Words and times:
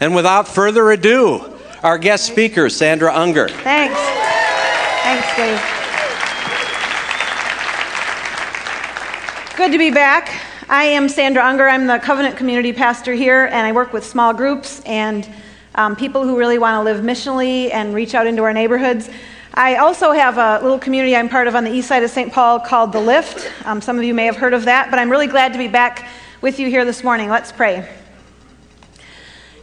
And 0.00 0.14
without 0.14 0.48
further 0.48 0.90
ado, 0.90 1.58
our 1.82 1.98
guest 1.98 2.24
speaker, 2.24 2.70
Sandra 2.70 3.14
Unger. 3.14 3.48
Thanks. 3.48 4.00
Thanks, 5.02 5.36
Dave. 5.36 5.60
Good 9.58 9.72
to 9.72 9.78
be 9.78 9.90
back. 9.90 10.40
I 10.70 10.84
am 10.84 11.06
Sandra 11.06 11.44
Unger. 11.44 11.68
I'm 11.68 11.86
the 11.86 11.98
Covenant 11.98 12.38
Community 12.38 12.72
Pastor 12.72 13.12
here, 13.12 13.46
and 13.46 13.66
I 13.66 13.72
work 13.72 13.92
with 13.92 14.02
small 14.02 14.32
groups 14.32 14.80
and 14.86 15.28
um, 15.74 15.94
people 15.96 16.24
who 16.24 16.38
really 16.38 16.58
want 16.58 16.76
to 16.76 16.82
live 16.82 17.04
missionally 17.04 17.70
and 17.70 17.94
reach 17.94 18.14
out 18.14 18.26
into 18.26 18.42
our 18.42 18.54
neighborhoods. 18.54 19.10
I 19.52 19.76
also 19.76 20.12
have 20.12 20.38
a 20.38 20.62
little 20.62 20.78
community 20.78 21.14
I'm 21.14 21.28
part 21.28 21.46
of 21.46 21.54
on 21.54 21.64
the 21.64 21.70
east 21.70 21.88
side 21.88 22.02
of 22.02 22.10
St. 22.10 22.32
Paul 22.32 22.58
called 22.60 22.92
The 22.92 23.00
Lift. 23.00 23.50
Um, 23.66 23.82
some 23.82 23.98
of 23.98 24.04
you 24.04 24.14
may 24.14 24.24
have 24.24 24.36
heard 24.36 24.54
of 24.54 24.64
that, 24.64 24.90
but 24.90 24.98
I'm 24.98 25.10
really 25.10 25.26
glad 25.26 25.52
to 25.52 25.58
be 25.58 25.68
back 25.68 26.08
with 26.40 26.58
you 26.58 26.70
here 26.70 26.86
this 26.86 27.04
morning. 27.04 27.28
Let's 27.28 27.52
pray. 27.52 27.99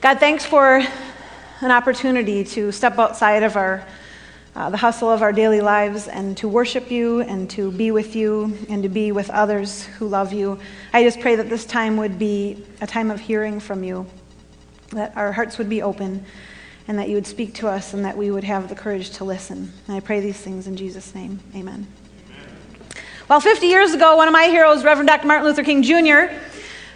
God, 0.08 0.22
thanks 0.22 0.46
for 0.46 0.82
an 1.60 1.70
opportunity 1.70 2.46
to 2.46 2.72
step 2.72 2.98
outside 2.98 3.44
of 3.44 3.58
our 3.58 3.86
uh, 4.56 4.70
the 4.70 4.78
hustle 4.78 5.10
of 5.10 5.22
our 5.22 5.34
daily 5.34 5.60
lives 5.60 6.08
and 6.08 6.38
to 6.38 6.48
worship 6.48 6.90
you 6.90 7.20
and 7.20 7.50
to 7.50 7.74
be 7.74 7.92
with 7.92 8.16
you 8.16 8.58
and 8.70 8.84
to 8.84 8.88
be 8.88 9.12
with 9.12 9.30
others 9.30 9.84
who 9.84 10.08
love 10.08 10.32
you. 10.32 10.60
I 10.94 11.04
just 11.04 11.20
pray 11.20 11.36
that 11.36 11.50
this 11.50 11.66
time 11.66 11.98
would 11.98 12.18
be 12.18 12.66
a 12.80 12.88
time 12.88 13.12
of 13.12 13.20
hearing 13.20 13.60
from 13.60 13.84
you, 13.84 14.06
that 14.92 15.12
our 15.18 15.34
hearts 15.34 15.58
would 15.58 15.68
be 15.68 15.82
open, 15.82 16.24
and 16.88 16.98
that 16.98 17.10
you 17.10 17.16
would 17.16 17.28
speak 17.28 17.56
to 17.56 17.68
us 17.68 17.94
and 17.94 18.06
that 18.06 18.16
we 18.16 18.32
would 18.32 18.46
have 18.46 18.70
the 18.70 18.76
courage 18.76 19.10
to 19.18 19.26
listen. 19.26 19.74
And 19.90 19.98
I 19.98 20.00
pray 20.00 20.22
these 20.22 20.40
things 20.40 20.68
in 20.68 20.78
Jesus' 20.78 21.14
name. 21.16 21.42
Amen. 21.54 21.86
Amen. 22.30 22.48
Well, 23.28 23.42
50 23.42 23.66
years 23.66 23.94
ago, 23.94 24.16
one 24.16 24.30
of 24.30 24.34
my 24.34 24.46
heroes, 24.46 24.86
Reverend 24.86 25.10
Dr. 25.10 25.28
Martin 25.28 25.46
Luther 25.46 25.66
King 25.66 25.84
Jr., 25.84 26.34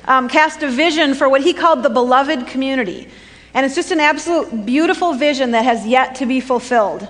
um, 0.05 0.27
cast 0.27 0.63
a 0.63 0.69
vision 0.69 1.13
for 1.13 1.29
what 1.29 1.41
he 1.41 1.53
called 1.53 1.83
the 1.83 1.89
beloved 1.89 2.47
community. 2.47 3.07
And 3.53 3.65
it's 3.65 3.75
just 3.75 3.91
an 3.91 3.99
absolute 3.99 4.65
beautiful 4.65 5.13
vision 5.13 5.51
that 5.51 5.65
has 5.65 5.85
yet 5.85 6.15
to 6.15 6.25
be 6.25 6.39
fulfilled. 6.39 7.07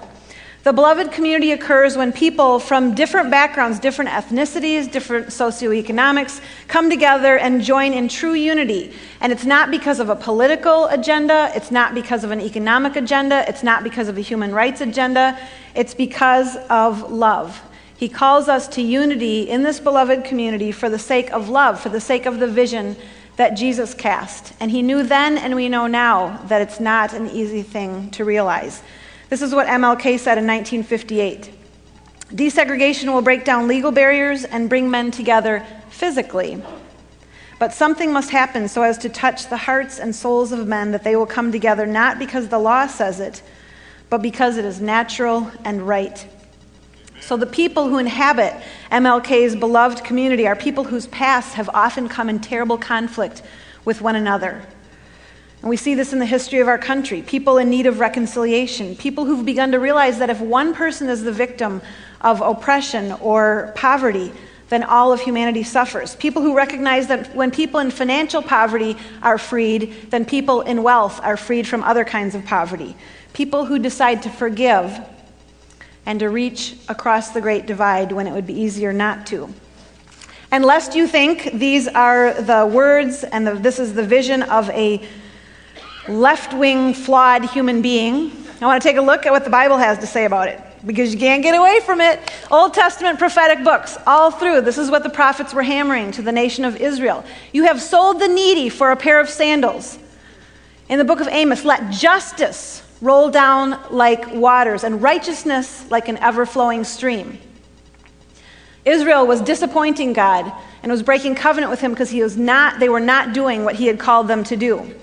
The 0.63 0.74
beloved 0.74 1.12
community 1.12 1.54
occurs 1.54 1.98
when 1.98 2.13
people 2.13 2.60
from 2.60 2.93
different 2.93 3.32
backgrounds, 3.32 3.79
different 3.79 4.12
ethnicities, 4.12 4.91
different 4.91 5.27
socioeconomics 5.27 6.40
come 6.68 6.88
together 6.88 7.35
and 7.40 7.63
join 7.63 7.93
in 7.93 8.07
true 8.07 8.34
unity. 8.34 8.94
And 9.21 9.32
it's 9.32 9.44
not 9.44 9.71
because 9.71 9.99
of 9.99 10.10
a 10.10 10.16
political 10.16 10.85
agenda, 10.85 11.51
it's 11.55 11.71
not 11.71 11.96
because 11.96 12.23
of 12.23 12.29
an 12.29 12.40
economic 12.40 12.96
agenda, 12.96 13.44
it's 13.48 13.63
not 13.63 13.84
because 13.84 14.07
of 14.07 14.20
a 14.20 14.21
human 14.21 14.54
rights 14.54 14.82
agenda, 14.82 15.35
it's 15.73 15.96
because 15.96 16.57
of 16.70 17.12
love. 17.12 17.60
He 18.02 18.10
calls 18.10 18.49
us 18.49 18.68
to 18.70 18.82
unity 18.82 19.48
in 19.48 19.62
this 19.62 19.80
beloved 19.80 20.24
community 20.24 20.71
for 20.71 20.90
the 20.90 20.98
sake 20.98 21.32
of 21.32 21.49
love, 21.49 21.80
for 21.80 21.90
the 21.90 22.02
sake 22.02 22.26
of 22.26 22.40
the 22.40 22.48
vision 22.48 22.96
that 23.35 23.52
Jesus 23.52 23.94
cast. 23.94 24.55
And 24.60 24.71
he 24.71 24.82
knew 24.82 25.04
then 25.04 25.38
and 25.38 25.54
we 25.54 25.70
know 25.70 25.85
now 25.85 26.41
that 26.48 26.63
it's 26.63 26.79
not 26.79 27.13
an 27.13 27.29
easy 27.29 27.62
thing 27.62 28.10
to 28.10 28.26
realize. 28.26 28.82
This 29.29 29.44
is 29.44 29.54
what 29.54 29.68
MLK 29.68 30.18
said 30.18 30.40
in 30.40 30.48
1958 30.48 31.54
Desegregation 32.29 33.13
will 33.13 33.22
break 33.22 33.46
down 33.46 33.68
legal 33.68 33.91
barriers 33.91 34.46
and 34.46 34.68
bring 34.68 34.90
men 34.90 35.12
together 35.12 35.63
physically. 35.91 36.60
But 37.60 37.72
something 37.72 38.12
must 38.12 38.32
happen 38.32 38.68
so 38.68 38.82
as 38.82 38.98
to 38.98 39.10
touch 39.10 39.48
the 39.48 39.57
hearts 39.57 39.99
and 39.99 40.16
souls 40.16 40.52
of 40.52 40.68
men 40.68 40.90
that 40.94 41.04
they 41.04 41.16
will 41.16 41.27
come 41.27 41.52
together 41.52 41.85
not 41.85 42.18
because 42.18 42.48
the 42.48 42.57
law 42.57 42.88
says 42.88 43.20
it, 43.20 43.44
but 44.10 44.24
because 44.24 44.57
it 44.57 44.66
is 44.66 44.82
natural 44.82 45.52
and 45.63 45.88
right. 45.88 46.27
So, 47.22 47.38
the 47.38 47.46
people 47.46 47.88
who 47.88 48.00
inhabit 48.00 48.55
MLK's 48.91 49.55
beloved 49.55 50.04
community 50.04 50.48
are 50.48 50.55
people 50.55 50.84
whose 50.84 51.05
pasts 51.08 51.54
have 51.54 51.70
often 51.70 52.10
come 52.10 52.30
in 52.30 52.40
terrible 52.40 52.80
conflict 52.80 53.44
with 53.86 54.02
one 54.02 54.16
another. 54.16 54.63
And 55.62 55.70
we 55.70 55.78
see 55.78 55.94
this 55.94 56.13
in 56.13 56.18
the 56.18 56.26
history 56.26 56.60
of 56.60 56.68
our 56.68 56.80
country 56.80 57.22
people 57.22 57.60
in 57.60 57.70
need 57.70 57.86
of 57.86 58.00
reconciliation, 58.00 58.96
people 58.96 59.26
who've 59.26 59.46
begun 59.46 59.72
to 59.72 59.80
realize 59.80 60.18
that 60.18 60.32
if 60.32 60.41
one 60.41 60.74
person 60.74 61.10
is 61.10 61.24
the 61.24 61.32
victim 61.32 61.82
of 62.22 62.41
oppression 62.41 63.12
or 63.22 63.72
poverty, 63.76 64.34
then 64.69 64.84
all 64.84 65.13
of 65.13 65.22
humanity 65.22 65.62
suffers. 65.63 66.16
People 66.16 66.41
who 66.41 66.56
recognize 66.56 67.07
that 67.07 67.35
when 67.35 67.51
people 67.51 67.79
in 67.79 67.91
financial 67.91 68.41
poverty 68.41 68.97
are 69.22 69.38
freed, 69.38 70.09
then 70.09 70.25
people 70.25 70.62
in 70.62 70.81
wealth 70.81 71.19
are 71.22 71.38
freed 71.38 71.68
from 71.68 71.84
other 71.84 72.06
kinds 72.06 72.34
of 72.34 72.44
poverty. 72.45 72.95
People 73.34 73.66
who 73.66 73.78
decide 73.78 74.24
to 74.24 74.29
forgive 74.29 75.00
and 76.06 76.19
to 76.19 76.29
reach 76.29 76.75
across 76.89 77.29
the 77.29 77.41
great 77.41 77.66
divide 77.66 78.12
when 78.12 78.28
it 78.28 78.31
would 78.31 78.47
be 78.47 78.53
easier 78.53 78.91
not 78.91 79.25
to. 79.28 79.53
And 80.51 80.66
lest 80.66 80.95
you 80.95 81.07
think 81.07 81.51
these 81.53 81.88
are 81.88 82.34
the 82.34 82.66
words 82.66 83.23
and 83.23 83.47
the, 83.47 83.53
this 83.53 83.79
is 83.79 83.94
the 83.94 84.06
vision 84.06 84.44
of 84.44 84.69
a 84.72 85.01
left 86.07 86.53
wing, 86.53 86.94
flawed 86.94 87.45
human 87.45 87.81
being, 87.81 88.31
I 88.62 88.67
want 88.67 88.84
to 88.84 88.88
take 88.88 88.97
a 88.97 89.01
look 89.01 89.25
at 89.25 89.31
what 89.31 89.44
the 89.44 89.50
Bible 89.50 89.78
has 89.78 89.97
to 90.00 90.07
say 90.07 90.25
about 90.25 90.47
it 90.47 90.62
because 90.85 91.12
you 91.12 91.19
can't 91.19 91.41
get 91.41 91.56
away 91.56 91.79
from 91.79 92.00
it. 92.00 92.19
Old 92.51 92.75
Testament 92.75 93.18
prophetic 93.18 93.63
books, 93.63 93.97
all 94.06 94.29
through, 94.29 94.62
this 94.62 94.78
is 94.78 94.91
what 94.91 95.01
the 95.01 95.09
prophets 95.09 95.51
were 95.51 95.63
hammering 95.63 96.12
to 96.12 96.22
the 96.22 96.31
nation 96.31 96.63
of 96.63 96.75
Israel. 96.75 97.25
You 97.53 97.63
have 97.63 97.81
sold 97.81 98.19
the 98.19 98.28
needy 98.28 98.69
for 98.69 98.91
a 98.91 98.95
pair 98.95 99.19
of 99.19 99.29
sandals. 99.29 99.97
In 100.89 101.00
the 101.00 101.06
book 101.06 101.22
of 101.22 101.28
Amos, 101.29 101.66
let 101.66 101.91
justice 101.91 102.83
roll 103.01 103.29
down 103.29 103.79
like 103.89 104.31
waters 104.31 104.84
and 104.84 105.01
righteousness 105.01 105.85
like 105.89 106.07
an 106.07 106.17
ever 106.17 106.45
flowing 106.45 106.84
stream. 106.84 107.39
Israel 108.85 109.28
was 109.28 109.41
disappointing 109.41 110.13
God 110.13 110.51
and 110.81 110.91
was 110.91 111.03
breaking 111.03 111.35
covenant 111.35 111.69
with 111.69 111.81
him 111.81 111.91
because 111.91 112.09
he 112.09 112.23
was 112.23 112.38
not, 112.38 112.79
they 112.79 112.89
were 112.89 113.00
not 113.00 113.34
doing 113.34 113.63
what 113.66 113.75
he 113.75 113.88
had 113.88 114.00
called 114.00 114.28
them 114.28 114.44
to 114.45 114.56
do. 114.56 114.95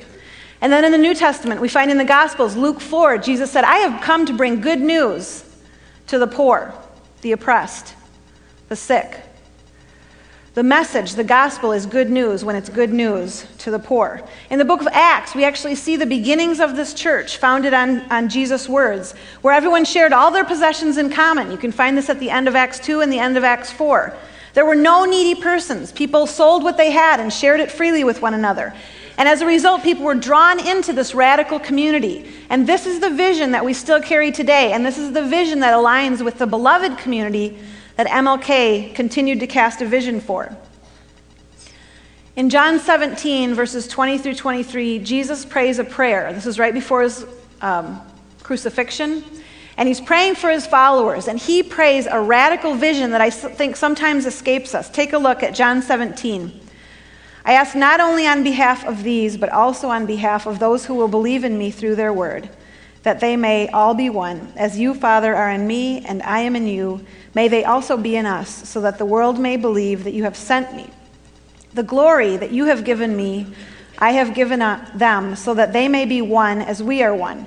And 0.61 0.73
then 0.73 0.85
in 0.85 0.91
the 0.91 0.99
New 0.99 1.15
Testament, 1.15 1.61
we 1.61 1.69
find 1.69 1.91
in 1.91 1.99
the 1.99 2.05
Gospels, 2.05 2.57
Luke 2.57 2.81
4, 2.81 3.19
Jesus 3.19 3.51
said, 3.51 3.65
I 3.65 3.79
have 3.79 4.03
come 4.03 4.27
to 4.27 4.33
bring 4.33 4.61
good 4.61 4.81
news 4.81 5.45
to 6.09 6.19
the 6.19 6.27
poor, 6.27 6.75
the 7.21 7.33
oppressed, 7.33 7.95
the 8.69 8.75
sick. 8.75 9.21
The 10.59 10.65
message, 10.65 11.13
the 11.13 11.23
gospel, 11.23 11.71
is 11.71 11.87
good 11.87 12.11
news 12.11 12.45
when 12.45 12.57
it's 12.57 12.69
good 12.69 12.93
news 12.93 13.47
to 13.59 13.71
the 13.71 13.79
poor. 13.79 14.21
In 14.51 14.59
the 14.59 14.65
book 14.65 14.81
of 14.81 14.89
Acts, 14.89 15.33
we 15.33 15.45
actually 15.45 15.77
see 15.77 15.95
the 15.95 16.05
beginnings 16.05 16.59
of 16.59 16.75
this 16.75 16.95
church 16.95 17.37
founded 17.37 17.73
on, 17.73 18.01
on 18.11 18.29
Jesus' 18.29 18.69
words, 18.69 19.13
where 19.43 19.55
everyone 19.55 19.85
shared 19.85 20.13
all 20.13 20.33
their 20.33 20.45
possessions 20.45 20.97
in 20.97 21.11
common. 21.11 21.53
You 21.53 21.59
can 21.59 21.71
find 21.71 21.97
this 21.97 22.11
at 22.11 22.19
the 22.19 22.29
end 22.29 22.49
of 22.49 22.57
Acts 22.57 22.81
2 22.81 23.03
and 23.03 23.13
the 23.13 23.21
end 23.21 23.37
of 23.37 23.45
Acts 23.45 23.71
4. 23.71 24.17
There 24.55 24.67
were 24.67 24.75
no 24.75 25.05
needy 25.05 25.41
persons. 25.41 25.93
People 25.93 26.27
sold 26.27 26.65
what 26.65 26.77
they 26.77 26.91
had 26.91 27.21
and 27.21 27.33
shared 27.33 27.61
it 27.61 27.71
freely 27.71 28.03
with 28.03 28.21
one 28.21 28.35
another. 28.35 28.75
And 29.17 29.29
as 29.29 29.43
a 29.43 29.47
result, 29.47 29.85
people 29.85 30.07
were 30.07 30.17
drawn 30.17 30.59
into 30.59 30.93
this 30.93 31.15
radical 31.15 31.61
community. 31.61 32.29
And 32.51 32.67
this 32.67 32.85
is 32.85 32.99
the 32.99 33.11
vision 33.11 33.53
that 33.53 33.65
we 33.65 33.75
still 33.75 34.03
carry 34.03 34.33
today. 34.33 34.73
And 34.73 34.85
this 34.85 34.99
is 34.99 35.13
the 35.13 35.23
vision 35.23 35.61
that 35.61 35.73
aligns 35.73 36.21
with 36.21 36.39
the 36.39 36.49
beloved 36.49 36.99
community 36.99 37.57
that 37.99 38.07
MLK 38.07 38.95
continued 38.95 39.41
to 39.41 39.49
cast 39.49 39.83
a 39.83 39.85
vision 39.85 40.21
for. 40.21 40.57
In 42.37 42.49
John 42.49 42.79
17, 42.79 43.57
verses 43.57 43.89
20 43.89 44.19
through 44.19 44.37
23, 44.37 45.01
Jesus 45.01 45.45
prays 45.45 45.81
a 45.81 45.85
prayer. 45.85 46.33
This 46.33 46.47
is 46.47 46.61
right 46.61 46.73
before 46.73 47.03
his 47.03 47.27
um, 47.61 48.01
crucifixion. 48.45 49.25
And 49.77 49.89
he's 49.89 50.01
praying 50.01 50.37
for 50.37 50.49
his 50.49 50.65
followers. 50.65 51.27
And 51.27 51.41
he 51.41 51.65
prays 51.65 52.07
a 52.07 52.21
radical 52.21 52.77
vision 52.77 53.11
that 53.11 53.21
I 53.21 53.31
think 53.31 53.75
sometimes 53.75 54.27
escapes 54.27 54.77
us. 54.77 54.89
Take 54.89 55.13
a 55.13 55.19
look 55.19 55.43
at 55.43 55.53
John 55.53 55.83
17. 55.83 56.53
I 57.45 57.55
ask 57.55 57.75
not 57.75 57.99
only 57.99 58.29
on 58.29 58.45
behalf 58.45 58.87
of 58.87 59.03
these, 59.03 59.37
but 59.37 59.49
also 59.49 59.89
on 59.89 60.07
behalf 60.07 60.47
of 60.47 60.61
those 60.61 60.87
who 60.87 60.95
will 60.95 61.09
believe 61.09 61.43
in 61.43 61.59
me 61.59 61.73
through 61.73 61.97
their 61.97 62.13
word, 62.13 62.49
that 63.09 63.21
they 63.21 63.39
may 63.39 63.67
all 63.69 63.95
be 63.95 64.11
one. 64.11 64.53
As 64.55 64.79
you, 64.79 64.93
Father, 64.93 65.35
are 65.35 65.51
in 65.51 65.67
me, 65.67 66.05
and 66.05 66.23
I 66.23 66.41
am 66.41 66.55
in 66.55 66.67
you, 66.67 67.07
may 67.35 67.49
they 67.49 67.65
also 67.65 67.97
be 67.97 68.17
in 68.17 68.27
us, 68.27 68.69
so 68.69 68.83
that 68.83 68.99
the 68.99 69.07
world 69.07 69.39
may 69.39 69.57
believe 69.57 70.05
that 70.05 70.13
you 70.13 70.25
have 70.25 70.37
sent 70.37 70.77
me. 70.77 70.91
The 71.73 71.83
glory 71.83 72.37
that 72.37 72.51
you 72.51 72.67
have 72.67 72.85
given 72.85 73.17
me, 73.17 73.47
I 73.97 74.11
have 74.11 74.35
given 74.35 74.59
them, 74.59 75.37
so 75.37 75.55
that 75.55 75.73
they 75.73 75.89
may 75.89 76.05
be 76.05 76.21
one 76.21 76.61
as 76.61 76.83
we 76.83 77.03
are 77.03 77.15
one. 77.15 77.47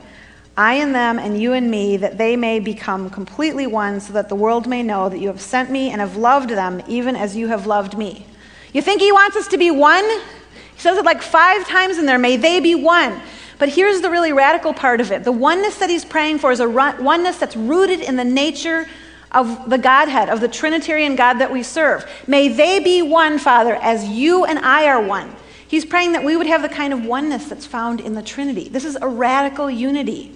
I 0.58 0.74
and 0.74 0.96
them, 0.96 1.20
and 1.20 1.40
you 1.40 1.54
and 1.54 1.70
me, 1.70 1.96
that 1.98 2.18
they 2.18 2.36
may 2.36 2.60
become 2.60 3.12
completely 3.12 3.68
one, 3.68 4.00
so 4.00 4.14
that 4.14 4.30
the 4.30 4.36
world 4.36 4.66
may 4.66 4.82
know 4.82 5.10
that 5.10 5.20
you 5.20 5.28
have 5.28 5.42
sent 5.42 5.70
me 5.70 5.92
and 5.92 6.02
have 6.02 6.18
loved 6.18 6.50
them, 6.50 6.82
even 6.88 7.16
as 7.16 7.36
you 7.36 7.50
have 7.50 7.68
loved 7.68 7.96
me. 7.96 8.26
You 8.74 8.82
think 8.82 9.00
he 9.00 9.12
wants 9.12 9.38
us 9.38 9.48
to 9.50 9.60
be 9.60 9.70
one? 9.70 10.10
He 10.10 10.80
says 10.80 10.98
it 10.98 11.06
like 11.06 11.22
five 11.22 11.68
times 11.68 12.00
in 12.00 12.08
there 12.08 12.18
may 12.18 12.36
they 12.36 12.60
be 12.60 12.74
one. 12.74 13.22
But 13.62 13.70
here's 13.70 14.02
the 14.02 14.10
really 14.10 14.34
radical 14.34 14.74
part 14.74 15.02
of 15.02 15.12
it 15.12 15.24
the 15.24 15.32
oneness 15.32 15.78
that 15.78 15.90
he's 15.92 16.04
praying 16.04 16.40
for 16.40 16.52
is 16.52 16.60
a 16.60 16.68
oneness 16.68 17.38
that's 17.38 17.56
rooted 17.56 18.00
in 18.00 18.16
the 18.16 18.24
nature 18.24 18.88
of 19.32 19.70
the 19.70 19.78
Godhead, 19.78 20.30
of 20.30 20.42
the 20.42 20.48
Trinitarian 20.48 21.16
God 21.16 21.36
that 21.36 21.52
we 21.52 21.62
serve. 21.62 22.10
May 22.26 22.48
they 22.48 22.80
be 22.80 23.04
one, 23.04 23.38
Father, 23.38 23.76
as 23.76 24.08
you 24.08 24.46
and 24.46 24.58
I 24.58 24.88
are 24.88 25.00
one. 25.00 25.36
He's 25.68 25.86
praying 25.86 26.14
that 26.14 26.24
we 26.24 26.36
would 26.36 26.48
have 26.48 26.64
the 26.64 26.70
kind 26.70 26.92
of 26.92 27.06
oneness 27.06 27.46
that's 27.46 27.68
found 27.68 28.02
in 28.02 28.16
the 28.16 28.24
Trinity. 28.24 28.68
This 28.68 28.84
is 28.84 28.98
a 29.00 29.08
radical 29.08 29.70
unity. 29.70 30.34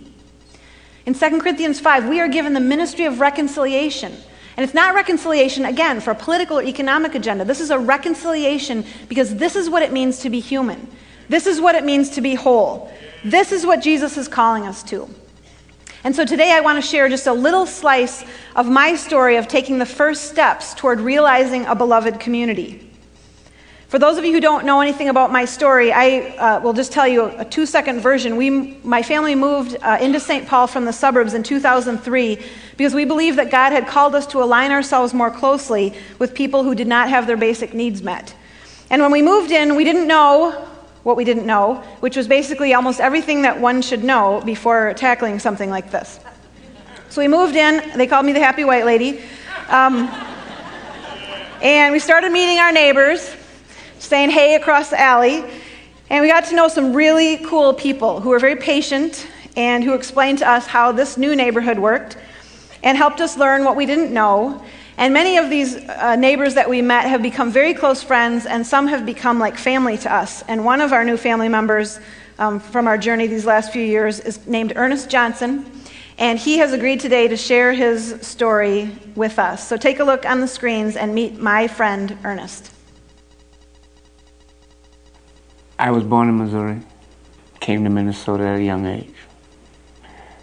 In 1.08 1.16
2 1.16 1.40
Corinthians 1.40 1.80
5, 1.80 2.08
we 2.08 2.20
are 2.20 2.28
given 2.28 2.54
the 2.54 2.60
ministry 2.60 3.06
of 3.06 3.22
reconciliation. 3.22 4.16
And 4.56 4.64
it's 4.64 4.76
not 4.76 4.94
reconciliation, 4.94 5.66
again, 5.66 6.00
for 6.00 6.12
a 6.12 6.16
political 6.16 6.60
or 6.60 6.64
economic 6.64 7.16
agenda. 7.16 7.44
This 7.44 7.60
is 7.60 7.72
a 7.72 7.80
reconciliation 7.80 8.86
because 9.10 9.36
this 9.38 9.56
is 9.56 9.68
what 9.68 9.82
it 9.82 9.92
means 9.92 10.20
to 10.20 10.30
be 10.30 10.40
human. 10.40 10.88
This 11.28 11.48
is 11.48 11.60
what 11.60 11.74
it 11.74 11.84
means 11.84 12.12
to 12.12 12.22
be 12.22 12.36
whole. 12.36 12.92
This 13.26 13.52
is 13.52 13.66
what 13.66 13.82
Jesus 13.82 14.18
is 14.18 14.28
calling 14.28 14.68
us 14.68 14.84
to. 14.84 15.10
And 16.04 16.16
so 16.16 16.26
today 16.26 16.52
I 16.52 16.60
want 16.60 16.78
to 16.78 16.88
share 16.88 17.10
just 17.10 17.26
a 17.26 17.34
little 17.34 17.66
slice 17.66 18.24
of 18.56 18.70
my 18.70 18.96
story 18.96 19.38
of 19.38 19.48
taking 19.48 19.80
the 19.80 19.86
first 19.88 20.26
steps 20.26 20.76
toward 20.76 21.00
realizing 21.00 21.66
a 21.66 21.74
beloved 21.74 22.20
community. 22.20 22.88
For 23.88 23.98
those 23.98 24.20
of 24.20 24.26
you 24.26 24.32
who 24.32 24.40
don't 24.40 24.64
know 24.64 24.80
anything 24.80 25.10
about 25.10 25.32
my 25.32 25.44
story, 25.44 25.92
I 25.92 26.36
uh, 26.38 26.60
will 26.60 26.74
just 26.74 26.92
tell 26.92 27.08
you 27.08 27.26
a, 27.26 27.44
two 27.44 27.66
second 27.66 28.00
version. 28.00 28.38
We, 28.38 28.52
my 28.84 29.02
family 29.02 29.34
moved 29.34 29.76
uh, 29.82 29.98
into 30.00 30.20
St. 30.20 30.48
Paul 30.48 30.68
from 30.68 30.86
the 30.86 30.94
suburbs 30.94 31.34
in 31.34 31.42
2003 31.42 32.38
because 32.78 32.94
we 32.94 33.06
believed 33.06 33.40
that 33.40 33.50
God 33.50 33.72
had 33.72 33.88
called 33.88 34.14
us 34.14 34.28
to 34.28 34.44
align 34.44 34.70
ourselves 34.70 35.16
more 35.16 35.32
closely 35.32 35.96
with 36.20 36.36
people 36.36 36.64
who 36.64 36.76
did 36.76 36.88
not 36.88 37.10
have 37.10 37.26
their 37.26 37.38
basic 37.38 37.74
needs 37.74 38.04
met. 38.04 38.36
And 38.92 39.02
when 39.02 39.12
we 39.12 39.24
moved 39.24 39.50
in, 39.50 39.76
we 39.76 39.84
didn't 39.84 40.08
know 40.08 40.70
what 41.06 41.16
we 41.16 41.24
didn't 41.24 41.46
know, 41.46 41.76
which 42.00 42.18
was 42.18 42.28
basically 42.28 42.74
almost 42.74 43.00
everything 43.00 43.44
that 43.44 43.62
one 43.62 43.80
should 43.84 44.04
know 44.04 44.42
before 44.44 44.92
tackling 44.96 45.38
something 45.38 45.70
like 45.70 45.92
this. 45.92 46.20
So 47.10 47.22
we 47.22 47.28
moved 47.28 47.56
in, 47.56 47.96
they 47.96 48.08
called 48.08 48.26
me 48.26 48.34
the 48.34 48.40
happy 48.40 48.64
white 48.64 48.86
lady. 48.86 49.22
Um, 49.70 50.10
and 51.62 51.94
we 51.94 52.00
started 52.00 52.32
meeting 52.32 52.58
our 52.58 52.72
neighbors, 52.72 53.36
saying 54.00 54.32
hey 54.32 54.56
across 54.56 54.90
the 54.90 55.00
alley. 55.00 55.46
And 56.10 56.24
we 56.24 56.28
got 56.28 56.46
to 56.46 56.56
know 56.56 56.68
some 56.68 56.92
really 56.92 57.38
cool 57.38 57.76
people 57.76 58.20
who 58.20 58.30
were 58.30 58.40
very 58.40 58.56
patient 58.56 59.28
and 59.56 59.84
who 59.84 59.94
explained 59.94 60.40
to 60.40 60.50
us 60.50 60.66
how 60.66 60.92
this 60.92 61.18
new 61.18 61.36
neighborhood 61.36 61.78
worked 61.78 62.18
and 62.82 62.98
helped 62.98 63.22
us 63.22 63.38
learn 63.38 63.64
what 63.64 63.76
we 63.76 63.86
didn't 63.86 64.12
know 64.12 64.66
and 64.98 65.14
many 65.14 65.38
of 65.38 65.50
these 65.50 65.76
uh, 65.76 66.16
neighbors 66.16 66.54
that 66.54 66.70
we 66.70 66.82
met 66.82 67.06
have 67.06 67.22
become 67.22 67.52
very 67.52 67.74
close 67.74 68.02
friends, 68.02 68.46
and 68.46 68.66
some 68.66 68.88
have 68.88 69.06
become 69.06 69.40
like 69.40 69.58
family 69.58 69.98
to 70.00 70.14
us. 70.14 70.42
And 70.44 70.64
one 70.64 70.80
of 70.80 70.94
our 70.94 71.04
new 71.04 71.18
family 71.18 71.50
members 71.50 72.00
um, 72.40 72.60
from 72.60 72.88
our 72.88 72.98
journey 72.98 73.28
these 73.28 73.46
last 73.46 73.74
few 73.74 73.84
years 73.84 74.22
is 74.22 74.46
named 74.48 74.74
Ernest 74.76 75.10
Johnson, 75.10 75.70
and 76.18 76.40
he 76.40 76.60
has 76.60 76.72
agreed 76.72 77.02
today 77.02 77.28
to 77.28 77.36
share 77.36 77.74
his 77.74 78.18
story 78.22 78.90
with 79.16 79.38
us. 79.38 79.68
So 79.68 79.76
take 79.76 80.00
a 80.00 80.04
look 80.06 80.26
on 80.26 80.40
the 80.40 80.48
screens 80.48 80.96
and 80.96 81.14
meet 81.14 81.40
my 81.40 81.68
friend 81.68 82.18
Ernest. 82.24 82.72
I 85.78 85.92
was 85.92 86.06
born 86.06 86.30
in 86.30 86.38
Missouri, 86.38 86.82
came 87.60 87.84
to 87.84 87.90
Minnesota 87.90 88.46
at 88.48 88.60
a 88.60 88.64
young 88.64 88.86
age, 88.86 89.14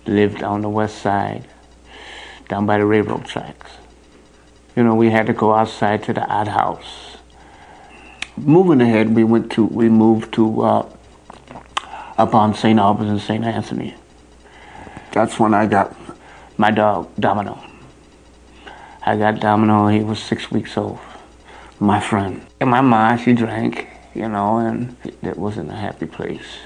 lived 0.06 0.42
on 0.42 0.60
the 0.60 0.68
west 0.68 0.98
side, 0.98 1.48
down 2.48 2.66
by 2.66 2.76
the 2.76 2.84
railroad 2.84 3.24
tracks 3.24 3.61
you 4.76 4.82
know, 4.82 4.94
we 4.94 5.10
had 5.10 5.26
to 5.26 5.32
go 5.32 5.52
outside 5.52 6.02
to 6.04 6.12
the 6.12 6.26
odd 6.26 6.48
house. 6.48 7.16
Moving 8.36 8.80
ahead, 8.80 9.14
we 9.14 9.24
went 9.24 9.52
to, 9.52 9.64
we 9.66 9.88
moved 9.88 10.32
to 10.34 10.62
uh, 10.62 10.88
up 12.16 12.34
on 12.34 12.54
St. 12.54 12.78
Albans 12.78 13.10
and 13.10 13.20
St. 13.20 13.44
Anthony. 13.44 13.94
That's 15.12 15.38
when 15.38 15.52
I 15.52 15.66
got 15.66 15.94
my 16.56 16.70
dog, 16.70 17.10
Domino. 17.18 17.62
I 19.04 19.16
got 19.16 19.40
Domino, 19.40 19.88
he 19.88 20.00
was 20.00 20.18
six 20.18 20.50
weeks 20.50 20.76
old, 20.76 20.98
my 21.78 22.00
friend. 22.00 22.46
And 22.60 22.70
my 22.70 22.80
mom, 22.80 23.18
she 23.18 23.34
drank, 23.34 23.88
you 24.14 24.28
know, 24.28 24.58
and 24.58 24.96
it 25.22 25.36
wasn't 25.36 25.70
a 25.70 25.76
happy 25.76 26.06
place. 26.06 26.58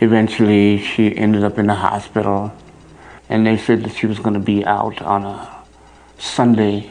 Eventually, 0.00 0.78
she 0.78 1.16
ended 1.16 1.42
up 1.42 1.58
in 1.58 1.66
the 1.66 1.74
hospital, 1.74 2.52
and 3.28 3.46
they 3.46 3.56
said 3.56 3.82
that 3.84 3.96
she 3.96 4.06
was 4.06 4.18
going 4.18 4.34
to 4.34 4.40
be 4.40 4.64
out 4.64 5.00
on 5.02 5.24
a 5.24 5.61
Sunday 6.22 6.88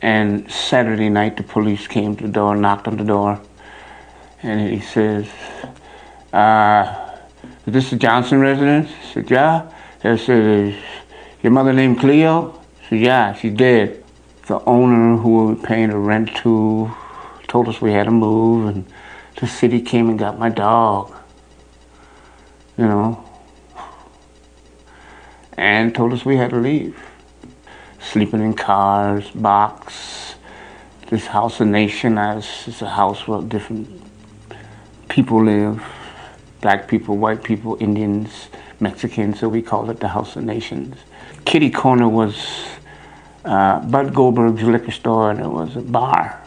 and 0.00 0.50
Saturday 0.50 1.10
night 1.10 1.36
the 1.36 1.42
police 1.42 1.86
came 1.86 2.16
to 2.16 2.24
the 2.26 2.32
door, 2.32 2.56
knocked 2.56 2.88
on 2.88 2.96
the 2.96 3.04
door, 3.04 3.38
and 4.42 4.72
he 4.72 4.80
says, 4.80 5.28
uh, 6.32 7.18
is 7.66 7.74
this 7.74 7.90
Johnson 7.90 8.40
residence? 8.40 8.90
I 8.90 9.12
said, 9.12 9.30
yeah. 9.30 9.70
He 10.02 10.16
said, 10.16 10.82
your 11.42 11.52
mother 11.52 11.74
named 11.74 12.00
Cleo? 12.00 12.58
I 12.82 12.88
said, 12.88 13.00
yeah, 13.00 13.34
she's 13.34 13.54
dead. 13.54 14.02
The 14.46 14.58
owner 14.64 15.18
who 15.18 15.46
we 15.46 15.54
were 15.54 15.62
paying 15.62 15.90
the 15.90 15.98
rent 15.98 16.34
to 16.36 16.90
told 17.46 17.68
us 17.68 17.82
we 17.82 17.92
had 17.92 18.04
to 18.04 18.10
move, 18.10 18.74
and 18.74 18.86
the 19.36 19.46
city 19.46 19.82
came 19.82 20.08
and 20.08 20.18
got 20.18 20.38
my 20.38 20.48
dog. 20.48 21.14
You 22.78 22.86
know, 22.86 23.24
and 25.58 25.94
told 25.94 26.14
us 26.14 26.24
we 26.24 26.36
had 26.36 26.50
to 26.50 26.56
leave 26.56 26.98
sleeping 28.10 28.40
in 28.40 28.54
cars, 28.54 29.30
box. 29.30 30.34
This 31.08 31.26
house 31.26 31.60
of 31.60 31.68
nation 31.68 32.18
is 32.18 32.82
a 32.82 32.88
house 32.88 33.26
where 33.26 33.42
different 33.42 33.88
people 35.08 35.44
live. 35.44 35.82
Black 36.60 36.88
people, 36.88 37.16
white 37.16 37.42
people, 37.42 37.76
Indians, 37.80 38.48
Mexicans, 38.80 39.40
so 39.40 39.48
we 39.48 39.62
call 39.62 39.90
it 39.90 40.00
the 40.00 40.08
House 40.08 40.36
of 40.36 40.44
Nations. 40.44 40.96
Kitty 41.44 41.70
Corner 41.70 42.08
was 42.08 42.66
uh, 43.44 43.80
Bud 43.80 44.14
Goldberg's 44.14 44.62
liquor 44.62 44.90
store, 44.90 45.30
and 45.30 45.40
it 45.40 45.48
was 45.48 45.76
a 45.76 45.82
bar 45.82 46.40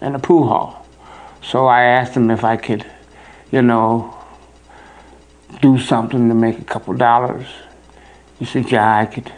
and 0.00 0.14
a 0.14 0.18
pool 0.18 0.46
hall. 0.46 0.86
So 1.42 1.66
I 1.66 1.82
asked 1.84 2.14
him 2.14 2.30
if 2.30 2.44
I 2.44 2.56
could, 2.56 2.84
you 3.50 3.62
know, 3.62 4.14
do 5.60 5.78
something 5.78 6.28
to 6.28 6.34
make 6.34 6.58
a 6.58 6.64
couple 6.64 6.94
dollars. 6.94 7.46
He 8.38 8.44
said, 8.44 8.70
yeah, 8.70 8.98
I 8.98 9.06
could 9.06 9.32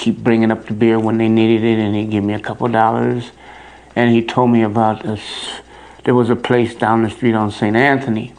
keep 0.00 0.16
bringing 0.16 0.50
up 0.50 0.64
the 0.64 0.72
beer 0.72 0.98
when 0.98 1.18
they 1.18 1.28
needed 1.28 1.62
it, 1.62 1.78
and 1.78 1.94
he'd 1.94 2.10
give 2.10 2.24
me 2.24 2.32
a 2.32 2.40
couple 2.40 2.66
dollars. 2.68 3.32
And 3.94 4.14
he 4.14 4.24
told 4.24 4.50
me 4.50 4.62
about 4.62 5.02
this. 5.02 5.20
There 6.04 6.14
was 6.14 6.30
a 6.30 6.36
place 6.36 6.74
down 6.74 7.02
the 7.02 7.10
street 7.10 7.34
on 7.34 7.50
St. 7.50 7.76
Anthony. 7.76 8.32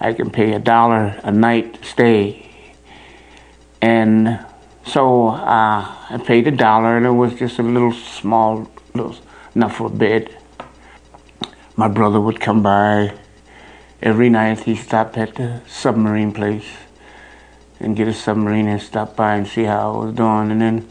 I 0.00 0.12
can 0.12 0.30
pay 0.30 0.52
a 0.54 0.58
dollar 0.58 1.20
a 1.22 1.30
night 1.30 1.78
stay. 1.84 2.50
And 3.80 4.44
so 4.84 5.28
uh, 5.28 5.86
I 6.10 6.20
paid 6.26 6.48
a 6.48 6.50
dollar, 6.50 6.96
and 6.96 7.06
it 7.06 7.10
was 7.10 7.34
just 7.34 7.60
a 7.60 7.62
little 7.62 7.92
small, 7.92 8.68
little, 8.92 9.14
enough 9.54 9.76
for 9.76 9.86
a 9.86 9.90
bed. 9.90 10.36
My 11.76 11.86
brother 11.86 12.20
would 12.20 12.40
come 12.40 12.62
by 12.64 13.14
every 14.02 14.30
night. 14.30 14.60
He 14.64 14.74
stopped 14.74 15.16
at 15.16 15.36
the 15.36 15.62
submarine 15.68 16.32
place 16.32 16.66
and 17.80 17.96
get 17.96 18.08
a 18.08 18.14
submarine 18.14 18.68
and 18.68 18.80
stop 18.80 19.16
by 19.16 19.36
and 19.36 19.46
see 19.46 19.64
how 19.64 19.94
I 19.94 20.04
was 20.04 20.14
doing. 20.14 20.50
And 20.50 20.60
then 20.60 20.90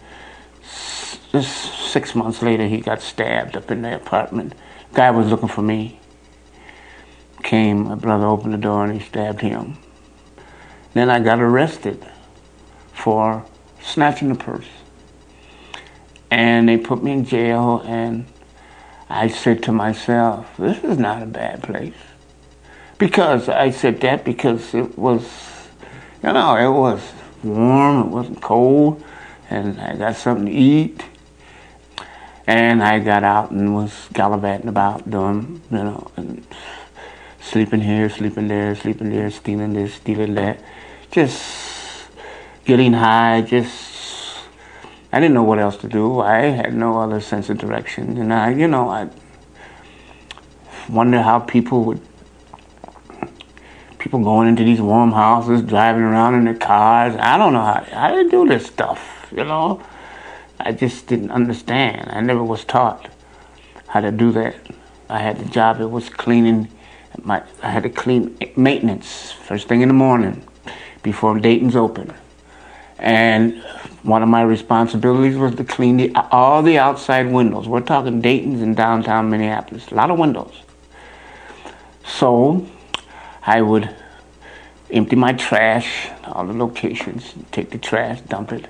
just 1.31 1.91
six 1.91 2.15
months 2.15 2.41
later, 2.41 2.67
he 2.67 2.79
got 2.79 3.01
stabbed 3.01 3.57
up 3.57 3.71
in 3.71 3.81
the 3.81 3.95
apartment. 3.95 4.53
Guy 4.93 5.11
was 5.11 5.27
looking 5.27 5.49
for 5.49 5.61
me. 5.61 5.99
Came, 7.43 7.85
my 7.85 7.95
brother 7.95 8.25
opened 8.25 8.53
the 8.53 8.57
door 8.57 8.85
and 8.85 8.93
he 8.93 9.05
stabbed 9.05 9.41
him. 9.41 9.77
Then 10.93 11.09
I 11.09 11.19
got 11.19 11.39
arrested 11.41 12.05
for 12.93 13.45
snatching 13.81 14.29
the 14.29 14.36
purse. 14.36 14.67
And 16.31 16.67
they 16.67 16.77
put 16.77 17.03
me 17.03 17.12
in 17.12 17.25
jail, 17.25 17.81
and 17.86 18.25
I 19.10 19.27
said 19.27 19.62
to 19.63 19.71
myself, 19.71 20.48
this 20.57 20.83
is 20.83 20.98
not 20.98 21.21
a 21.21 21.27
bad 21.27 21.62
place. 21.62 21.93
Because 22.98 23.48
I 23.48 23.69
said 23.69 24.01
that 24.01 24.25
because 24.25 24.74
it 24.74 24.98
was 24.98 25.24
you 26.25 26.34
know, 26.34 26.55
it 26.55 26.67
was 26.67 27.01
warm, 27.44 28.08
it 28.08 28.08
wasn't 28.08 28.41
cold, 28.41 29.03
and 29.51 29.79
I 29.79 29.96
got 29.96 30.15
something 30.15 30.48
to 30.48 30.51
eat. 30.51 31.03
And 32.48 32.84
I 32.84 33.00
got 33.00 33.24
out 33.24 33.51
and 33.51 33.75
was 33.75 34.08
gallivanting 34.12 34.67
about 34.67 35.10
doing, 35.10 35.62
you 35.70 35.77
know, 35.77 36.12
and 36.15 36.46
sleeping 37.39 37.82
here, 37.82 38.10
sleeping 38.10 38.48
there, 38.48 38.75
sleeping 38.75 39.12
there, 39.12 39.29
stealing 39.29 39.74
this, 39.74 39.96
stealing 39.96 40.34
that. 40.36 40.60
Just 41.12 42.08
getting 42.65 42.94
high, 42.94 43.41
just, 43.41 44.38
I 45.12 45.20
didn't 45.20 45.36
know 45.36 45.44
what 45.44 45.60
else 45.60 45.77
to 45.77 45.88
do. 45.88 46.22
I 46.22 46.41
had 46.41 46.74
no 46.74 47.00
other 47.00 47.22
sense 47.22 47.50
of 47.50 47.60
direction. 47.60 48.17
And 48.17 48.34
I, 48.34 48.50
you 48.50 48.67
know, 48.67 48.89
I 48.89 49.10
wonder 50.89 51.22
how 51.22 51.39
people 51.39 51.84
would 51.86 52.01
people 54.05 54.19
going 54.19 54.47
into 54.47 54.63
these 54.63 54.79
warm 54.79 55.12
houses, 55.12 55.63
driving 55.63 56.03
around 56.03 56.35
in 56.35 56.45
their 56.45 56.53
cars. 56.53 57.15
I 57.15 57.39
don't 57.39 57.53
know 57.53 57.62
how, 57.62 57.83
I 57.91 58.12
didn't 58.12 58.29
do 58.29 58.47
this 58.47 58.67
stuff, 58.67 59.25
you 59.31 59.43
know. 59.43 59.81
I 60.59 60.74
just 60.74 61.07
didn't 61.07 61.31
understand. 61.31 62.12
I 62.12 62.21
never 62.21 62.43
was 62.43 62.63
taught 62.65 63.09
how 63.88 64.01
to 64.01 64.12
do 64.12 64.31
that. 64.33 64.57
I 65.09 65.17
had 65.17 65.39
the 65.39 65.45
job, 65.45 65.81
it 65.81 65.89
was 65.89 66.07
cleaning. 66.09 66.67
My, 67.24 67.41
I 67.63 67.71
had 67.71 67.81
to 67.81 67.89
clean 67.89 68.38
maintenance 68.55 69.31
first 69.31 69.67
thing 69.67 69.81
in 69.81 69.88
the 69.88 69.95
morning 69.95 70.45
before 71.01 71.39
Dayton's 71.39 71.75
open. 71.75 72.13
And 73.00 73.63
one 74.03 74.21
of 74.21 74.29
my 74.29 74.43
responsibilities 74.43 75.35
was 75.35 75.55
to 75.55 75.63
clean 75.63 75.97
the, 75.97 76.15
all 76.31 76.62
the 76.62 76.77
outside 76.77 77.31
windows. 77.31 77.67
We're 77.67 77.81
talking 77.81 78.21
Dayton's 78.21 78.62
in 78.62 78.75
downtown 78.75 79.31
Minneapolis, 79.31 79.88
a 79.88 79.95
lot 79.95 80.12
of 80.12 80.19
windows. 80.19 80.62
So 82.05 82.67
I 83.45 83.61
would 83.61 83.95
empty 84.89 85.15
my 85.15 85.33
trash, 85.33 86.09
all 86.23 86.45
the 86.45 86.53
locations, 86.53 87.33
take 87.51 87.69
the 87.69 87.77
trash, 87.77 88.21
dump 88.21 88.51
it. 88.51 88.67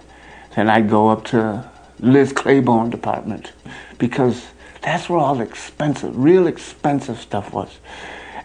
Then 0.55 0.70
I'd 0.70 0.89
go 0.89 1.10
up 1.10 1.25
to 1.25 1.70
Liz 2.00 2.34
Claiborne 2.34 2.89
department 2.89 3.53
because 3.98 4.48
that's 4.82 5.10
where 5.10 5.20
all 5.20 5.36
the 5.36 5.44
expensive, 5.44 6.15
real 6.17 6.48
expensive 6.48 7.20
stuff 7.20 7.53
was. 7.53 7.79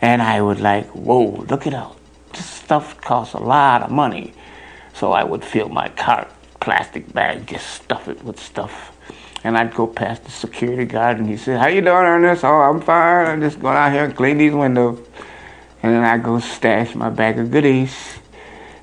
And 0.01 0.23
I 0.23 0.41
would 0.41 0.61
like, 0.61 0.87
whoa, 0.89 1.45
look 1.49 1.67
it 1.67 1.75
out. 1.75 1.97
This 2.33 2.47
stuff 2.47 3.01
costs 3.01 3.35
a 3.35 3.39
lot 3.39 3.83
of 3.83 3.91
money. 3.91 4.33
So 4.95 5.13
I 5.13 5.25
would 5.25 5.45
fill 5.45 5.69
my 5.69 5.89
cart 5.89 6.29
plastic 6.61 7.13
bag, 7.13 7.47
just 7.47 7.67
stuff 7.67 8.09
it 8.09 8.23
with 8.23 8.39
stuff. 8.39 8.97
And 9.43 9.57
I'd 9.57 9.75
go 9.75 9.87
past 9.87 10.25
the 10.25 10.31
security 10.31 10.85
guard 10.85 11.19
and 11.19 11.29
he 11.29 11.37
said, 11.37 11.59
How 11.59 11.67
you 11.69 11.81
doing, 11.81 11.97
Ernest? 11.97 12.45
Oh, 12.45 12.61
I'm 12.61 12.81
fine. 12.81 13.27
I'm 13.27 13.41
just 13.41 13.59
going 13.61 13.77
out 13.77 13.93
here 13.93 14.05
and 14.05 14.15
clean 14.15 14.39
these 14.39 14.53
windows. 14.53 15.01
And 15.83 15.95
then 15.95 16.05
I 16.05 16.19
go 16.19 16.39
stash 16.41 16.95
my 16.95 17.11
bag 17.11 17.39
of 17.39 17.51
goodies. 17.51 17.95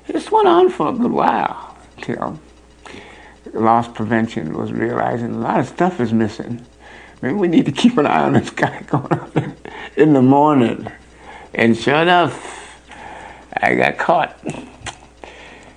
This 0.06 0.30
went 0.30 0.48
on 0.48 0.70
for 0.70 0.88
a 0.88 0.92
good 0.92 1.12
while 1.12 1.76
till 2.00 2.40
loss 3.52 3.88
prevention 3.88 4.56
was 4.56 4.72
realizing 4.72 5.34
a 5.34 5.38
lot 5.38 5.60
of 5.60 5.68
stuff 5.68 6.00
is 6.00 6.12
missing. 6.12 6.64
Maybe 7.22 7.34
we 7.34 7.48
need 7.48 7.66
to 7.66 7.72
keep 7.72 7.98
an 7.98 8.06
eye 8.06 8.22
on 8.22 8.34
this 8.34 8.50
guy 8.50 8.82
going 8.86 9.12
out 9.12 9.36
in 9.96 10.12
the 10.12 10.22
morning. 10.22 10.90
And 11.54 11.76
sure 11.76 11.96
enough, 11.96 12.80
I 13.56 13.74
got 13.74 13.98
caught. 13.98 14.38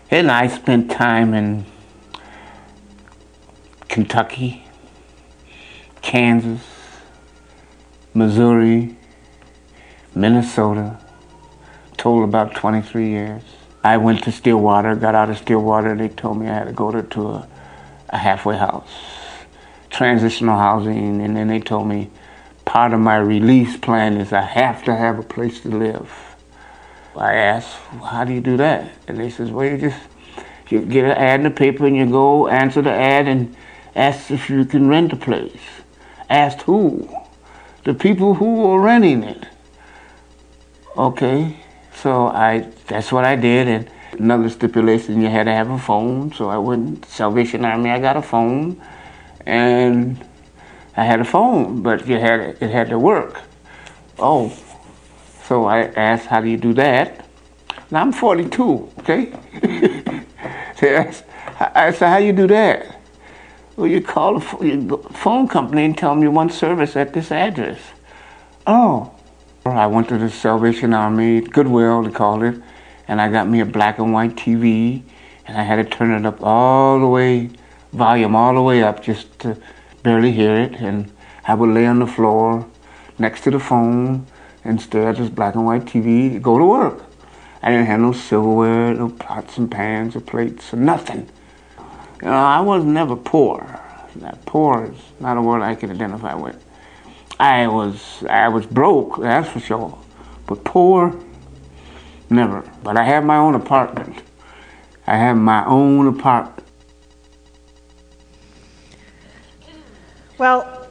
And 0.09 0.29
I 0.29 0.47
spent 0.47 0.91
time 0.91 1.33
in 1.33 1.65
Kentucky, 3.87 4.65
Kansas, 6.01 6.61
Missouri, 8.13 8.97
Minnesota, 10.13 10.99
total 12.01 12.23
about 12.23 12.55
23 12.55 13.09
years. 13.09 13.43
I 13.83 13.97
went 13.97 14.23
to 14.23 14.31
Stillwater, 14.31 14.95
got 14.95 15.13
out 15.13 15.29
of 15.29 15.37
Stillwater, 15.37 15.95
they 15.95 16.09
told 16.09 16.39
me 16.39 16.47
I 16.47 16.53
had 16.53 16.65
to 16.65 16.73
go 16.73 16.91
to, 16.91 17.03
to 17.03 17.27
a, 17.27 17.47
a 18.09 18.17
halfway 18.17 18.57
house, 18.57 18.89
transitional 19.91 20.57
housing, 20.57 21.21
and 21.21 21.37
then 21.37 21.47
they 21.47 21.59
told 21.59 21.87
me 21.87 22.09
part 22.65 22.93
of 22.93 22.99
my 22.99 23.17
release 23.17 23.77
plan 23.77 24.17
is 24.17 24.33
I 24.33 24.41
have 24.41 24.83
to 24.85 24.95
have 24.95 25.19
a 25.19 25.23
place 25.23 25.61
to 25.61 25.69
live. 25.69 26.11
I 27.15 27.35
asked, 27.35 27.77
well, 27.93 28.05
how 28.05 28.23
do 28.23 28.33
you 28.33 28.41
do 28.41 28.57
that? 28.57 28.91
And 29.07 29.19
they 29.19 29.29
says, 29.29 29.51
well, 29.51 29.69
you 29.69 29.77
just 29.77 30.01
you 30.69 30.81
get 30.81 31.05
an 31.05 31.11
ad 31.11 31.41
in 31.41 31.43
the 31.43 31.51
paper 31.51 31.85
and 31.85 31.95
you 31.95 32.09
go 32.09 32.47
answer 32.47 32.81
the 32.81 32.91
ad 32.91 33.27
and 33.27 33.55
ask 33.95 34.31
if 34.31 34.49
you 34.49 34.65
can 34.65 34.87
rent 34.87 35.13
a 35.13 35.17
place. 35.17 35.61
Asked 36.31 36.63
who? 36.63 37.07
The 37.83 37.93
people 37.93 38.35
who 38.35 38.65
are 38.65 38.79
renting 38.79 39.21
it. 39.21 39.45
Okay, 40.97 41.57
so 42.01 42.27
I 42.27 42.67
that's 42.87 43.11
what 43.11 43.25
I 43.25 43.35
did. 43.35 43.67
And 43.67 43.89
another 44.13 44.49
stipulation, 44.49 45.21
you 45.21 45.29
had 45.29 45.43
to 45.43 45.53
have 45.53 45.69
a 45.69 45.77
phone. 45.77 46.33
So 46.33 46.49
I 46.49 46.57
went 46.57 47.05
Salvation 47.05 47.65
Army. 47.65 47.91
I 47.91 47.99
got 47.99 48.17
a 48.17 48.21
phone, 48.21 48.81
and 49.45 50.23
I 50.97 51.03
had 51.05 51.19
a 51.19 51.25
phone, 51.25 51.81
but 51.81 52.07
you 52.07 52.17
had 52.19 52.57
it 52.61 52.69
had 52.69 52.89
to 52.89 52.99
work. 52.99 53.41
Oh, 54.19 54.51
so 55.43 55.65
I 55.65 55.83
asked, 55.95 56.27
how 56.27 56.41
do 56.41 56.49
you 56.49 56.57
do 56.57 56.73
that? 56.73 57.27
Now 57.89 58.01
I'm 58.01 58.13
42. 58.13 58.89
Okay. 58.99 59.33
so 60.77 61.11
I 61.59 61.91
said, 61.91 62.09
how 62.09 62.17
you 62.17 62.31
do 62.31 62.47
that? 62.47 63.01
Well, 63.75 63.87
you 63.87 64.01
call 64.01 64.39
the 64.39 64.97
phone 65.13 65.47
company 65.47 65.85
and 65.85 65.97
tell 65.97 66.13
them 66.13 66.23
you 66.23 66.31
want 66.31 66.53
service 66.53 66.95
at 66.95 67.13
this 67.13 67.31
address. 67.31 67.79
Oh. 68.65 69.11
I 69.63 69.85
went 69.85 70.09
to 70.09 70.17
the 70.17 70.31
Salvation 70.31 70.91
Army, 70.91 71.39
Goodwill, 71.39 72.01
they 72.01 72.11
called 72.11 72.41
it, 72.41 72.59
and 73.07 73.21
I 73.21 73.29
got 73.29 73.47
me 73.47 73.59
a 73.59 73.65
black 73.65 73.99
and 73.99 74.11
white 74.11 74.35
TV, 74.35 75.03
and 75.45 75.55
I 75.55 75.61
had 75.61 75.75
to 75.75 75.83
turn 75.83 76.09
it 76.09 76.25
up 76.25 76.41
all 76.41 76.99
the 76.99 77.05
way, 77.05 77.51
volume 77.93 78.35
all 78.35 78.55
the 78.55 78.61
way 78.63 78.81
up, 78.81 79.03
just 79.03 79.37
to 79.41 79.57
barely 80.01 80.31
hear 80.31 80.55
it. 80.55 80.73
And 80.81 81.11
I 81.45 81.53
would 81.53 81.69
lay 81.69 81.85
on 81.85 81.99
the 81.99 82.07
floor 82.07 82.67
next 83.19 83.41
to 83.43 83.51
the 83.51 83.59
phone 83.59 84.25
and 84.63 84.81
stare 84.81 85.09
at 85.09 85.17
this 85.17 85.29
black 85.29 85.53
and 85.53 85.63
white 85.63 85.85
TV, 85.85 86.33
to 86.33 86.39
go 86.39 86.57
to 86.57 86.65
work. 86.65 87.03
I 87.61 87.69
didn't 87.69 87.85
have 87.85 87.99
no 87.99 88.13
silverware, 88.13 88.95
no 88.95 89.09
pots 89.09 89.59
and 89.59 89.69
pans 89.69 90.15
or 90.15 90.21
plates 90.21 90.73
or 90.73 90.77
nothing. 90.77 91.29
You 92.23 92.29
know, 92.29 92.33
I 92.33 92.61
was 92.61 92.83
never 92.83 93.15
poor. 93.15 93.79
That 94.15 94.43
poor 94.47 94.85
is 94.85 94.99
not 95.19 95.37
a 95.37 95.41
word 95.41 95.61
I 95.61 95.75
can 95.75 95.91
identify 95.91 96.33
with. 96.33 96.63
I 97.41 97.65
was 97.65 98.23
I 98.29 98.49
was 98.49 98.67
broke, 98.67 99.19
that's 99.19 99.49
for 99.49 99.59
sure. 99.59 99.97
But 100.45 100.63
poor, 100.63 101.19
never. 102.29 102.63
But 102.83 102.97
I 102.97 103.03
had 103.03 103.25
my 103.25 103.37
own 103.37 103.55
apartment. 103.55 104.21
I 105.07 105.17
had 105.17 105.33
my 105.33 105.65
own 105.65 106.05
apartment. 106.05 106.67
Well, 110.37 110.87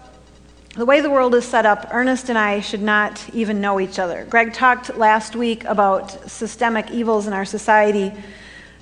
the 0.75 0.85
way 0.85 1.01
the 1.01 1.11
world 1.11 1.37
is 1.37 1.45
set 1.45 1.67
up, 1.67 1.87
Ernest 1.93 2.29
and 2.31 2.39
I 2.39 2.59
should 2.59 2.83
not 2.83 3.25
even 3.33 3.61
know 3.61 3.79
each 3.79 4.01
other. 4.01 4.27
Greg 4.29 4.53
talked 4.53 4.97
last 4.97 5.37
week 5.37 5.63
about 5.65 6.29
systemic 6.29 6.91
evils 6.91 7.29
in 7.29 7.33
our 7.33 7.45
society, 7.45 8.13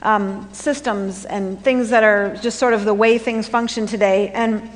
um, 0.01 0.49
systems, 0.55 1.27
and 1.27 1.63
things 1.63 1.91
that 1.91 2.03
are 2.03 2.35
just 2.37 2.59
sort 2.59 2.73
of 2.73 2.87
the 2.87 2.95
way 2.95 3.19
things 3.19 3.47
function 3.47 3.87
today. 3.87 4.31
And 4.31 4.71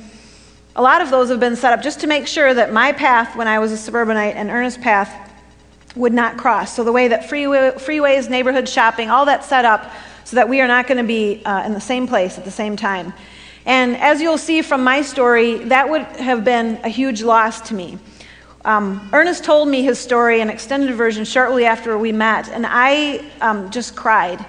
a 0.75 0.81
lot 0.81 1.01
of 1.01 1.11
those 1.11 1.29
have 1.29 1.39
been 1.39 1.55
set 1.55 1.73
up 1.73 1.83
just 1.83 1.99
to 1.99 2.07
make 2.07 2.27
sure 2.27 2.53
that 2.53 2.73
my 2.73 2.91
path 2.91 3.35
when 3.35 3.47
I 3.47 3.59
was 3.59 3.71
a 3.71 3.77
suburbanite 3.77 4.35
and 4.35 4.49
Ernest's 4.49 4.81
path 4.81 5.31
would 5.95 6.13
not 6.13 6.37
cross. 6.37 6.75
So 6.75 6.83
the 6.83 6.91
way 6.91 7.07
that 7.09 7.29
freeway, 7.29 7.71
freeways, 7.75 8.29
neighborhood 8.29 8.67
shopping, 8.67 9.09
all 9.09 9.25
that 9.25 9.43
set 9.43 9.65
up 9.65 9.91
so 10.23 10.35
that 10.35 10.49
we 10.49 10.61
are 10.61 10.67
not 10.67 10.87
going 10.87 10.97
to 10.97 11.03
be 11.03 11.43
uh, 11.45 11.63
in 11.65 11.73
the 11.73 11.81
same 11.81 12.07
place 12.07 12.37
at 12.37 12.45
the 12.45 12.51
same 12.51 12.75
time. 12.75 13.13
And 13.65 13.95
as 13.97 14.21
you'll 14.21 14.39
see 14.39 14.61
from 14.61 14.83
my 14.83 15.01
story, 15.01 15.59
that 15.65 15.89
would 15.89 16.01
have 16.01 16.43
been 16.43 16.79
a 16.83 16.89
huge 16.89 17.21
loss 17.21 17.61
to 17.69 17.75
me. 17.75 17.99
Um, 18.65 19.09
Ernest 19.13 19.43
told 19.43 19.67
me 19.67 19.83
his 19.83 19.99
story, 19.99 20.41
an 20.41 20.49
extended 20.49 20.95
version, 20.95 21.25
shortly 21.25 21.65
after 21.65 21.97
we 21.97 22.11
met, 22.11 22.49
and 22.49 22.65
I 22.67 23.29
um, 23.41 23.69
just 23.69 23.95
cried. 23.95 24.43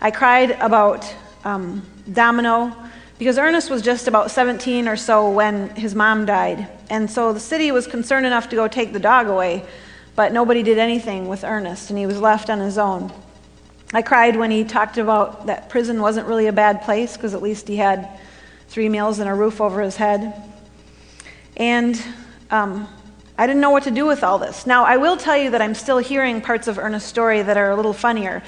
I 0.00 0.12
cried 0.12 0.52
about 0.52 1.12
um, 1.44 1.82
Domino 2.12 2.74
because 3.18 3.38
Ernest 3.38 3.70
was 3.70 3.82
just 3.82 4.08
about 4.08 4.30
17 4.30 4.88
or 4.88 4.96
so 4.96 5.30
when 5.30 5.70
his 5.70 5.94
mom 5.94 6.26
died. 6.26 6.68
And 6.90 7.10
so 7.10 7.32
the 7.32 7.40
city 7.40 7.72
was 7.72 7.86
concerned 7.86 8.26
enough 8.26 8.48
to 8.50 8.56
go 8.56 8.68
take 8.68 8.92
the 8.92 9.00
dog 9.00 9.28
away, 9.28 9.64
but 10.14 10.32
nobody 10.32 10.62
did 10.62 10.78
anything 10.78 11.28
with 11.28 11.44
Ernest, 11.44 11.90
and 11.90 11.98
he 11.98 12.06
was 12.06 12.18
left 12.20 12.50
on 12.50 12.60
his 12.60 12.78
own. 12.78 13.12
I 13.92 14.02
cried 14.02 14.36
when 14.36 14.50
he 14.50 14.64
talked 14.64 14.98
about 14.98 15.46
that 15.46 15.68
prison 15.68 16.00
wasn't 16.00 16.26
really 16.26 16.48
a 16.48 16.52
bad 16.52 16.82
place 16.82 17.16
because 17.16 17.34
at 17.34 17.42
least 17.42 17.68
he 17.68 17.76
had 17.76 18.18
three 18.68 18.88
meals 18.88 19.20
and 19.20 19.30
a 19.30 19.34
roof 19.34 19.60
over 19.60 19.80
his 19.80 19.96
head. 19.96 20.34
And 21.56 22.02
um, 22.50 22.88
I 23.38 23.46
didn't 23.46 23.60
know 23.60 23.70
what 23.70 23.84
to 23.84 23.90
do 23.90 24.04
with 24.04 24.24
all 24.24 24.38
this. 24.38 24.66
Now, 24.66 24.84
I 24.84 24.96
will 24.96 25.16
tell 25.16 25.36
you 25.36 25.50
that 25.50 25.62
I'm 25.62 25.74
still 25.74 25.98
hearing 25.98 26.40
parts 26.40 26.68
of 26.68 26.78
Ernest's 26.78 27.08
story 27.08 27.42
that 27.42 27.56
are 27.56 27.70
a 27.70 27.76
little 27.76 27.92
funnier. 27.92 28.42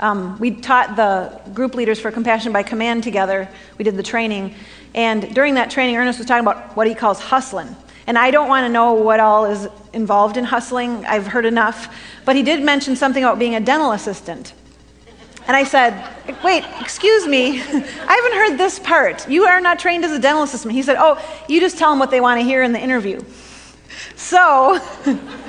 Um, 0.00 0.38
we 0.38 0.50
taught 0.50 0.96
the 0.96 1.38
group 1.52 1.74
leaders 1.74 2.00
for 2.00 2.10
Compassion 2.10 2.52
by 2.52 2.62
Command 2.62 3.04
together. 3.04 3.48
We 3.76 3.84
did 3.84 3.96
the 3.96 4.02
training. 4.02 4.54
And 4.94 5.34
during 5.34 5.54
that 5.54 5.70
training, 5.70 5.96
Ernest 5.96 6.18
was 6.18 6.26
talking 6.26 6.44
about 6.44 6.74
what 6.74 6.86
he 6.86 6.94
calls 6.94 7.20
hustling. 7.20 7.76
And 8.06 8.18
I 8.18 8.30
don't 8.30 8.48
want 8.48 8.64
to 8.64 8.72
know 8.72 8.94
what 8.94 9.20
all 9.20 9.44
is 9.44 9.68
involved 9.92 10.38
in 10.38 10.44
hustling. 10.44 11.04
I've 11.04 11.26
heard 11.26 11.44
enough. 11.44 11.94
But 12.24 12.34
he 12.34 12.42
did 12.42 12.62
mention 12.62 12.96
something 12.96 13.22
about 13.22 13.38
being 13.38 13.54
a 13.54 13.60
dental 13.60 13.92
assistant. 13.92 14.54
And 15.46 15.54
I 15.54 15.64
said, 15.64 16.08
Wait, 16.42 16.64
excuse 16.80 17.26
me, 17.26 17.60
I 17.60 17.64
haven't 17.64 18.34
heard 18.34 18.56
this 18.56 18.78
part. 18.78 19.28
You 19.28 19.44
are 19.44 19.60
not 19.60 19.78
trained 19.78 20.04
as 20.04 20.12
a 20.12 20.18
dental 20.18 20.44
assistant. 20.44 20.72
He 20.72 20.82
said, 20.82 20.96
Oh, 20.98 21.22
you 21.46 21.60
just 21.60 21.76
tell 21.76 21.90
them 21.90 21.98
what 21.98 22.10
they 22.10 22.22
want 22.22 22.40
to 22.40 22.44
hear 22.44 22.62
in 22.62 22.72
the 22.72 22.80
interview. 22.80 23.22
So, 24.16 24.78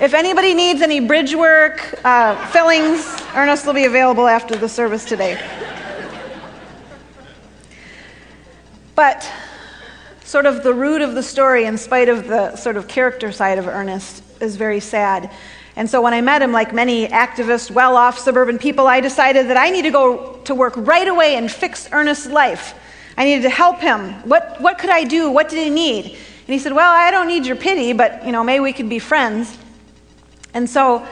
if 0.00 0.12
anybody 0.12 0.54
needs 0.54 0.82
any 0.82 1.00
bridge 1.00 1.34
work, 1.34 2.00
uh, 2.04 2.34
fillings, 2.48 3.06
Ernest 3.34 3.64
will 3.64 3.74
be 3.74 3.84
available 3.84 4.26
after 4.26 4.56
the 4.56 4.68
service 4.68 5.04
today. 5.04 5.40
But, 8.94 9.30
sort 10.24 10.46
of 10.46 10.62
the 10.62 10.74
root 10.74 11.00
of 11.00 11.14
the 11.14 11.22
story, 11.22 11.64
in 11.64 11.78
spite 11.78 12.08
of 12.08 12.26
the 12.26 12.56
sort 12.56 12.76
of 12.76 12.88
character 12.88 13.30
side 13.30 13.58
of 13.58 13.68
Ernest, 13.68 14.22
is 14.40 14.56
very 14.56 14.80
sad. 14.80 15.30
And 15.76 15.88
so 15.88 16.00
when 16.00 16.12
I 16.12 16.20
met 16.20 16.42
him, 16.42 16.52
like 16.52 16.72
many 16.72 17.08
activist, 17.08 17.70
well 17.70 17.96
off 17.96 18.18
suburban 18.18 18.58
people, 18.58 18.86
I 18.86 19.00
decided 19.00 19.48
that 19.48 19.56
I 19.56 19.70
need 19.70 19.82
to 19.82 19.90
go 19.90 20.40
to 20.44 20.54
work 20.54 20.74
right 20.76 21.06
away 21.06 21.36
and 21.36 21.50
fix 21.50 21.88
Ernest's 21.92 22.26
life. 22.26 22.74
I 23.16 23.24
needed 23.24 23.42
to 23.42 23.50
help 23.50 23.80
him. 23.80 24.12
What, 24.28 24.60
what 24.60 24.78
could 24.78 24.90
I 24.90 25.04
do? 25.04 25.30
What 25.30 25.48
did 25.48 25.58
he 25.58 25.70
need? 25.70 26.04
And 26.06 26.52
he 26.52 26.58
said, 26.58 26.72
Well, 26.72 26.92
I 26.92 27.10
don't 27.10 27.26
need 27.26 27.46
your 27.46 27.56
pity, 27.56 27.92
but 27.92 28.24
you 28.26 28.32
know, 28.32 28.44
maybe 28.44 28.60
we 28.60 28.72
could 28.72 28.88
be 28.88 28.98
friends. 28.98 29.56
And 30.54 30.70
so 30.70 31.06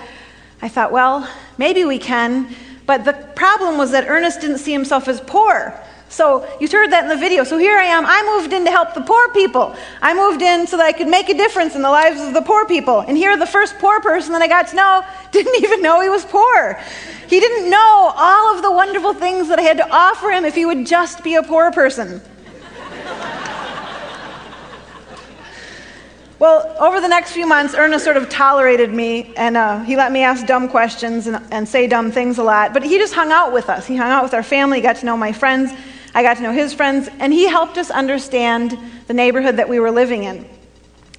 I 0.62 0.68
thought, 0.68 0.92
well, 0.92 1.28
maybe 1.58 1.84
we 1.84 1.98
can. 1.98 2.54
But 2.86 3.04
the 3.04 3.12
problem 3.34 3.76
was 3.78 3.90
that 3.90 4.08
Ernest 4.08 4.40
didn't 4.40 4.58
see 4.58 4.72
himself 4.72 5.08
as 5.08 5.20
poor. 5.20 5.78
So 6.08 6.46
you 6.60 6.68
heard 6.68 6.92
that 6.92 7.04
in 7.04 7.08
the 7.08 7.16
video. 7.16 7.42
So 7.42 7.56
here 7.56 7.78
I 7.78 7.84
am. 7.84 8.04
I 8.06 8.36
moved 8.36 8.52
in 8.52 8.66
to 8.66 8.70
help 8.70 8.92
the 8.92 9.00
poor 9.00 9.30
people. 9.30 9.74
I 10.02 10.12
moved 10.14 10.42
in 10.42 10.66
so 10.66 10.76
that 10.76 10.84
I 10.84 10.92
could 10.92 11.08
make 11.08 11.30
a 11.30 11.34
difference 11.34 11.74
in 11.74 11.80
the 11.80 11.90
lives 11.90 12.20
of 12.20 12.34
the 12.34 12.42
poor 12.42 12.66
people. 12.66 13.00
And 13.00 13.16
here, 13.16 13.36
the 13.38 13.46
first 13.46 13.78
poor 13.78 13.98
person 14.00 14.32
that 14.32 14.42
I 14.42 14.46
got 14.46 14.68
to 14.68 14.76
know 14.76 15.04
didn't 15.32 15.62
even 15.64 15.80
know 15.80 16.02
he 16.02 16.10
was 16.10 16.24
poor. 16.26 16.78
He 17.28 17.40
didn't 17.40 17.70
know 17.70 18.12
all 18.14 18.54
of 18.54 18.62
the 18.62 18.70
wonderful 18.70 19.14
things 19.14 19.48
that 19.48 19.58
I 19.58 19.62
had 19.62 19.78
to 19.78 19.88
offer 19.90 20.30
him 20.30 20.44
if 20.44 20.54
he 20.54 20.66
would 20.66 20.86
just 20.86 21.24
be 21.24 21.36
a 21.36 21.42
poor 21.42 21.72
person. 21.72 22.20
Well, 26.42 26.74
over 26.80 27.00
the 27.00 27.06
next 27.06 27.30
few 27.30 27.46
months, 27.46 27.72
Ernest 27.72 28.04
sort 28.04 28.16
of 28.16 28.28
tolerated 28.28 28.92
me, 28.92 29.32
and 29.36 29.56
uh, 29.56 29.78
he 29.84 29.94
let 29.94 30.10
me 30.10 30.24
ask 30.24 30.44
dumb 30.44 30.68
questions 30.68 31.28
and, 31.28 31.40
and 31.52 31.68
say 31.68 31.86
dumb 31.86 32.10
things 32.10 32.38
a 32.38 32.42
lot. 32.42 32.74
But 32.74 32.82
he 32.82 32.98
just 32.98 33.14
hung 33.14 33.30
out 33.30 33.52
with 33.52 33.70
us. 33.70 33.86
He 33.86 33.94
hung 33.94 34.10
out 34.10 34.24
with 34.24 34.34
our 34.34 34.42
family, 34.42 34.80
got 34.80 34.96
to 34.96 35.06
know 35.06 35.16
my 35.16 35.30
friends, 35.30 35.72
I 36.16 36.24
got 36.24 36.38
to 36.38 36.42
know 36.42 36.50
his 36.50 36.74
friends, 36.74 37.08
and 37.20 37.32
he 37.32 37.46
helped 37.46 37.78
us 37.78 37.92
understand 37.92 38.76
the 39.06 39.14
neighborhood 39.14 39.56
that 39.58 39.68
we 39.68 39.78
were 39.78 39.92
living 39.92 40.24
in. 40.24 40.44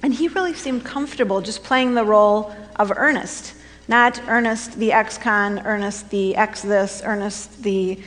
And 0.02 0.12
he 0.12 0.28
really 0.28 0.52
seemed 0.52 0.84
comfortable 0.84 1.40
just 1.40 1.64
playing 1.64 1.94
the 1.94 2.04
role 2.04 2.54
of 2.76 2.92
Ernest, 2.94 3.54
not 3.88 4.20
Ernest 4.28 4.78
the 4.78 4.92
ex 4.92 5.16
con, 5.16 5.60
Ernest 5.60 6.10
the 6.10 6.36
ex 6.36 6.60
this, 6.60 7.00
Ernest 7.02 7.62
the 7.62 7.98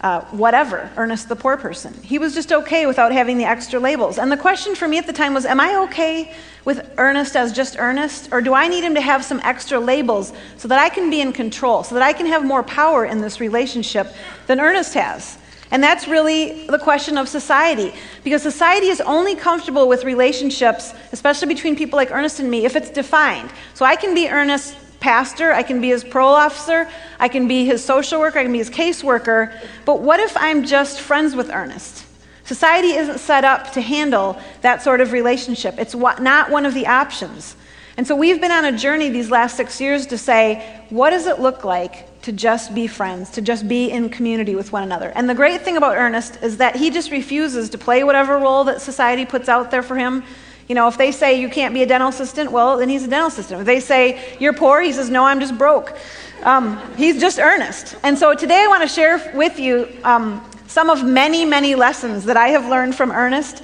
uh, 0.00 0.20
whatever, 0.26 0.90
Ernest 0.96 1.28
the 1.28 1.36
poor 1.36 1.56
person. 1.56 1.92
He 2.02 2.18
was 2.18 2.32
just 2.34 2.52
okay 2.52 2.86
without 2.86 3.10
having 3.10 3.36
the 3.36 3.44
extra 3.44 3.80
labels. 3.80 4.18
And 4.18 4.30
the 4.30 4.36
question 4.36 4.74
for 4.74 4.86
me 4.86 4.98
at 4.98 5.06
the 5.06 5.12
time 5.12 5.34
was 5.34 5.44
Am 5.44 5.58
I 5.58 5.74
okay 5.86 6.32
with 6.64 6.88
Ernest 6.98 7.34
as 7.34 7.52
just 7.52 7.76
Ernest? 7.78 8.28
Or 8.30 8.40
do 8.40 8.54
I 8.54 8.68
need 8.68 8.84
him 8.84 8.94
to 8.94 9.00
have 9.00 9.24
some 9.24 9.40
extra 9.42 9.80
labels 9.80 10.32
so 10.56 10.68
that 10.68 10.78
I 10.78 10.88
can 10.88 11.10
be 11.10 11.20
in 11.20 11.32
control, 11.32 11.82
so 11.82 11.94
that 11.96 12.02
I 12.02 12.12
can 12.12 12.26
have 12.26 12.44
more 12.44 12.62
power 12.62 13.04
in 13.04 13.20
this 13.20 13.40
relationship 13.40 14.12
than 14.46 14.60
Ernest 14.60 14.94
has? 14.94 15.38
And 15.70 15.82
that's 15.82 16.08
really 16.08 16.66
the 16.66 16.78
question 16.78 17.18
of 17.18 17.28
society. 17.28 17.92
Because 18.24 18.40
society 18.40 18.86
is 18.86 19.00
only 19.00 19.34
comfortable 19.34 19.88
with 19.88 20.04
relationships, 20.04 20.94
especially 21.12 21.48
between 21.48 21.76
people 21.76 21.96
like 21.96 22.10
Ernest 22.10 22.40
and 22.40 22.50
me, 22.50 22.64
if 22.64 22.76
it's 22.76 22.90
defined. 22.90 23.50
So 23.74 23.84
I 23.84 23.96
can 23.96 24.14
be 24.14 24.28
Ernest 24.28 24.76
pastor, 25.00 25.52
I 25.52 25.62
can 25.62 25.80
be 25.80 25.88
his 25.88 26.04
parole 26.04 26.34
officer, 26.34 26.88
I 27.18 27.28
can 27.28 27.48
be 27.48 27.64
his 27.64 27.84
social 27.84 28.20
worker, 28.20 28.38
I 28.38 28.42
can 28.42 28.52
be 28.52 28.58
his 28.58 28.70
caseworker. 28.70 29.56
But 29.84 30.00
what 30.00 30.20
if 30.20 30.36
I'm 30.36 30.64
just 30.64 31.00
friends 31.00 31.34
with 31.36 31.50
Ernest? 31.50 32.04
Society 32.44 32.92
isn't 32.92 33.18
set 33.18 33.44
up 33.44 33.72
to 33.72 33.80
handle 33.80 34.40
that 34.62 34.82
sort 34.82 35.00
of 35.00 35.12
relationship. 35.12 35.78
It's 35.78 35.94
not 35.94 36.50
one 36.50 36.64
of 36.64 36.74
the 36.74 36.86
options. 36.86 37.56
And 37.98 38.06
so 38.06 38.14
we've 38.14 38.40
been 38.40 38.52
on 38.52 38.64
a 38.64 38.72
journey 38.72 39.10
these 39.10 39.30
last 39.30 39.56
six 39.56 39.80
years 39.80 40.06
to 40.06 40.16
say, 40.16 40.82
what 40.88 41.10
does 41.10 41.26
it 41.26 41.40
look 41.40 41.64
like 41.64 42.20
to 42.22 42.32
just 42.32 42.74
be 42.74 42.86
friends, 42.86 43.30
to 43.30 43.42
just 43.42 43.68
be 43.68 43.90
in 43.90 44.08
community 44.08 44.54
with 44.54 44.72
one 44.72 44.82
another? 44.84 45.12
And 45.14 45.28
the 45.28 45.34
great 45.34 45.62
thing 45.62 45.76
about 45.76 45.96
Ernest 45.96 46.38
is 46.42 46.56
that 46.58 46.76
he 46.76 46.90
just 46.90 47.10
refuses 47.10 47.68
to 47.70 47.78
play 47.78 48.04
whatever 48.04 48.38
role 48.38 48.64
that 48.64 48.80
society 48.80 49.26
puts 49.26 49.48
out 49.48 49.70
there 49.70 49.82
for 49.82 49.96
him. 49.96 50.22
You 50.68 50.74
know, 50.74 50.86
if 50.86 50.98
they 50.98 51.12
say 51.12 51.40
you 51.40 51.48
can't 51.48 51.72
be 51.72 51.82
a 51.82 51.86
dental 51.86 52.10
assistant, 52.10 52.52
well, 52.52 52.76
then 52.76 52.90
he's 52.90 53.04
a 53.04 53.08
dental 53.08 53.28
assistant. 53.28 53.60
If 53.60 53.66
they 53.66 53.80
say 53.80 54.36
you're 54.38 54.52
poor, 54.52 54.82
he 54.82 54.92
says, 54.92 55.08
no, 55.08 55.24
I'm 55.24 55.40
just 55.40 55.56
broke. 55.56 55.96
Um, 56.42 56.78
he's 56.96 57.18
just 57.18 57.38
earnest. 57.38 57.96
And 58.02 58.18
so 58.18 58.34
today 58.34 58.64
I 58.64 58.66
want 58.66 58.82
to 58.82 58.88
share 58.88 59.32
with 59.34 59.58
you 59.58 59.88
um, 60.04 60.44
some 60.66 60.90
of 60.90 61.02
many, 61.02 61.46
many 61.46 61.74
lessons 61.74 62.26
that 62.26 62.36
I 62.36 62.48
have 62.48 62.68
learned 62.68 62.94
from 62.94 63.10
Ernest. 63.10 63.62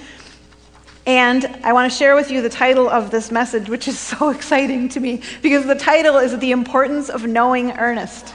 And 1.07 1.45
I 1.63 1.75
want 1.75 1.93
to 1.93 1.97
share 1.97 2.15
with 2.15 2.31
you 2.31 2.41
the 2.41 2.49
title 2.49 2.89
of 2.89 3.11
this 3.11 3.31
message, 3.31 3.69
which 3.69 3.87
is 3.87 3.99
so 4.11 4.31
exciting 4.31 4.89
to 4.91 5.01
me 5.01 5.21
because 5.43 5.67
the 5.67 5.75
title 5.75 6.17
is 6.17 6.39
The 6.39 6.53
Importance 6.53 7.11
of 7.11 7.27
Knowing 7.27 7.73
Ernest. 7.73 8.29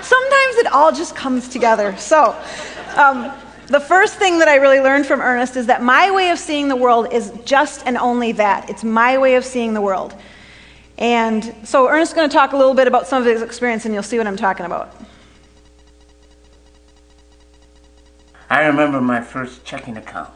Sometimes 0.00 0.56
it 0.56 0.68
all 0.72 0.92
just 0.92 1.14
comes 1.14 1.46
together. 1.48 1.94
So, 1.98 2.34
um, 2.96 3.30
the 3.70 3.80
first 3.80 4.16
thing 4.16 4.40
that 4.40 4.48
I 4.48 4.56
really 4.56 4.80
learned 4.80 5.06
from 5.06 5.20
Ernest 5.20 5.56
is 5.56 5.66
that 5.66 5.80
my 5.80 6.10
way 6.10 6.30
of 6.30 6.38
seeing 6.38 6.66
the 6.66 6.74
world 6.74 7.12
is 7.12 7.32
just 7.44 7.86
and 7.86 7.96
only 7.96 8.32
that. 8.32 8.68
It's 8.68 8.82
my 8.82 9.16
way 9.16 9.36
of 9.36 9.44
seeing 9.44 9.74
the 9.74 9.80
world. 9.80 10.14
And 10.98 11.54
so 11.62 11.88
Ernest 11.88 12.10
is 12.10 12.16
going 12.16 12.28
to 12.28 12.34
talk 12.34 12.52
a 12.52 12.56
little 12.56 12.74
bit 12.74 12.88
about 12.88 13.06
some 13.06 13.22
of 13.22 13.26
his 13.26 13.42
experience, 13.42 13.84
and 13.84 13.94
you'll 13.94 14.02
see 14.02 14.18
what 14.18 14.26
I'm 14.26 14.36
talking 14.36 14.66
about. 14.66 14.94
I 18.50 18.64
remember 18.66 19.00
my 19.00 19.20
first 19.20 19.64
checking 19.64 19.96
account. 19.96 20.30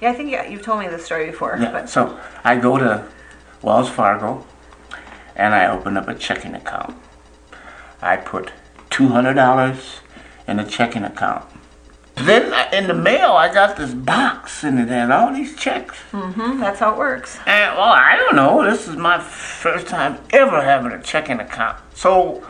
Yeah, 0.00 0.10
I 0.10 0.14
think 0.14 0.30
you've 0.50 0.62
told 0.62 0.80
me 0.80 0.88
this 0.88 1.04
story 1.04 1.26
before. 1.26 1.58
Yeah, 1.60 1.70
but. 1.70 1.90
so 1.90 2.18
I 2.44 2.56
go 2.56 2.78
to 2.78 3.06
Wells 3.60 3.90
Fargo 3.90 4.46
and 5.36 5.54
I 5.54 5.66
open 5.66 5.98
up 5.98 6.08
a 6.08 6.14
checking 6.14 6.54
account. 6.54 6.96
I 8.00 8.16
put 8.16 8.52
$200 8.90 10.00
in 10.46 10.58
a 10.58 10.66
checking 10.66 11.04
account. 11.04 11.44
Then 12.24 12.74
in 12.74 12.88
the 12.88 12.94
mail, 12.94 13.32
I 13.32 13.52
got 13.52 13.76
this 13.76 13.94
box 13.94 14.64
and 14.64 14.78
it 14.78 14.88
had 14.88 15.10
all 15.10 15.32
these 15.32 15.56
checks. 15.56 15.96
Mm-hmm, 16.12 16.60
that's 16.60 16.80
how 16.80 16.92
it 16.92 16.98
works. 16.98 17.38
And 17.46 17.76
well, 17.76 17.92
I 17.92 18.16
don't 18.16 18.36
know. 18.36 18.68
This 18.68 18.88
is 18.88 18.96
my 18.96 19.18
first 19.18 19.86
time 19.86 20.18
ever 20.30 20.62
having 20.62 20.92
a 20.92 21.02
checking 21.02 21.40
account. 21.40 21.78
So 21.94 22.46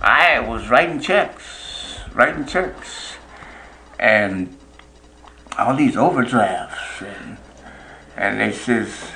I 0.00 0.40
was 0.40 0.68
writing 0.68 1.00
checks, 1.00 1.98
writing 2.14 2.46
checks, 2.46 3.14
and 3.98 4.56
all 5.58 5.74
these 5.74 5.96
overdrafts, 5.96 7.02
and 7.02 7.36
and 8.16 8.40
they 8.40 8.52
says, 8.52 9.10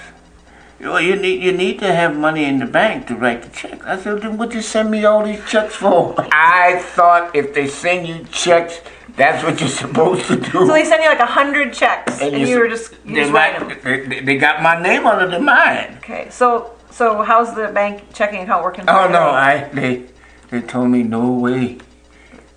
well, 0.80 1.00
you 1.00 1.16
need 1.16 1.42
you 1.42 1.52
need 1.52 1.78
to 1.80 1.92
have 1.92 2.16
money 2.16 2.44
in 2.44 2.58
the 2.58 2.66
bank 2.66 3.06
to 3.08 3.14
write 3.14 3.42
the 3.42 3.50
check. 3.50 3.86
I 3.86 3.98
said, 3.98 4.22
then 4.22 4.36
what 4.36 4.54
you 4.54 4.62
send 4.62 4.90
me 4.90 5.04
all 5.04 5.24
these 5.24 5.44
checks 5.48 5.76
for? 5.76 6.14
I 6.32 6.78
thought 6.78 7.34
if 7.34 7.54
they 7.54 7.66
send 7.68 8.08
you 8.08 8.24
checks 8.30 8.80
that's 9.16 9.44
what 9.44 9.60
you're 9.60 9.68
supposed 9.84 10.26
to 10.26 10.36
do. 10.36 10.50
So 10.50 10.66
they 10.66 10.84
send 10.84 11.02
you 11.02 11.08
like 11.08 11.20
a 11.20 11.26
hundred 11.26 11.72
checks, 11.72 12.20
and, 12.20 12.34
and 12.34 12.48
you, 12.48 12.58
were 12.58 12.68
just 12.68 12.94
you 13.04 13.14
just 13.16 13.32
write 13.32 13.58
them. 13.58 14.08
They, 14.08 14.20
they, 14.20 14.36
got 14.36 14.62
my 14.62 14.80
name 14.80 15.06
under 15.06 15.28
the 15.28 15.40
mine. 15.40 15.98
Okay, 15.98 16.28
so 16.30 16.74
so 16.90 17.22
how's 17.22 17.54
the 17.54 17.68
bank 17.68 18.12
checking 18.12 18.40
account 18.40 18.64
working? 18.64 18.84
oh 18.88 19.08
no, 19.08 19.30
I 19.30 19.68
they 19.72 20.06
they 20.50 20.60
told 20.60 20.90
me 20.90 21.02
no 21.02 21.30
way. 21.32 21.78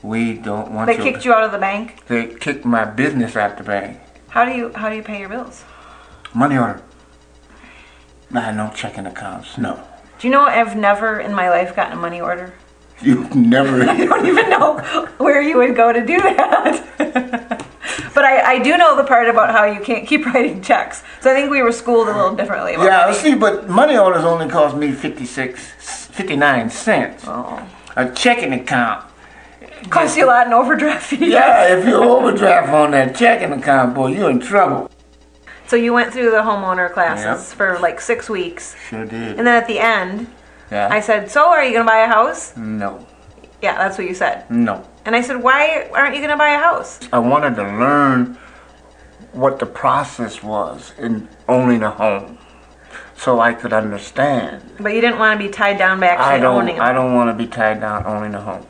We 0.03 0.35
don't 0.35 0.71
want. 0.71 0.89
To 0.89 0.95
They 0.95 1.03
kicked 1.03 1.25
you 1.25 1.33
out 1.33 1.43
of 1.43 1.51
the 1.51 1.57
bank. 1.57 2.05
They 2.07 2.27
kicked 2.27 2.65
my 2.65 2.85
business 2.85 3.35
out 3.35 3.51
of 3.51 3.57
the 3.57 3.63
bank. 3.63 3.99
How 4.29 4.45
do 4.45 4.51
you 4.51 4.71
how 4.73 4.89
do 4.89 4.95
you 4.95 5.03
pay 5.03 5.19
your 5.19 5.29
bills? 5.29 5.63
Money 6.33 6.57
order. 6.57 6.81
I 8.33 8.71
checking 8.75 9.05
accounts. 9.05 9.57
No. 9.57 9.83
Do 10.19 10.27
you 10.27 10.31
know 10.31 10.41
I've 10.41 10.75
never 10.75 11.19
in 11.19 11.33
my 11.33 11.49
life 11.49 11.75
gotten 11.75 11.93
a 11.93 12.01
money 12.01 12.19
order? 12.19 12.53
You 13.01 13.27
never. 13.35 13.83
I 13.89 14.05
don't 14.05 14.25
even 14.25 14.49
know 14.49 14.79
where 15.17 15.41
you 15.41 15.57
would 15.57 15.75
go 15.75 15.93
to 15.93 16.05
do 16.05 16.19
that. 16.19 16.95
but 18.13 18.25
I, 18.25 18.53
I, 18.53 18.59
do 18.59 18.75
know 18.77 18.95
the 18.95 19.03
part 19.03 19.29
about 19.29 19.51
how 19.51 19.65
you 19.65 19.79
can't 19.79 20.07
keep 20.07 20.25
writing 20.33 20.61
checks. 20.61 21.03
So 21.21 21.31
I 21.31 21.35
think 21.35 21.51
we 21.51 21.61
were 21.61 21.71
schooled 21.71 22.07
a 22.07 22.15
little 22.15 22.35
differently. 22.35 22.73
yeah, 22.73 23.05
money. 23.05 23.13
see, 23.15 23.35
but 23.35 23.69
money 23.69 23.97
orders 23.97 24.23
only 24.23 24.49
cost 24.49 24.75
me 24.75 24.91
56, 24.91 26.07
59 26.07 26.69
cents. 26.69 27.23
Oh. 27.27 27.69
A 27.95 28.09
checking 28.11 28.53
account. 28.53 29.05
Costs 29.89 30.17
you 30.17 30.25
a 30.25 30.27
lot 30.27 30.47
in 30.47 30.53
overdraft 30.53 31.05
fees. 31.05 31.19
Yeah, 31.21 31.77
if 31.77 31.85
you 31.85 31.95
overdraft 31.95 32.69
on 32.69 32.91
that 32.91 33.15
checking 33.15 33.53
account, 33.53 33.93
boy, 33.93 34.07
you're 34.07 34.29
in 34.29 34.39
trouble. 34.39 34.89
So 35.67 35.75
you 35.75 35.93
went 35.93 36.13
through 36.13 36.31
the 36.31 36.37
homeowner 36.37 36.91
classes 36.91 37.49
yep. 37.49 37.57
for 37.57 37.79
like 37.79 37.99
six 37.99 38.29
weeks. 38.29 38.75
Sure 38.89 39.05
did. 39.05 39.37
And 39.37 39.45
then 39.45 39.61
at 39.61 39.67
the 39.67 39.79
end, 39.79 40.27
yeah. 40.71 40.89
I 40.91 40.99
said, 40.99 41.29
So, 41.29 41.47
are 41.47 41.63
you 41.63 41.71
going 41.71 41.85
to 41.85 41.91
buy 41.91 41.99
a 41.99 42.07
house? 42.07 42.55
No. 42.57 43.05
Yeah, 43.61 43.75
that's 43.77 43.97
what 43.97 44.07
you 44.07 44.13
said. 44.13 44.49
No. 44.51 44.87
And 45.05 45.15
I 45.15 45.21
said, 45.21 45.41
Why 45.41 45.89
aren't 45.93 46.15
you 46.15 46.21
going 46.21 46.31
to 46.31 46.37
buy 46.37 46.51
a 46.51 46.59
house? 46.59 46.99
I 47.11 47.19
wanted 47.19 47.55
to 47.55 47.63
learn 47.63 48.37
what 49.31 49.59
the 49.59 49.65
process 49.65 50.41
was 50.41 50.93
in 50.97 51.27
owning 51.47 51.83
a 51.83 51.91
home 51.91 52.37
so 53.15 53.39
I 53.39 53.53
could 53.53 53.73
understand. 53.73 54.63
But 54.79 54.93
you 54.93 55.01
didn't 55.01 55.19
want 55.19 55.39
to 55.39 55.45
be 55.45 55.51
tied 55.51 55.77
down 55.77 55.99
by 55.99 56.07
actually 56.07 56.25
I 56.25 56.39
don't, 56.39 56.61
owning 56.61 56.79
a. 56.79 56.83
I 56.83 56.93
don't 56.93 57.13
want 57.13 57.29
to 57.29 57.43
be 57.43 57.49
tied 57.49 57.81
down 57.81 58.05
owning 58.05 58.35
a 58.35 58.41
home. 58.41 58.65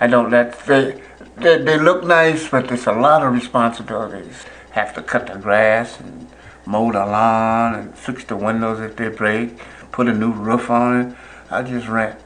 I 0.00 0.06
don't 0.06 0.30
let, 0.30 0.58
they, 0.66 1.00
they, 1.36 1.58
they 1.58 1.78
look 1.78 2.04
nice, 2.04 2.48
but 2.48 2.68
there's 2.68 2.86
a 2.86 2.92
lot 2.92 3.22
of 3.22 3.32
responsibilities. 3.32 4.44
Have 4.70 4.94
to 4.94 5.02
cut 5.02 5.26
the 5.26 5.38
grass 5.38 6.00
and 6.00 6.23
mow 6.66 6.90
the 6.92 7.04
lawn 7.04 7.74
and 7.74 7.96
fix 7.96 8.24
the 8.24 8.36
windows 8.36 8.80
if 8.80 8.96
they 8.96 9.08
break, 9.08 9.58
put 9.92 10.08
a 10.08 10.14
new 10.14 10.32
roof 10.32 10.70
on 10.70 11.00
it. 11.00 11.16
I 11.50 11.62
just 11.62 11.88
rent. 11.88 12.18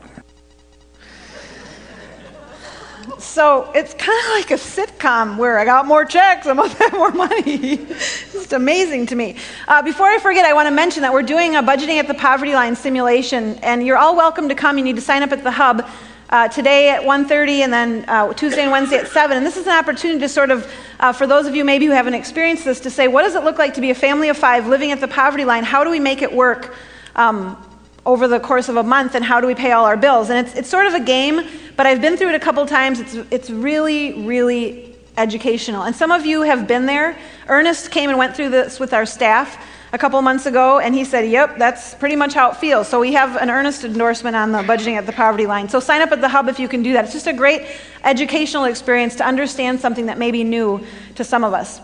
So 3.18 3.70
it's 3.74 3.94
kind 3.94 4.18
of 4.24 4.30
like 4.30 4.50
a 4.50 4.54
sitcom 4.54 5.36
where 5.38 5.58
I 5.58 5.64
got 5.64 5.86
more 5.86 6.04
checks, 6.04 6.46
I 6.46 6.52
must 6.52 6.76
have 6.78 6.92
more 6.92 7.10
money. 7.10 7.74
it's 7.74 8.32
just 8.32 8.52
amazing 8.52 9.06
to 9.06 9.16
me. 9.16 9.36
Uh, 9.66 9.82
before 9.82 10.06
I 10.06 10.18
forget, 10.18 10.44
I 10.44 10.52
want 10.52 10.66
to 10.66 10.70
mention 10.70 11.02
that 11.02 11.12
we're 11.12 11.22
doing 11.22 11.56
a 11.56 11.62
budgeting 11.62 11.98
at 11.98 12.06
the 12.06 12.14
poverty 12.14 12.54
line 12.54 12.76
simulation, 12.76 13.56
and 13.56 13.84
you're 13.84 13.96
all 13.96 14.16
welcome 14.16 14.48
to 14.48 14.54
come. 14.54 14.78
You 14.78 14.84
need 14.84 14.96
to 14.96 15.02
sign 15.02 15.22
up 15.22 15.32
at 15.32 15.42
the 15.42 15.50
hub. 15.50 15.88
Uh, 16.30 16.46
today 16.46 16.90
at 16.90 17.02
1.30 17.02 17.60
and 17.60 17.72
then 17.72 18.04
uh, 18.06 18.30
tuesday 18.34 18.60
and 18.60 18.70
wednesday 18.70 18.98
at 18.98 19.08
7 19.08 19.34
and 19.34 19.46
this 19.46 19.56
is 19.56 19.66
an 19.66 19.72
opportunity 19.72 20.20
to 20.20 20.28
sort 20.28 20.50
of 20.50 20.70
uh, 21.00 21.10
for 21.10 21.26
those 21.26 21.46
of 21.46 21.56
you 21.56 21.64
maybe 21.64 21.86
who 21.86 21.92
haven't 21.92 22.12
experienced 22.12 22.66
this 22.66 22.80
to 22.80 22.90
say 22.90 23.08
what 23.08 23.22
does 23.22 23.34
it 23.34 23.44
look 23.44 23.56
like 23.56 23.72
to 23.72 23.80
be 23.80 23.88
a 23.88 23.94
family 23.94 24.28
of 24.28 24.36
five 24.36 24.66
living 24.66 24.92
at 24.92 25.00
the 25.00 25.08
poverty 25.08 25.46
line 25.46 25.64
how 25.64 25.82
do 25.82 25.90
we 25.90 25.98
make 25.98 26.20
it 26.20 26.30
work 26.30 26.74
um, 27.16 27.56
over 28.08 28.26
the 28.26 28.40
course 28.40 28.70
of 28.70 28.76
a 28.76 28.82
month 28.82 29.14
and 29.14 29.22
how 29.22 29.38
do 29.38 29.46
we 29.46 29.54
pay 29.54 29.72
all 29.72 29.84
our 29.84 29.96
bills. 29.96 30.30
And 30.30 30.46
it's, 30.46 30.56
it's 30.56 30.68
sort 30.70 30.86
of 30.86 30.94
a 30.94 31.00
game, 31.00 31.46
but 31.76 31.86
I've 31.86 32.00
been 32.00 32.16
through 32.16 32.30
it 32.30 32.34
a 32.34 32.40
couple 32.40 32.64
times. 32.64 33.00
It's, 33.00 33.14
it's 33.30 33.50
really, 33.50 34.24
really 34.24 34.96
educational. 35.18 35.82
And 35.82 35.94
some 35.94 36.10
of 36.10 36.24
you 36.24 36.40
have 36.40 36.66
been 36.66 36.86
there. 36.86 37.18
Ernest 37.48 37.90
came 37.90 38.08
and 38.08 38.18
went 38.18 38.34
through 38.34 38.48
this 38.48 38.80
with 38.80 38.94
our 38.94 39.04
staff 39.04 39.62
a 39.92 39.98
couple 39.98 40.20
months 40.22 40.46
ago, 40.46 40.78
and 40.78 40.94
he 40.94 41.04
said, 41.04 41.28
Yep, 41.28 41.58
that's 41.58 41.94
pretty 41.94 42.16
much 42.16 42.34
how 42.34 42.50
it 42.50 42.56
feels. 42.56 42.88
So 42.88 43.00
we 43.00 43.12
have 43.12 43.36
an 43.36 43.50
earnest 43.50 43.84
endorsement 43.84 44.36
on 44.36 44.52
the 44.52 44.58
budgeting 44.58 44.96
at 44.96 45.06
the 45.06 45.12
poverty 45.12 45.46
line. 45.46 45.68
So 45.68 45.80
sign 45.80 46.02
up 46.02 46.12
at 46.12 46.20
the 46.20 46.28
hub 46.28 46.48
if 46.48 46.58
you 46.58 46.68
can 46.68 46.82
do 46.82 46.92
that. 46.92 47.04
It's 47.04 47.14
just 47.14 47.26
a 47.26 47.32
great 47.32 47.66
educational 48.04 48.64
experience 48.64 49.16
to 49.16 49.26
understand 49.26 49.80
something 49.80 50.06
that 50.06 50.18
may 50.18 50.30
be 50.30 50.44
new 50.44 50.84
to 51.14 51.24
some 51.24 51.44
of 51.44 51.54
us. 51.54 51.80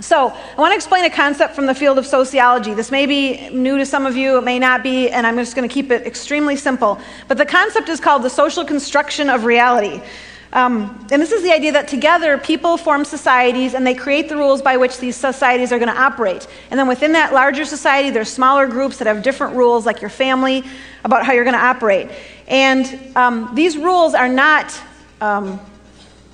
So, 0.00 0.28
I 0.28 0.60
want 0.60 0.70
to 0.70 0.76
explain 0.76 1.04
a 1.06 1.10
concept 1.10 1.56
from 1.56 1.66
the 1.66 1.74
field 1.74 1.98
of 1.98 2.06
sociology. 2.06 2.72
This 2.72 2.92
may 2.92 3.04
be 3.04 3.50
new 3.50 3.78
to 3.78 3.84
some 3.84 4.06
of 4.06 4.16
you, 4.16 4.38
it 4.38 4.44
may 4.44 4.60
not 4.60 4.84
be, 4.84 5.10
and 5.10 5.26
I'm 5.26 5.34
just 5.34 5.56
going 5.56 5.68
to 5.68 5.72
keep 5.72 5.90
it 5.90 6.06
extremely 6.06 6.54
simple. 6.54 7.00
But 7.26 7.36
the 7.36 7.44
concept 7.44 7.88
is 7.88 7.98
called 7.98 8.22
the 8.22 8.30
social 8.30 8.64
construction 8.64 9.28
of 9.28 9.44
reality. 9.44 10.00
Um, 10.52 11.06
and 11.10 11.20
this 11.20 11.32
is 11.32 11.42
the 11.42 11.52
idea 11.52 11.72
that 11.72 11.88
together 11.88 12.38
people 12.38 12.76
form 12.78 13.04
societies 13.04 13.74
and 13.74 13.86
they 13.86 13.94
create 13.94 14.28
the 14.28 14.36
rules 14.36 14.62
by 14.62 14.78
which 14.78 14.98
these 14.98 15.14
societies 15.16 15.72
are 15.72 15.78
going 15.78 15.92
to 15.94 16.00
operate. 16.00 16.46
And 16.70 16.80
then 16.80 16.88
within 16.88 17.12
that 17.12 17.34
larger 17.34 17.64
society, 17.64 18.10
there's 18.10 18.32
smaller 18.32 18.66
groups 18.66 18.98
that 18.98 19.06
have 19.06 19.22
different 19.22 19.56
rules, 19.56 19.84
like 19.84 20.00
your 20.00 20.10
family, 20.10 20.64
about 21.04 21.26
how 21.26 21.32
you're 21.32 21.44
going 21.44 21.56
to 21.56 21.60
operate. 21.60 22.10
And 22.46 23.16
um, 23.16 23.54
these 23.54 23.76
rules 23.76 24.14
are 24.14 24.28
not 24.28 24.80
um, 25.20 25.60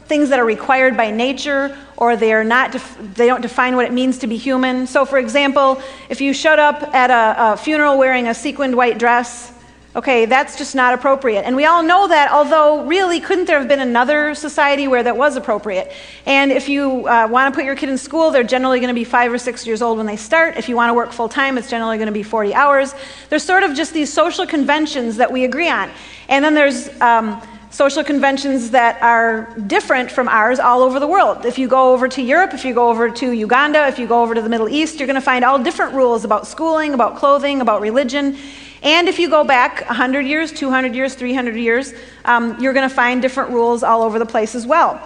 things 0.07 0.29
that 0.29 0.39
are 0.39 0.45
required 0.45 0.97
by 0.97 1.11
nature 1.11 1.77
or 1.97 2.17
they 2.17 2.33
are 2.33 2.45
not 2.45 2.73
def- 2.73 2.99
they 3.15 3.27
don't 3.27 3.41
define 3.41 3.77
what 3.77 3.87
it 3.87 3.93
means 3.93 4.19
to 4.19 4.27
be 4.27 4.37
human 4.37 4.87
so 4.87 5.07
for 5.07 5.19
example 5.19 5.81
if 6.09 6.21
you 6.21 6.35
showed 6.35 6.59
up 6.59 6.83
at 6.95 7.11
a, 7.11 7.53
a, 7.53 7.57
funeral 7.57 7.97
wearing 7.97 8.29
a 8.29 8.35
sequined 8.35 8.77
white 8.77 8.99
dress 8.99 9.54
okay 9.97 10.27
that's 10.27 10.57
just 10.57 10.75
not 10.75 10.95
appropriate. 10.95 11.43
And 11.43 11.57
we 11.57 11.65
all 11.65 11.83
know 11.83 12.09
that 12.09 12.31
although 12.31 12.85
really 12.85 13.21
couldn't 13.21 13.47
there 13.47 13.59
have 13.59 13.69
been 13.69 13.81
another 13.81 14.35
society 14.35 14.89
where 14.89 15.03
that 15.03 15.17
was 15.17 15.37
appropriate? 15.37 15.93
And 16.27 16.53
if 16.53 16.69
you 16.69 17.09
uh, 17.09 17.29
want 17.31 17.53
to 17.53 17.57
put 17.57 17.65
your 17.65 17.77
kid 17.77 17.89
in 17.89 17.99
school 17.99 18.31
they're 18.31 18.45
generally 18.45 18.81
going 18.81 18.89
to 18.89 18.95
be 18.95 19.05
five 19.05 19.33
or 19.33 19.39
six 19.39 19.67
years 19.67 19.83
old 19.83 19.99
when 19.99 20.07
they 20.07 20.17
start. 20.17 20.57
If 20.57 20.69
you 20.69 20.77
want 20.77 20.91
to 20.91 20.95
work 20.95 21.13
full 21.13 21.29
time 21.29 21.59
it's 21.59 21.71
generally 21.71 21.97
going 21.97 22.07
to 22.07 22.13
be 22.13 22.23
40 22.23 22.55
hours. 22.55 22.95
There's 23.29 23.45
sort 23.45 23.63
of 23.63 23.75
just 23.75 23.93
these 23.93 24.13
social 24.13 24.47
conventions 24.47 25.17
that 25.17 25.31
we 25.31 25.45
agree 25.45 25.71
on. 25.71 25.91
And 26.29 26.45
then 26.45 26.55
there's 26.55 26.89
um, 27.01 27.41
social 27.75 28.05
conventions 28.05 28.71
that 28.71 29.03
are 29.03 29.53
different 29.67 30.09
from 30.09 30.29
ours 30.29 30.61
all 30.61 30.81
over 30.81 31.01
the 31.01 31.09
world. 31.09 31.45
If 31.45 31.59
you 31.59 31.67
go 31.67 31.93
over 31.93 32.07
to 32.07 32.23
Europe, 32.23 32.55
if 32.55 32.65
you 32.65 32.73
go 32.73 32.89
over 32.89 33.11
to 33.11 33.33
Uganda, 33.33 33.89
if 33.89 33.99
you 33.99 34.07
go 34.07 34.23
over 34.23 34.33
to 34.33 34.41
the 34.41 34.49
Middle 34.49 34.69
East, 34.69 35.01
you're 35.01 35.09
going 35.09 35.17
to 35.17 35.21
find 35.21 35.45
all 35.45 35.59
different 35.59 35.93
rules 35.93 36.25
about 36.25 36.47
schooling, 36.47 36.95
about 36.95 37.17
clothing, 37.17 37.61
about 37.61 37.81
religion. 37.81 38.39
And 38.85 39.09
if 39.09 39.19
you 39.19 39.29
go 39.29 39.43
back 39.43 39.85
100 39.87 40.21
years, 40.21 40.53
200 40.53 40.95
years, 40.95 41.17
300 41.17 41.57
years, 41.57 41.93
um, 42.25 42.57
you're 42.61 42.75
going 42.75 42.89
to 42.89 42.95
find 42.95 43.21
different 43.21 43.51
rules 43.51 43.83
all 43.83 44.03
over 44.03 44.21
the 44.21 44.27
place 44.27 44.55
as 44.55 44.65
well. 44.69 45.01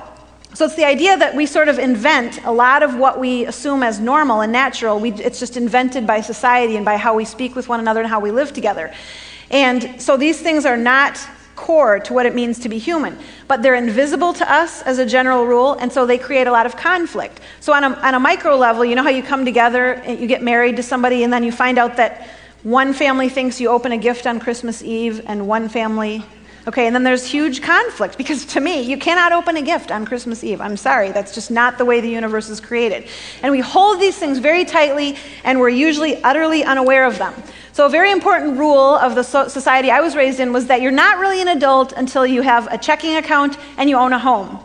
So 0.53 0.67
it's 0.67 0.77
the 0.77 0.85
idea 0.85 1.17
that 1.17 1.35
we 1.35 1.47
sort 1.47 1.69
of 1.69 1.79
invent 1.79 2.45
a 2.45 2.53
lot 2.53 2.83
of 2.83 2.97
what 2.97 3.19
we 3.19 3.47
assume 3.47 3.83
as 3.83 3.99
normal 3.99 4.43
and 4.43 4.53
natural. 4.53 5.01
We, 5.01 5.13
it's 5.13 5.41
just 5.41 5.57
invented 5.57 6.07
by 6.07 6.21
society 6.21 6.77
and 6.77 6.85
by 6.85 6.99
how 6.99 7.15
we 7.15 7.25
speak 7.25 7.57
with 7.57 7.67
one 7.67 7.81
another 7.81 8.01
and 8.01 8.11
how 8.11 8.21
we 8.21 8.31
live 8.31 8.53
together. 8.53 8.93
And 9.51 10.03
so 10.03 10.19
these 10.19 10.43
things 10.43 10.67
are 10.67 10.77
not 10.77 11.19
core 11.59 11.99
to 11.99 12.13
what 12.13 12.25
it 12.25 12.35
means 12.35 12.61
to 12.61 12.69
be 12.69 12.79
human. 12.79 13.19
But 13.49 13.63
they're 13.63 13.75
invisible 13.75 14.33
to 14.35 14.51
us 14.51 14.81
as 14.83 14.99
a 14.99 15.05
general 15.05 15.45
rule, 15.45 15.73
and 15.75 15.93
so 15.93 16.07
they 16.07 16.17
create 16.17 16.47
a 16.47 16.53
lot 16.53 16.67
of 16.67 16.77
conflict. 16.77 17.41
So, 17.61 17.73
on 17.75 17.83
a, 17.85 17.89
on 17.89 18.15
a 18.15 18.21
micro 18.21 18.57
level, 18.57 18.85
you 18.85 18.95
know 18.95 19.03
how 19.03 19.11
you 19.11 19.25
come 19.25 19.45
together, 19.45 19.95
and 19.95 20.21
you 20.21 20.29
get 20.29 20.43
married 20.43 20.77
to 20.77 20.83
somebody, 20.83 21.25
and 21.25 21.33
then 21.33 21.43
you 21.43 21.51
find 21.51 21.77
out 21.77 21.97
that 21.97 22.29
one 22.63 22.93
family 22.93 23.29
thinks 23.29 23.61
you 23.61 23.69
open 23.69 23.93
a 23.93 23.99
gift 23.99 24.27
on 24.27 24.39
Christmas 24.39 24.83
Eve, 24.83 25.21
and 25.27 25.49
one 25.49 25.69
family 25.69 26.25
Okay, 26.67 26.87
and 26.87 26.95
then 26.95 27.03
there's 27.03 27.25
huge 27.25 27.63
conflict 27.63 28.19
because 28.19 28.45
to 28.47 28.61
me, 28.61 28.83
you 28.83 28.99
cannot 28.99 29.33
open 29.33 29.57
a 29.57 29.63
gift 29.63 29.91
on 29.91 30.05
Christmas 30.05 30.45
Eve. 30.45 30.61
I'm 30.61 30.77
sorry, 30.77 31.13
that's 31.13 31.35
just 31.35 31.51
not 31.51 31.79
the 31.79 31.85
way 31.85 32.01
the 32.01 32.11
universe 32.11 32.49
is 32.49 32.61
created. 32.61 33.09
And 33.43 33.53
we 33.53 33.61
hold 33.61 34.01
these 34.01 34.19
things 34.19 34.39
very 34.39 34.65
tightly, 34.65 35.17
and 35.45 35.61
we're 35.61 35.71
usually 35.71 36.23
utterly 36.23 36.65
unaware 36.65 37.05
of 37.05 37.19
them. 37.19 37.35
So, 37.73 37.87
a 37.87 37.89
very 37.89 38.11
important 38.11 38.59
rule 38.59 38.97
of 38.97 39.15
the 39.15 39.23
society 39.23 39.91
I 39.91 40.01
was 40.01 40.17
raised 40.17 40.41
in 40.41 40.53
was 40.53 40.67
that 40.67 40.83
you're 40.83 40.91
not 40.91 41.19
really 41.19 41.41
an 41.41 41.49
adult 41.49 41.93
until 41.93 42.27
you 42.27 42.43
have 42.43 42.67
a 42.73 42.77
checking 42.77 43.17
account 43.17 43.57
and 43.77 43.89
you 43.89 43.97
own 43.97 44.13
a 44.13 44.19
home. 44.19 44.59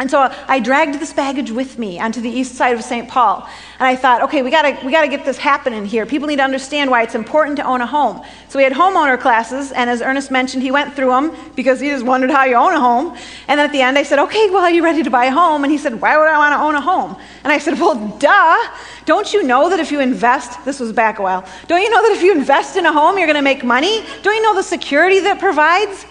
And 0.00 0.08
so 0.08 0.32
I 0.46 0.60
dragged 0.60 1.00
this 1.00 1.12
baggage 1.12 1.50
with 1.50 1.76
me 1.76 1.98
onto 1.98 2.20
the 2.20 2.30
east 2.30 2.54
side 2.54 2.76
of 2.76 2.84
St. 2.84 3.08
Paul. 3.08 3.48
And 3.80 3.88
I 3.88 3.96
thought, 3.96 4.22
okay, 4.22 4.42
we 4.42 4.50
gotta, 4.50 4.78
we 4.86 4.92
gotta 4.92 5.08
get 5.08 5.24
this 5.24 5.38
happening 5.38 5.84
here. 5.84 6.06
People 6.06 6.28
need 6.28 6.36
to 6.36 6.44
understand 6.44 6.88
why 6.88 7.02
it's 7.02 7.16
important 7.16 7.56
to 7.56 7.64
own 7.64 7.80
a 7.80 7.86
home. 7.86 8.24
So 8.48 8.60
we 8.60 8.62
had 8.62 8.72
homeowner 8.72 9.18
classes, 9.18 9.72
and 9.72 9.90
as 9.90 10.00
Ernest 10.00 10.30
mentioned, 10.30 10.62
he 10.62 10.70
went 10.70 10.94
through 10.94 11.10
them 11.10 11.36
because 11.56 11.80
he 11.80 11.88
just 11.88 12.04
wondered 12.04 12.30
how 12.30 12.44
you 12.44 12.54
own 12.54 12.74
a 12.74 12.80
home. 12.80 13.16
And 13.48 13.58
then 13.58 13.66
at 13.66 13.72
the 13.72 13.82
end, 13.82 13.98
I 13.98 14.04
said, 14.04 14.20
okay, 14.20 14.48
well, 14.50 14.62
are 14.62 14.70
you 14.70 14.84
ready 14.84 15.02
to 15.02 15.10
buy 15.10 15.24
a 15.24 15.32
home? 15.32 15.64
And 15.64 15.72
he 15.72 15.78
said, 15.78 16.00
why 16.00 16.16
would 16.16 16.28
I 16.28 16.38
wanna 16.38 16.62
own 16.62 16.76
a 16.76 16.80
home? 16.80 17.16
And 17.42 17.52
I 17.52 17.58
said, 17.58 17.74
well, 17.74 17.96
duh. 18.18 18.56
Don't 19.04 19.32
you 19.32 19.42
know 19.42 19.68
that 19.68 19.80
if 19.80 19.90
you 19.90 19.98
invest, 19.98 20.64
this 20.64 20.78
was 20.78 20.92
back 20.92 21.18
a 21.18 21.22
while, 21.22 21.44
don't 21.66 21.82
you 21.82 21.90
know 21.90 22.02
that 22.02 22.12
if 22.12 22.22
you 22.22 22.32
invest 22.32 22.76
in 22.76 22.86
a 22.86 22.92
home, 22.92 23.18
you're 23.18 23.26
gonna 23.26 23.42
make 23.42 23.64
money? 23.64 24.04
Don't 24.22 24.36
you 24.36 24.42
know 24.42 24.54
the 24.54 24.62
security 24.62 25.18
that 25.20 25.40
provides? 25.40 26.06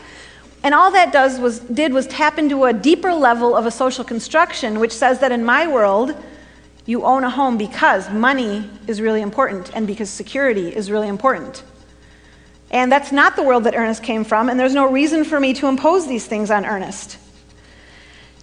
And 0.68 0.76
all 0.76 0.92
that 0.92 1.14
does 1.14 1.40
was, 1.40 1.60
did 1.60 1.94
was 1.94 2.08
tap 2.08 2.38
into 2.38 2.66
a 2.66 2.74
deeper 2.74 3.14
level 3.14 3.56
of 3.56 3.66
a 3.66 3.72
social 3.72 4.04
construction, 4.04 4.82
which 4.82 4.92
says 4.92 5.20
that 5.20 5.32
in 5.32 5.46
my 5.46 5.66
world, 5.66 6.14
you 6.86 7.06
own 7.06 7.24
a 7.24 7.30
home 7.30 7.58
because 7.58 8.12
money 8.12 8.70
is 8.86 9.00
really 9.00 9.22
important 9.22 9.74
and 9.74 9.88
because 9.88 10.10
security 10.10 10.76
is 10.76 10.92
really 10.92 11.08
important. 11.08 11.64
And 12.70 12.92
that's 12.92 13.14
not 13.14 13.38
the 13.38 13.44
world 13.44 13.64
that 13.64 13.76
Ernest 13.76 14.04
came 14.04 14.26
from, 14.26 14.50
and 14.50 14.60
there's 14.60 14.74
no 14.74 14.92
reason 14.92 15.24
for 15.24 15.40
me 15.40 15.54
to 15.54 15.68
impose 15.68 16.06
these 16.06 16.26
things 16.26 16.52
on 16.52 16.66
Ernest. 16.66 17.18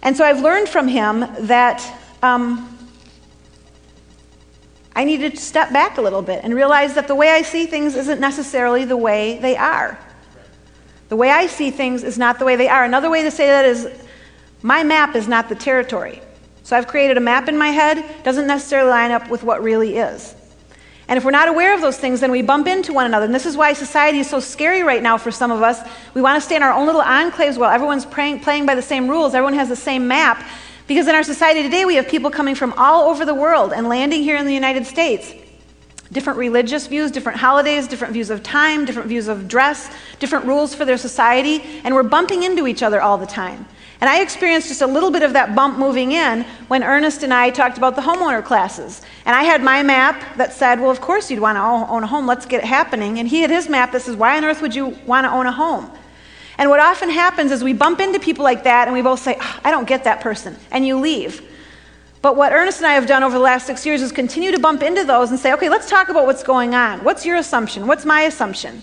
And 0.01 0.17
so 0.17 0.25
I've 0.25 0.41
learned 0.41 0.67
from 0.67 0.87
him 0.87 1.27
that 1.41 1.87
um, 2.23 2.75
I 4.95 5.03
needed 5.03 5.35
to 5.35 5.41
step 5.41 5.71
back 5.71 5.99
a 5.99 6.01
little 6.01 6.23
bit 6.23 6.43
and 6.43 6.55
realize 6.55 6.95
that 6.95 7.07
the 7.07 7.13
way 7.13 7.29
I 7.29 7.43
see 7.43 7.67
things 7.67 7.95
isn't 7.95 8.19
necessarily 8.19 8.83
the 8.83 8.97
way 8.97 9.37
they 9.37 9.55
are. 9.55 9.99
The 11.09 11.15
way 11.15 11.29
I 11.29 11.47
see 11.47 11.71
things 11.71 12.03
is 12.03 12.17
not 12.17 12.39
the 12.39 12.45
way 12.45 12.55
they 12.55 12.67
are. 12.67 12.83
Another 12.83 13.09
way 13.09 13.23
to 13.23 13.31
say 13.31 13.47
that 13.47 13.65
is 13.65 13.87
my 14.61 14.83
map 14.83 15.15
is 15.15 15.27
not 15.27 15.49
the 15.49 15.55
territory. 15.55 16.21
So 16.63 16.75
I've 16.75 16.87
created 16.87 17.17
a 17.17 17.21
map 17.21 17.47
in 17.47 17.57
my 17.57 17.69
head, 17.69 18.03
doesn't 18.23 18.47
necessarily 18.47 18.89
line 18.89 19.11
up 19.11 19.29
with 19.29 19.43
what 19.43 19.61
really 19.61 19.97
is. 19.97 20.33
And 21.07 21.17
if 21.17 21.23
we're 21.23 21.31
not 21.31 21.47
aware 21.47 21.75
of 21.75 21.81
those 21.81 21.99
things, 21.99 22.19
then 22.19 22.31
we 22.31 22.41
bump 22.41 22.65
into 22.65 22.91
one 22.91 23.05
another. 23.05 23.25
And 23.25 23.35
this 23.35 23.45
is 23.45 23.55
why 23.55 23.73
society 23.73 24.17
is 24.17 24.27
so 24.27 24.39
scary 24.39 24.81
right 24.81 25.03
now 25.03 25.19
for 25.19 25.29
some 25.29 25.51
of 25.51 25.61
us. 25.61 25.87
We 26.15 26.21
want 26.23 26.41
to 26.41 26.41
stay 26.41 26.55
in 26.55 26.63
our 26.63 26.73
own 26.73 26.87
little 26.87 27.03
enclaves 27.03 27.59
while 27.59 27.69
everyone's 27.69 28.07
praying, 28.07 28.39
playing 28.39 28.65
by 28.65 28.73
the 28.73 28.81
same 28.81 29.07
rules, 29.07 29.35
everyone 29.35 29.53
has 29.53 29.69
the 29.69 29.75
same 29.75 30.07
map. 30.07 30.43
Because 30.87 31.07
in 31.07 31.13
our 31.13 31.23
society 31.23 31.61
today, 31.61 31.85
we 31.85 31.95
have 31.95 32.07
people 32.07 32.31
coming 32.31 32.55
from 32.55 32.73
all 32.73 33.09
over 33.09 33.25
the 33.25 33.35
world 33.35 33.73
and 33.73 33.87
landing 33.87 34.23
here 34.23 34.37
in 34.37 34.45
the 34.45 34.53
United 34.53 34.87
States 34.87 35.33
different 36.11 36.37
religious 36.39 36.87
views, 36.87 37.11
different 37.11 37.37
holidays, 37.37 37.87
different 37.87 38.13
views 38.13 38.29
of 38.29 38.43
time, 38.43 38.85
different 38.85 39.07
views 39.07 39.27
of 39.27 39.47
dress, 39.47 39.89
different 40.19 40.45
rules 40.45 40.75
for 40.75 40.85
their 40.85 40.97
society, 40.97 41.61
and 41.83 41.93
we're 41.93 42.03
bumping 42.03 42.43
into 42.43 42.67
each 42.67 42.83
other 42.83 43.01
all 43.01 43.17
the 43.17 43.25
time. 43.25 43.65
And 44.01 44.09
I 44.09 44.21
experienced 44.21 44.67
just 44.67 44.81
a 44.81 44.87
little 44.87 45.09
bit 45.09 45.23
of 45.23 45.33
that 45.33 45.55
bump 45.55 45.79
moving 45.79 46.11
in 46.11 46.43
when 46.67 46.83
Ernest 46.83 47.23
and 47.23 47.33
I 47.33 47.49
talked 47.49 47.77
about 47.77 47.95
the 47.95 48.01
homeowner 48.01 48.43
classes. 48.43 49.01
And 49.25 49.35
I 49.35 49.43
had 49.43 49.63
my 49.63 49.83
map 49.83 50.37
that 50.37 50.53
said, 50.53 50.79
well, 50.81 50.91
of 50.91 50.99
course 50.99 51.31
you'd 51.31 51.39
want 51.39 51.55
to 51.57 51.61
own 51.61 52.03
a 52.03 52.07
home, 52.07 52.27
let's 52.27 52.45
get 52.45 52.63
it 52.63 52.67
happening. 52.67 53.19
And 53.19 53.27
he 53.27 53.41
had 53.41 53.49
his 53.49 53.69
map 53.69 53.93
that 53.93 54.01
says, 54.01 54.15
why 54.15 54.37
on 54.37 54.43
earth 54.43 54.61
would 54.61 54.75
you 54.75 54.87
want 55.05 55.25
to 55.25 55.31
own 55.31 55.45
a 55.45 55.51
home? 55.51 55.89
And 56.57 56.69
what 56.69 56.79
often 56.79 57.09
happens 57.09 57.51
is 57.51 57.63
we 57.63 57.73
bump 57.73 57.99
into 57.99 58.19
people 58.19 58.43
like 58.43 58.63
that 58.63 58.87
and 58.87 58.93
we 58.95 59.01
both 59.01 59.21
say, 59.21 59.37
oh, 59.39 59.59
I 59.63 59.71
don't 59.71 59.87
get 59.87 60.03
that 60.05 60.21
person, 60.21 60.55
and 60.71 60.85
you 60.85 60.99
leave. 60.99 61.41
But 62.25 62.37
what 62.37 62.53
Ernest 62.53 62.79
and 62.79 62.87
I 62.87 62.93
have 62.93 63.05
done 63.05 63.21
over 63.21 63.37
the 63.37 63.43
last 63.43 63.67
six 63.67 63.85
years 63.85 64.01
is 64.01 64.11
continue 64.11 64.51
to 64.51 64.57
bump 64.57 64.81
into 64.81 65.03
those 65.03 65.29
and 65.29 65.39
say, 65.39 65.53
okay, 65.53 65.69
let's 65.69 65.87
talk 65.87 66.09
about 66.09 66.25
what's 66.25 66.41
going 66.41 66.73
on. 66.73 67.03
What's 67.03 67.23
your 67.23 67.35
assumption? 67.35 67.85
What's 67.85 68.03
my 68.03 68.21
assumption? 68.21 68.81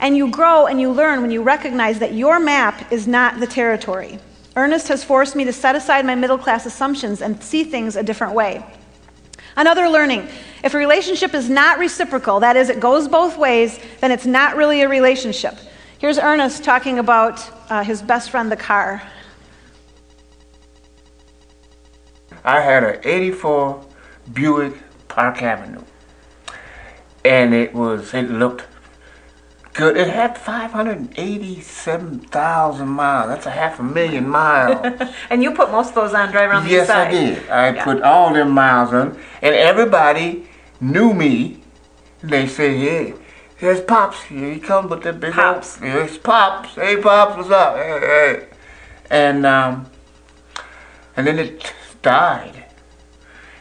And 0.00 0.16
you 0.16 0.30
grow 0.30 0.64
and 0.64 0.80
you 0.80 0.90
learn 0.90 1.20
when 1.20 1.30
you 1.30 1.42
recognize 1.42 1.98
that 1.98 2.14
your 2.14 2.40
map 2.40 2.90
is 2.90 3.06
not 3.06 3.40
the 3.40 3.46
territory. 3.46 4.18
Ernest 4.56 4.88
has 4.88 5.04
forced 5.04 5.36
me 5.36 5.44
to 5.44 5.52
set 5.52 5.76
aside 5.76 6.06
my 6.06 6.14
middle 6.14 6.38
class 6.38 6.64
assumptions 6.64 7.20
and 7.20 7.42
see 7.42 7.62
things 7.62 7.94
a 7.94 8.02
different 8.02 8.32
way. 8.32 8.64
Another 9.54 9.86
learning 9.86 10.26
if 10.64 10.72
a 10.72 10.78
relationship 10.78 11.34
is 11.34 11.50
not 11.50 11.78
reciprocal, 11.78 12.40
that 12.40 12.56
is, 12.56 12.70
it 12.70 12.80
goes 12.80 13.06
both 13.06 13.36
ways, 13.36 13.78
then 14.00 14.10
it's 14.10 14.24
not 14.24 14.56
really 14.56 14.80
a 14.80 14.88
relationship. 14.88 15.58
Here's 15.98 16.18
Ernest 16.18 16.64
talking 16.64 16.98
about 16.98 17.38
uh, 17.70 17.84
his 17.84 18.00
best 18.00 18.30
friend, 18.30 18.50
the 18.50 18.56
car. 18.56 19.02
I 22.44 22.60
had 22.60 22.84
an 22.84 23.00
84 23.04 23.84
Buick 24.32 24.74
Park 25.08 25.42
Avenue. 25.42 25.82
And 27.24 27.54
it 27.54 27.72
was, 27.72 28.12
it 28.14 28.28
looked 28.30 28.66
good. 29.74 29.96
It 29.96 30.08
had 30.08 30.36
587,000 30.38 32.88
miles. 32.88 33.28
That's 33.28 33.46
a 33.46 33.50
half 33.50 33.78
a 33.78 33.82
million 33.82 34.28
miles. 34.28 35.00
and 35.30 35.42
you 35.42 35.52
put 35.52 35.70
most 35.70 35.90
of 35.90 35.94
those 35.94 36.12
on 36.14 36.32
drive 36.32 36.50
around 36.50 36.68
yes, 36.68 36.88
the 36.88 36.92
side. 36.92 37.12
Yes, 37.12 37.38
I 37.38 37.40
did. 37.40 37.50
I 37.50 37.72
yeah. 37.74 37.84
put 37.84 38.02
all 38.02 38.34
them 38.34 38.50
miles 38.50 38.92
on. 38.92 39.16
And 39.40 39.54
everybody 39.54 40.48
knew 40.80 41.14
me. 41.14 41.60
They 42.22 42.48
said, 42.48 42.80
yeah, 42.80 43.12
here's 43.56 43.80
Pops. 43.80 44.24
Here 44.24 44.54
he 44.54 44.60
comes 44.60 44.90
with 44.90 45.02
the 45.02 45.12
big 45.12 45.32
Pops. 45.32 45.76
Old, 45.76 45.84
here's 45.90 46.18
Pops. 46.18 46.74
Hey, 46.74 47.00
Pops, 47.00 47.36
what's 47.36 47.50
up? 47.50 47.76
Hey, 47.76 48.00
hey. 48.00 48.48
And, 49.10 49.46
um, 49.46 49.86
and 51.16 51.26
then 51.26 51.38
it 51.38 51.72
died. 52.02 52.64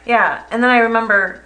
Yeah, 0.05 0.43
and 0.51 0.63
then 0.63 0.69
I 0.69 0.79
remember 0.79 1.45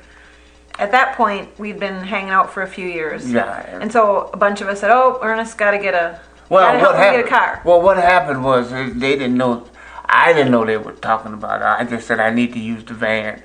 at 0.80 0.92
that 0.92 1.16
point 1.16 1.58
we'd 1.60 1.80
been 1.80 2.04
hanging 2.04 2.30
out 2.30 2.52
for 2.52 2.62
a 2.62 2.68
few 2.68 2.88
years. 2.88 3.30
Yeah. 3.32 3.80
And 3.80 3.92
so 3.92 4.30
a 4.34 4.38
bunch 4.38 4.62
of 4.62 4.68
us 4.68 4.80
said, 4.80 4.92
"Oh, 4.92 5.20
Ernest 5.22 5.58
got 5.58 5.72
to 5.72 5.78
get 5.78 5.94
a 5.94 6.20
well, 6.50 6.80
what 6.80 6.96
happened, 6.96 7.24
get 7.24 7.26
a 7.26 7.30
car." 7.30 7.62
Well, 7.66 7.82
what 7.82 7.98
happened 7.98 8.44
was 8.44 8.72
they 8.72 8.92
didn't 8.94 9.38
know. 9.38 9.68
I 10.06 10.34
didn't 10.34 10.52
know 10.52 10.66
they 10.66 10.78
were 10.78 10.94
talking 10.94 11.34
about 11.34 11.62
it. 11.62 11.66
I 11.66 11.84
just 11.90 12.08
said 12.08 12.20
I 12.20 12.30
need 12.30 12.54
to 12.54 12.60
use 12.60 12.84
the 12.86 12.94
van, 12.94 13.42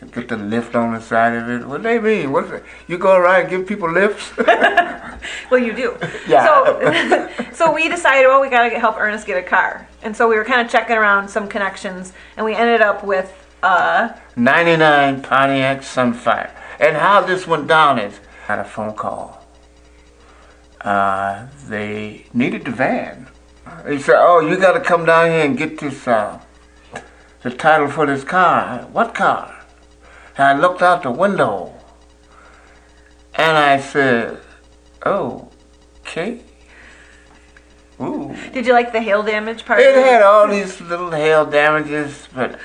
and 0.00 0.12
get 0.12 0.28
the 0.28 0.36
lift 0.36 0.74
on 0.74 0.94
the 0.94 1.00
side 1.00 1.34
of 1.34 1.48
it. 1.48 1.66
What 1.66 1.78
do 1.78 1.82
they 1.84 1.98
mean? 1.98 2.32
What's 2.32 2.50
it? 2.50 2.64
You 2.88 2.98
go 2.98 3.16
around 3.16 3.42
and 3.42 3.50
give 3.50 3.66
people 3.66 3.90
lifts? 3.90 4.32
Well, 5.50 5.60
you 5.60 5.72
do. 5.72 5.98
Yeah. 6.28 6.44
So, 6.44 7.28
so 7.52 7.72
we 7.74 7.88
decided, 7.88 8.28
well, 8.28 8.40
we 8.40 8.48
got 8.48 8.68
to 8.68 8.78
help 8.78 8.96
Ernest 8.98 9.26
get 9.26 9.36
a 9.36 9.42
car. 9.42 9.88
And 10.02 10.16
so 10.16 10.28
we 10.28 10.36
were 10.36 10.44
kind 10.44 10.60
of 10.64 10.70
checking 10.70 10.96
around 10.96 11.28
some 11.28 11.48
connections, 11.48 12.12
and 12.36 12.46
we 12.46 12.54
ended 12.54 12.80
up 12.80 13.04
with, 13.04 13.32
a 13.62 14.18
99 14.36 15.22
Pontiac 15.22 15.80
Sunfire. 15.80 16.50
And 16.78 16.96
how 16.96 17.20
this 17.20 17.46
went 17.46 17.66
down 17.66 17.98
is 17.98 18.20
I 18.44 18.52
had 18.52 18.58
a 18.58 18.64
phone 18.64 18.94
call. 18.94 19.46
Uh, 20.80 21.46
they 21.68 22.26
needed 22.32 22.64
the 22.64 22.70
van. 22.70 23.28
They 23.84 23.98
said, 23.98 24.16
"Oh, 24.18 24.40
you 24.40 24.56
got 24.56 24.72
to 24.72 24.80
come 24.80 25.04
down 25.04 25.30
here 25.30 25.44
and 25.44 25.56
get 25.56 25.78
this 25.78 26.08
uh, 26.08 26.40
the 27.42 27.50
title 27.50 27.88
for 27.88 28.06
this 28.06 28.24
car." 28.24 28.88
What 28.92 29.14
car? 29.14 29.62
And 30.36 30.46
I 30.46 30.58
looked 30.58 30.80
out 30.80 31.02
the 31.02 31.10
window, 31.10 31.74
and 33.34 33.58
I 33.58 33.78
said, 33.78 34.40
"Oh, 35.04 35.48
okay." 36.00 36.40
Ooh. 38.00 38.34
did 38.54 38.64
you 38.64 38.72
like 38.72 38.92
the 38.92 39.00
hail 39.02 39.22
damage 39.22 39.66
part? 39.66 39.80
It 39.80 39.94
had 39.94 40.22
all 40.22 40.48
these 40.48 40.80
little 40.80 41.10
hail 41.10 41.44
damages, 41.44 42.28
but 42.34 42.58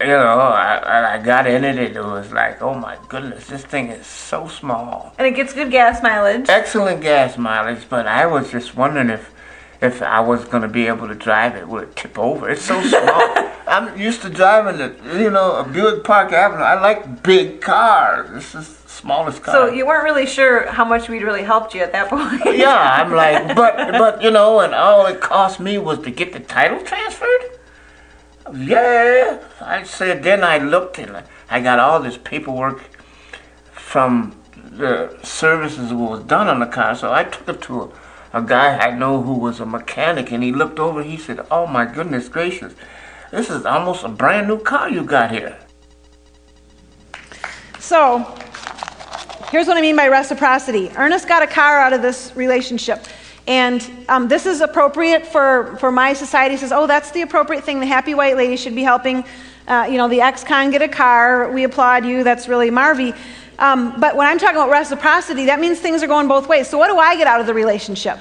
you 0.00 0.06
know, 0.06 0.38
I, 0.38 1.14
I 1.14 1.18
got 1.18 1.46
in 1.46 1.64
it. 1.64 1.78
And 1.78 1.96
it 1.96 2.04
was 2.04 2.30
like, 2.30 2.62
oh 2.62 2.74
my 2.74 2.98
goodness, 3.08 3.46
this 3.46 3.64
thing 3.64 3.88
is 3.88 4.06
so 4.06 4.46
small. 4.46 5.14
And 5.18 5.26
it 5.26 5.34
gets 5.34 5.52
good 5.52 5.70
gas 5.70 6.02
mileage. 6.02 6.48
Excellent 6.48 7.00
gas 7.00 7.36
mileage, 7.36 7.88
but 7.88 8.06
I 8.06 8.26
was 8.26 8.50
just 8.50 8.76
wondering 8.76 9.10
if 9.10 9.32
if 9.80 10.02
I 10.02 10.20
was 10.20 10.44
going 10.44 10.62
to 10.62 10.68
be 10.68 10.88
able 10.88 11.06
to 11.06 11.14
drive 11.14 11.54
it, 11.54 11.68
would 11.68 11.84
it 11.84 11.96
tip 11.96 12.18
over? 12.18 12.48
It's 12.48 12.62
so 12.62 12.82
small. 12.88 13.52
I'm 13.68 13.96
used 13.98 14.22
to 14.22 14.28
driving 14.28 14.78
the, 14.78 15.20
you 15.20 15.30
know, 15.30 15.56
a 15.56 15.64
Buick 15.64 16.02
Park 16.02 16.32
Avenue. 16.32 16.62
I 16.62 16.80
like 16.80 17.22
big 17.22 17.60
cars. 17.60 18.30
This 18.30 18.54
is 18.56 18.77
smallest 19.08 19.42
car. 19.42 19.54
So 19.54 19.72
you 19.72 19.86
weren't 19.86 20.04
really 20.04 20.26
sure 20.26 20.66
how 20.70 20.84
much 20.84 21.08
we'd 21.08 21.22
really 21.22 21.42
helped 21.42 21.74
you 21.74 21.80
at 21.80 21.92
that 21.92 22.10
point. 22.10 22.42
yeah, 22.58 22.98
I'm 23.00 23.12
like, 23.12 23.56
but 23.62 23.76
but 23.92 24.22
you 24.22 24.30
know, 24.30 24.60
and 24.60 24.74
all 24.74 25.06
it 25.06 25.20
cost 25.20 25.60
me 25.60 25.78
was 25.78 25.98
to 26.00 26.10
get 26.10 26.32
the 26.32 26.40
title 26.40 26.80
transferred. 26.84 27.44
Yeah, 28.54 29.40
I 29.60 29.82
said. 29.84 30.22
Then 30.22 30.44
I 30.44 30.58
looked 30.58 30.98
and 30.98 31.24
I 31.50 31.60
got 31.60 31.78
all 31.78 32.00
this 32.00 32.18
paperwork 32.18 32.82
from 33.72 34.38
the 34.54 35.18
services 35.22 35.88
that 35.88 35.96
was 35.96 36.22
done 36.24 36.48
on 36.48 36.60
the 36.60 36.66
car. 36.66 36.94
So 36.94 37.12
I 37.12 37.24
took 37.24 37.48
it 37.48 37.62
to 37.62 37.82
a, 37.82 38.40
a 38.40 38.42
guy 38.42 38.78
I 38.78 38.90
know 38.96 39.22
who 39.22 39.34
was 39.34 39.60
a 39.60 39.66
mechanic, 39.66 40.32
and 40.32 40.42
he 40.42 40.52
looked 40.52 40.78
over. 40.78 41.02
He 41.02 41.16
said, 41.16 41.40
"Oh 41.50 41.66
my 41.66 41.86
goodness 41.86 42.28
gracious, 42.28 42.74
this 43.30 43.48
is 43.48 43.64
almost 43.64 44.04
a 44.04 44.08
brand 44.08 44.48
new 44.48 44.58
car 44.58 44.90
you 44.90 45.02
got 45.02 45.30
here." 45.30 45.56
So, 47.78 48.36
here's 49.50 49.66
what 49.66 49.76
I 49.76 49.80
mean 49.80 49.96
by 49.96 50.08
reciprocity. 50.08 50.90
Ernest 50.96 51.26
got 51.26 51.42
a 51.42 51.46
car 51.46 51.80
out 51.80 51.92
of 51.92 52.02
this 52.02 52.32
relationship. 52.36 53.04
And 53.46 53.88
um, 54.08 54.28
this 54.28 54.44
is 54.44 54.60
appropriate 54.60 55.26
for, 55.26 55.76
for 55.80 55.90
my 55.90 56.12
society. 56.12 56.54
It 56.54 56.60
Says, 56.60 56.72
oh, 56.72 56.86
that's 56.86 57.10
the 57.12 57.22
appropriate 57.22 57.64
thing. 57.64 57.80
The 57.80 57.86
happy 57.86 58.14
white 58.14 58.36
lady 58.36 58.56
should 58.58 58.74
be 58.74 58.82
helping, 58.82 59.24
uh, 59.66 59.88
you 59.90 59.96
know, 59.96 60.08
the 60.08 60.20
ex-con 60.20 60.70
get 60.70 60.82
a 60.82 60.88
car. 60.88 61.50
We 61.50 61.64
applaud 61.64 62.04
you. 62.04 62.24
That's 62.24 62.46
really 62.46 62.70
Marvy. 62.70 63.16
Um, 63.58 63.98
but 63.98 64.16
when 64.16 64.26
I'm 64.26 64.38
talking 64.38 64.56
about 64.56 64.70
reciprocity, 64.70 65.46
that 65.46 65.60
means 65.60 65.80
things 65.80 66.02
are 66.02 66.06
going 66.06 66.28
both 66.28 66.46
ways. 66.46 66.68
So 66.68 66.76
what 66.76 66.88
do 66.88 66.98
I 66.98 67.16
get 67.16 67.26
out 67.26 67.40
of 67.40 67.46
the 67.46 67.54
relationship? 67.54 68.18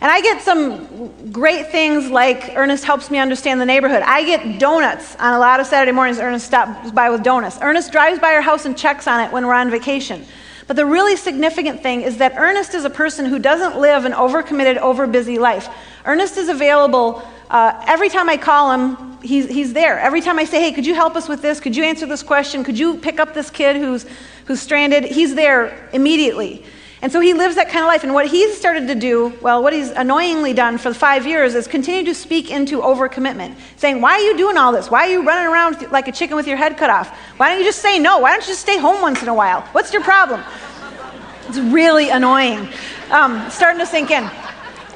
And 0.00 0.12
I 0.12 0.20
get 0.20 0.42
some 0.42 1.32
great 1.32 1.72
things 1.72 2.08
like 2.08 2.52
Ernest 2.54 2.84
helps 2.84 3.10
me 3.10 3.18
understand 3.18 3.60
the 3.60 3.66
neighborhood. 3.66 4.02
I 4.02 4.24
get 4.24 4.60
donuts 4.60 5.16
on 5.16 5.34
a 5.34 5.40
lot 5.40 5.58
of 5.58 5.66
Saturday 5.66 5.90
mornings. 5.90 6.20
Ernest 6.20 6.46
stops 6.46 6.92
by 6.92 7.10
with 7.10 7.24
donuts. 7.24 7.58
Ernest 7.60 7.90
drives 7.90 8.20
by 8.20 8.32
our 8.32 8.40
house 8.40 8.64
and 8.64 8.78
checks 8.78 9.08
on 9.08 9.20
it 9.20 9.32
when 9.32 9.44
we're 9.44 9.54
on 9.54 9.72
vacation. 9.72 10.24
But 10.68 10.76
the 10.76 10.86
really 10.86 11.16
significant 11.16 11.82
thing 11.82 12.02
is 12.02 12.18
that 12.18 12.34
Ernest 12.36 12.74
is 12.74 12.84
a 12.84 12.90
person 12.90 13.26
who 13.26 13.40
doesn't 13.40 13.80
live 13.80 14.04
an 14.04 14.12
overcommitted, 14.12 14.78
overbusy 14.78 15.38
life. 15.38 15.68
Ernest 16.04 16.36
is 16.36 16.48
available 16.48 17.26
uh, 17.50 17.82
every 17.86 18.10
time 18.10 18.28
I 18.28 18.36
call 18.36 18.72
him, 18.72 19.18
he's, 19.22 19.48
he's 19.48 19.72
there. 19.72 19.98
Every 19.98 20.20
time 20.20 20.38
I 20.38 20.44
say, 20.44 20.60
hey, 20.60 20.72
could 20.72 20.86
you 20.86 20.94
help 20.94 21.16
us 21.16 21.28
with 21.28 21.40
this? 21.40 21.60
Could 21.60 21.74
you 21.74 21.84
answer 21.84 22.04
this 22.04 22.22
question? 22.22 22.62
Could 22.62 22.78
you 22.78 22.98
pick 22.98 23.18
up 23.18 23.32
this 23.32 23.50
kid 23.50 23.76
who's, 23.76 24.04
who's 24.44 24.60
stranded? 24.60 25.04
He's 25.04 25.34
there 25.34 25.88
immediately. 25.94 26.64
And 27.00 27.12
so 27.12 27.20
he 27.20 27.32
lives 27.32 27.54
that 27.54 27.68
kind 27.68 27.84
of 27.84 27.86
life. 27.86 28.02
And 28.02 28.12
what 28.12 28.26
he's 28.26 28.56
started 28.56 28.88
to 28.88 28.94
do, 28.94 29.32
well, 29.40 29.62
what 29.62 29.72
he's 29.72 29.90
annoyingly 29.90 30.52
done 30.52 30.78
for 30.78 30.92
five 30.92 31.26
years 31.26 31.54
is 31.54 31.68
continue 31.68 32.04
to 32.04 32.14
speak 32.14 32.50
into 32.50 32.80
overcommitment, 32.80 33.54
saying, 33.76 34.00
Why 34.00 34.14
are 34.14 34.20
you 34.20 34.36
doing 34.36 34.56
all 34.56 34.72
this? 34.72 34.90
Why 34.90 35.06
are 35.06 35.10
you 35.10 35.24
running 35.24 35.46
around 35.46 35.92
like 35.92 36.08
a 36.08 36.12
chicken 36.12 36.36
with 36.36 36.48
your 36.48 36.56
head 36.56 36.76
cut 36.76 36.90
off? 36.90 37.16
Why 37.36 37.50
don't 37.50 37.58
you 37.58 37.64
just 37.64 37.80
say 37.80 37.98
no? 37.98 38.18
Why 38.18 38.32
don't 38.32 38.42
you 38.42 38.48
just 38.48 38.62
stay 38.62 38.78
home 38.78 39.00
once 39.00 39.22
in 39.22 39.28
a 39.28 39.34
while? 39.34 39.62
What's 39.72 39.92
your 39.92 40.02
problem? 40.02 40.42
It's 41.48 41.58
really 41.58 42.10
annoying. 42.10 42.68
Um, 43.10 43.48
starting 43.48 43.78
to 43.78 43.86
sink 43.86 44.10
in. 44.10 44.28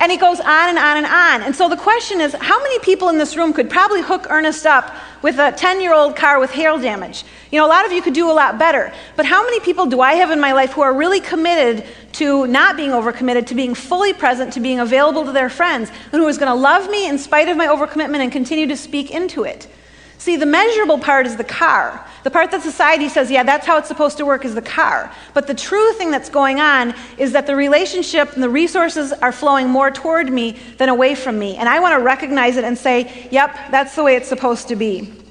And 0.00 0.10
he 0.10 0.18
goes 0.18 0.40
on 0.40 0.68
and 0.68 0.78
on 0.78 0.96
and 0.96 1.06
on. 1.06 1.42
And 1.42 1.54
so 1.54 1.68
the 1.68 1.76
question 1.76 2.20
is 2.20 2.34
how 2.34 2.60
many 2.60 2.80
people 2.80 3.08
in 3.10 3.18
this 3.18 3.36
room 3.36 3.52
could 3.52 3.70
probably 3.70 4.02
hook 4.02 4.26
Ernest 4.28 4.66
up 4.66 4.92
with 5.22 5.38
a 5.38 5.52
10 5.52 5.80
year 5.80 5.94
old 5.94 6.16
car 6.16 6.40
with 6.40 6.50
hail 6.50 6.76
damage? 6.76 7.24
You 7.52 7.58
know, 7.58 7.66
a 7.66 7.68
lot 7.68 7.84
of 7.84 7.92
you 7.92 8.00
could 8.00 8.14
do 8.14 8.30
a 8.30 8.32
lot 8.32 8.58
better. 8.58 8.92
But 9.14 9.26
how 9.26 9.44
many 9.44 9.60
people 9.60 9.84
do 9.84 10.00
I 10.00 10.14
have 10.14 10.30
in 10.30 10.40
my 10.40 10.52
life 10.52 10.72
who 10.72 10.80
are 10.80 10.94
really 10.94 11.20
committed 11.20 11.84
to 12.12 12.46
not 12.46 12.78
being 12.78 12.90
overcommitted, 12.90 13.46
to 13.48 13.54
being 13.54 13.74
fully 13.74 14.14
present, 14.14 14.54
to 14.54 14.60
being 14.60 14.80
available 14.80 15.26
to 15.26 15.32
their 15.32 15.50
friends, 15.50 15.90
and 15.90 16.22
who 16.22 16.26
is 16.28 16.38
going 16.38 16.50
to 16.50 16.54
love 16.54 16.90
me 16.90 17.06
in 17.06 17.18
spite 17.18 17.48
of 17.48 17.58
my 17.58 17.66
overcommitment 17.66 18.20
and 18.20 18.32
continue 18.32 18.66
to 18.68 18.76
speak 18.76 19.10
into 19.10 19.44
it? 19.44 19.68
See, 20.16 20.36
the 20.36 20.46
measurable 20.46 20.98
part 20.98 21.26
is 21.26 21.36
the 21.36 21.44
car. 21.44 22.06
The 22.22 22.30
part 22.30 22.52
that 22.52 22.62
society 22.62 23.10
says, 23.10 23.30
yeah, 23.30 23.42
that's 23.42 23.66
how 23.66 23.76
it's 23.76 23.88
supposed 23.88 24.16
to 24.16 24.24
work 24.24 24.46
is 24.46 24.54
the 24.54 24.62
car. 24.62 25.12
But 25.34 25.46
the 25.46 25.54
true 25.54 25.92
thing 25.94 26.10
that's 26.10 26.30
going 26.30 26.58
on 26.58 26.94
is 27.18 27.32
that 27.32 27.46
the 27.46 27.56
relationship 27.56 28.32
and 28.32 28.42
the 28.42 28.48
resources 28.48 29.12
are 29.12 29.32
flowing 29.32 29.68
more 29.68 29.90
toward 29.90 30.32
me 30.32 30.52
than 30.78 30.88
away 30.88 31.16
from 31.16 31.38
me. 31.38 31.56
And 31.56 31.68
I 31.68 31.80
want 31.80 31.98
to 31.98 32.02
recognize 32.02 32.56
it 32.56 32.64
and 32.64 32.78
say, 32.78 33.28
yep, 33.30 33.54
that's 33.70 33.94
the 33.94 34.04
way 34.04 34.16
it's 34.16 34.28
supposed 34.28 34.68
to 34.68 34.76
be. 34.76 35.21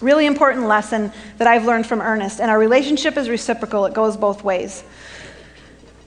Really 0.00 0.26
important 0.26 0.66
lesson 0.66 1.12
that 1.38 1.46
I've 1.46 1.64
learned 1.64 1.86
from 1.86 2.00
Ernest. 2.00 2.40
And 2.40 2.50
our 2.50 2.58
relationship 2.58 3.16
is 3.16 3.28
reciprocal, 3.28 3.86
it 3.86 3.94
goes 3.94 4.16
both 4.16 4.44
ways. 4.44 4.84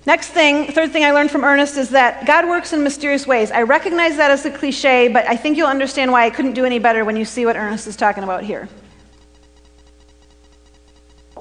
Next 0.06 0.30
thing, 0.30 0.72
third 0.72 0.92
thing 0.92 1.04
I 1.04 1.12
learned 1.12 1.30
from 1.30 1.44
Ernest 1.44 1.78
is 1.78 1.90
that 1.90 2.26
God 2.26 2.48
works 2.48 2.72
in 2.74 2.84
mysterious 2.84 3.28
ways. 3.28 3.52
I 3.52 3.64
recognize 3.64 4.18
that 4.18 4.32
as 4.32 4.46
a 4.46 4.52
cliche, 4.52 5.08
but 5.08 5.28
I 5.28 5.36
think 5.36 5.58
you'll 5.58 5.68
understand 5.68 6.12
why 6.12 6.26
I 6.26 6.30
couldn't 6.30 6.54
do 6.54 6.66
any 6.66 6.80
better 6.80 7.04
when 7.04 7.16
you 7.16 7.26
see 7.26 7.46
what 7.46 7.56
Ernest 7.56 7.86
is 7.86 7.96
talking 7.96 8.24
about 8.24 8.44
here. 8.44 8.70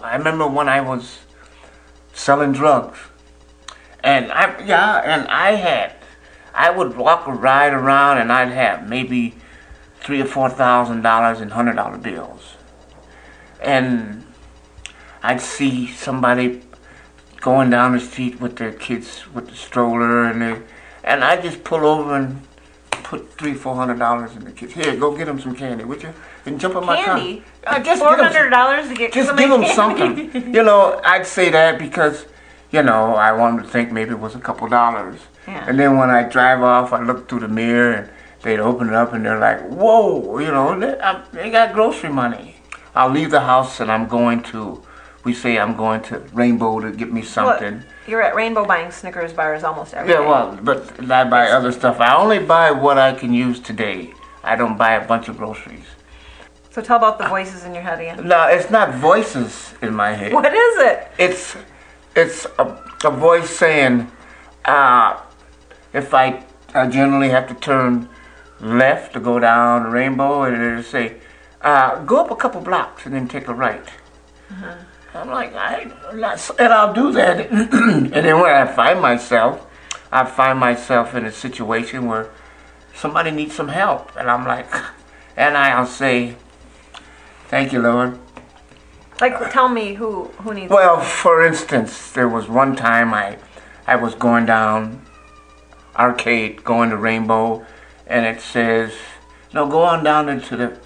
I 0.03 0.17
remember 0.17 0.47
when 0.47 0.69
I 0.69 0.81
was 0.81 1.19
selling 2.13 2.53
drugs, 2.53 2.99
and 4.03 4.31
I 4.33 4.65
yeah, 4.65 4.99
and 5.05 5.27
I 5.29 5.53
had, 5.53 5.95
I 6.55 6.71
would 6.71 6.97
walk 6.97 7.27
or 7.27 7.35
ride 7.35 7.73
around, 7.73 8.19
and 8.19 8.33
I'd 8.33 8.53
have 8.53 8.89
maybe 8.89 9.35
three 10.09 10.23
or 10.23 10.25
four 10.25 10.49
thousand 10.49 11.03
dollars 11.03 11.39
in 11.43 11.51
hundred 11.51 11.77
dollar 11.77 11.99
bills, 11.99 12.55
and 13.61 14.25
I'd 15.23 15.43
see 15.43 15.87
somebody 15.89 16.63
going 17.43 17.69
down 17.69 17.93
the 17.93 18.01
street 18.01 18.41
with 18.41 18.57
their 18.57 18.73
kids 18.73 19.25
with 19.35 19.51
the 19.51 19.55
stroller, 19.55 20.25
and 20.25 20.41
they, 20.41 20.63
and 21.05 21.23
I 21.23 21.39
just 21.39 21.63
pull 21.63 21.85
over 21.85 22.17
and 22.17 22.41
put 22.91 23.31
three, 23.35 23.53
four 23.53 23.75
hundred 23.77 23.99
dollars 23.99 24.35
in 24.35 24.45
the 24.47 24.51
kids. 24.53 24.73
Here, 24.73 24.97
go 24.97 25.15
get 25.15 25.27
them 25.27 25.39
some 25.39 25.55
candy, 25.55 25.85
would 25.85 26.03
you? 26.03 26.15
And 26.47 26.59
jump 26.59 26.77
in 26.77 26.87
my 26.87 26.97
car. 27.05 27.19
Candy? 27.19 27.43
Uh, 27.67 27.79
just 27.81 28.01
Four 28.01 28.17
get 28.17 28.21
'em 28.21 28.25
some- 28.25 28.33
hundred 28.35 28.51
dollars 28.51 28.89
to 28.89 28.95
get 28.95 29.13
just 29.13 29.37
give 29.37 29.51
them 29.51 29.61
candy? 29.63 29.75
something. 29.75 30.55
you 30.55 30.63
know, 30.63 30.99
I'd 31.05 31.27
say 31.27 31.51
that 31.51 31.79
because, 31.79 32.25
you 32.71 32.83
know, 32.83 33.15
I 33.15 33.33
wanted 33.33 33.65
to 33.65 33.69
think 33.69 33.93
maybe 33.93 34.13
it 34.13 34.19
was 34.21 34.35
a 34.35 34.39
couple 34.41 34.67
dollars. 34.69 35.21
Yeah. 35.47 35.67
And 35.69 35.79
then 35.79 35.99
when 35.99 36.09
I 36.09 36.23
drive 36.23 36.63
off, 36.63 36.95
I 36.95 37.03
look 37.03 37.29
through 37.29 37.41
the 37.41 37.49
mirror 37.49 37.93
and 37.93 38.11
they'd 38.43 38.61
open 38.61 38.89
it 38.89 38.95
up 38.95 39.13
and 39.13 39.25
they're 39.25 39.39
like, 39.39 39.61
whoa, 39.69 40.39
you 40.39 40.49
know, 40.49 40.79
they, 40.79 40.99
I, 41.01 41.23
they 41.33 41.51
got 41.51 41.73
grocery 41.75 42.11
money. 42.11 42.57
I'll 42.95 43.11
leave 43.11 43.31
the 43.31 43.41
house 43.41 43.81
and 43.81 43.91
I'm 43.91 44.09
going 44.09 44.43
to, 44.45 44.83
we 45.25 45.35
say 45.35 45.59
I'm 45.59 45.77
going 45.77 46.03
to 46.03 46.19
Rainbow 46.33 46.81
to 46.81 46.91
get 46.93 47.13
me 47.13 47.23
something. 47.23 47.75
Well, 47.79 47.85
you're 48.07 48.23
at 48.23 48.35
Rainbow 48.35 48.65
buying 48.65 48.91
Snickers 48.91 49.33
bars 49.33 49.65
almost 49.65 49.95
every 49.95 50.13
Yeah, 50.13 50.21
day. 50.21 50.27
well, 50.27 50.59
but 50.63 51.11
I 51.11 51.25
buy 51.25 51.51
other 51.51 51.73
stuff. 51.73 52.01
I 52.01 52.17
only 52.17 52.39
buy 52.39 52.71
what 52.71 52.99
I 52.99 53.13
can 53.15 53.33
use 53.33 53.61
today. 53.61 54.13
I 54.43 54.57
don't 54.57 54.79
buy 54.79 54.93
a 54.95 55.07
bunch 55.07 55.29
of 55.29 55.37
groceries. 55.37 55.85
So 56.71 56.81
tell 56.83 56.97
about 56.97 57.19
the 57.19 57.27
voices 57.29 57.65
in 57.65 57.75
your 57.75 57.83
head 57.83 57.99
again. 58.01 58.27
No, 58.27 58.47
it's 58.47 58.71
not 58.71 58.95
voices 58.95 59.75
in 59.83 59.95
my 59.95 60.13
head. 60.13 60.33
What 60.33 60.47
is 60.47 60.79
it? 60.79 61.09
it's 61.19 61.57
it's 62.15 62.47
a, 62.59 62.83
a 63.05 63.11
voice 63.11 63.51
saying, 63.51 64.11
uh, 64.65 65.21
if 65.93 66.15
I, 66.15 66.45
I 66.75 66.87
generally 66.89 67.29
have 67.29 67.47
to 67.49 67.55
turn 67.55 68.09
left 68.61 69.13
to 69.15 69.21
go 69.21 69.39
down 69.39 69.91
rainbow, 69.91 70.43
and 70.43 70.63
it'll 70.63 70.83
say, 70.83 71.17
uh, 71.63 72.03
go 72.05 72.21
up 72.21 72.31
a 72.31 72.37
couple 72.37 72.61
blocks 72.61 73.07
and 73.07 73.15
then 73.15 73.29
take 73.29 73.49
a 73.49 73.55
right. 73.55 73.89
I'm 75.15 75.31
like, 75.31 75.55
I, 75.55 75.91
and 76.59 76.73
I'll 76.73 76.93
do 76.93 77.13
that. 77.13 77.51
and 77.51 78.13
then 78.13 78.41
when 78.41 78.55
I 78.55 78.67
find 78.67 79.01
myself, 79.01 79.67
I 80.13 80.25
find 80.25 80.59
myself 80.59 81.15
in 81.15 81.25
a 81.25 81.33
situation 81.33 82.07
where 82.07 82.31
somebody 82.95 83.31
needs 83.31 83.55
some 83.55 83.69
help, 83.69 84.15
and 84.17 84.31
I'm 84.31 84.47
like, 84.47 84.73
and 85.37 85.57
I'll 85.57 85.87
say, 85.87 86.37
thank 87.49 87.73
you, 87.73 87.81
Lord. 87.81 88.19
Like, 89.21 89.51
tell 89.51 89.69
me 89.69 89.95
who 89.95 90.25
who 90.43 90.55
needs. 90.55 90.71
Well, 90.71 91.01
for 91.01 91.45
instance, 91.45 92.13
there 92.13 92.29
was 92.29 92.49
one 92.49 92.77
time 92.77 93.13
I, 93.13 93.39
I 93.87 93.97
was 93.97 94.15
going 94.15 94.47
down 94.47 95.05
arcade, 95.97 96.63
going 96.63 96.91
to 96.91 96.97
Rainbow, 96.97 97.67
and 98.09 98.27
it 98.27 98.41
says, 98.41 98.95
no, 99.53 99.69
go 99.69 99.83
on 99.83 100.03
down 100.03 100.29
into 100.29 100.57
the, 100.57 100.79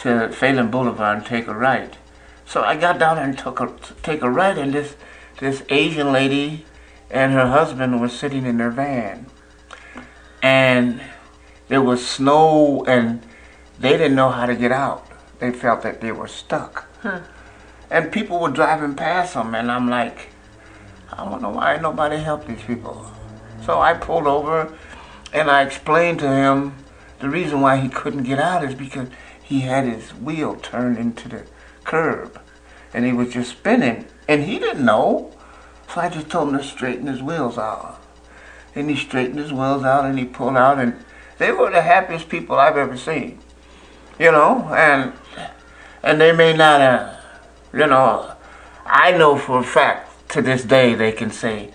to 0.00 0.08
Phalen 0.34 0.70
Boulevard 0.70 1.18
and 1.18 1.26
take 1.26 1.46
a 1.46 1.54
right. 1.54 1.96
So 2.44 2.62
I 2.62 2.76
got 2.76 2.98
down 2.98 3.16
there 3.16 3.24
and 3.24 3.38
took 3.38 3.60
a, 3.60 3.72
take 4.02 4.22
a 4.22 4.30
right, 4.30 4.58
and 4.58 4.72
this, 4.72 4.96
this 5.38 5.62
Asian 5.70 6.12
lady 6.12 6.66
and 7.10 7.32
her 7.32 7.46
husband 7.46 8.00
was 8.00 8.12
sitting 8.12 8.44
in 8.44 8.58
their 8.58 8.70
van. 8.70 9.26
And 10.42 11.00
there 11.68 11.80
was 11.80 12.06
snow, 12.06 12.84
and 12.86 13.22
they 13.78 13.96
didn't 13.96 14.16
know 14.16 14.30
how 14.30 14.46
to 14.46 14.54
get 14.54 14.72
out. 14.72 15.06
They 15.38 15.52
felt 15.52 15.82
that 15.82 16.00
they 16.00 16.12
were 16.12 16.28
stuck. 16.28 16.88
And 17.90 18.12
people 18.12 18.40
were 18.40 18.50
driving 18.50 18.94
past 18.94 19.34
them, 19.34 19.54
and 19.54 19.70
I'm 19.70 19.88
like, 19.88 20.30
I 21.12 21.24
don't 21.24 21.40
know 21.40 21.50
why 21.50 21.76
nobody 21.76 22.16
helped 22.16 22.48
these 22.48 22.62
people. 22.62 23.10
So 23.64 23.80
I 23.80 23.94
pulled 23.94 24.26
over 24.26 24.76
and 25.34 25.50
I 25.50 25.62
explained 25.62 26.20
to 26.20 26.28
him 26.32 26.76
the 27.18 27.28
reason 27.28 27.60
why 27.60 27.78
he 27.78 27.88
couldn't 27.88 28.22
get 28.22 28.38
out 28.38 28.64
is 28.64 28.74
because 28.74 29.08
he 29.42 29.60
had 29.60 29.84
his 29.84 30.14
wheel 30.14 30.54
turned 30.54 30.96
into 30.96 31.28
the 31.28 31.42
curb 31.82 32.40
and 32.94 33.04
he 33.04 33.12
was 33.12 33.32
just 33.32 33.50
spinning 33.50 34.06
and 34.28 34.44
he 34.44 34.58
didn't 34.58 34.84
know. 34.84 35.32
So 35.92 36.00
I 36.00 36.08
just 36.08 36.30
told 36.30 36.50
him 36.50 36.58
to 36.58 36.64
straighten 36.64 37.08
his 37.08 37.22
wheels 37.22 37.58
out. 37.58 38.00
And 38.74 38.88
he 38.88 38.96
straightened 38.96 39.38
his 39.38 39.52
wheels 39.52 39.84
out 39.84 40.04
and 40.04 40.18
he 40.18 40.24
pulled 40.24 40.56
out 40.56 40.78
and 40.78 41.04
they 41.38 41.50
were 41.50 41.70
the 41.70 41.82
happiest 41.82 42.28
people 42.28 42.56
I've 42.56 42.76
ever 42.76 42.96
seen. 42.96 43.40
You 44.18 44.30
know, 44.30 44.72
and 44.72 45.12
and 46.02 46.20
they 46.20 46.32
may 46.32 46.56
not 46.56 46.80
uh, 46.80 47.16
you 47.72 47.86
know, 47.86 48.34
I 48.86 49.10
know 49.12 49.36
for 49.36 49.58
a 49.58 49.64
fact 49.64 50.30
to 50.30 50.42
this 50.42 50.62
day 50.62 50.94
they 50.94 51.10
can 51.10 51.32
say, 51.32 51.72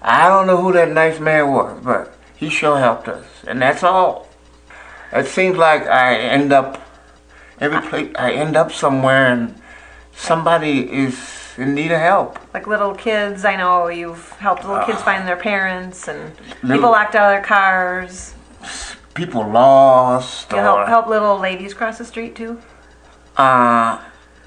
I 0.00 0.28
don't 0.28 0.46
know 0.46 0.56
who 0.56 0.72
that 0.72 0.90
nice 0.90 1.20
man 1.20 1.50
was, 1.52 1.80
but 1.82 2.13
he 2.36 2.48
sure 2.50 2.78
helped 2.78 3.08
us, 3.08 3.24
and 3.46 3.60
that's 3.62 3.82
all. 3.82 4.28
It 5.12 5.26
seems 5.26 5.56
like 5.56 5.86
I 5.86 6.16
end 6.16 6.52
up 6.52 6.80
every 7.60 7.80
place 7.88 8.12
I 8.18 8.32
end 8.32 8.56
up 8.56 8.72
somewhere, 8.72 9.26
and 9.32 9.54
somebody 10.14 10.80
is 10.92 11.54
in 11.56 11.74
need 11.74 11.92
of 11.92 12.00
help. 12.00 12.38
Like 12.52 12.66
little 12.66 12.94
kids, 12.94 13.44
I 13.44 13.54
know 13.56 13.86
you've 13.88 14.28
helped 14.32 14.64
little 14.64 14.84
kids 14.84 15.00
find 15.02 15.26
their 15.28 15.36
parents 15.36 16.08
and 16.08 16.32
Little- 16.62 16.76
people 16.78 16.90
locked 16.90 17.14
out 17.14 17.30
of 17.30 17.36
their 17.36 17.44
cars. 17.44 18.34
People 19.14 19.48
lost, 19.48 20.50
You 20.50 20.58
help, 20.58 20.88
help 20.88 21.06
little 21.06 21.38
ladies 21.38 21.72
cross 21.74 21.98
the 21.98 22.04
street 22.04 22.34
too. 22.34 22.60
uh, 23.36 24.02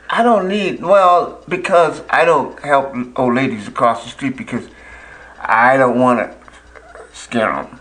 I 0.09 0.23
don't 0.23 0.47
need 0.49 0.81
well 0.83 1.41
because 1.47 2.01
I 2.09 2.25
don't 2.25 2.57
help 2.61 2.93
old 3.17 3.35
ladies 3.35 3.67
across 3.67 4.03
the 4.03 4.09
street 4.09 4.35
because 4.37 4.67
I 5.39 5.77
don't 5.77 5.99
want 5.99 6.19
to 6.19 6.46
scare 7.17 7.51
them. 7.51 7.79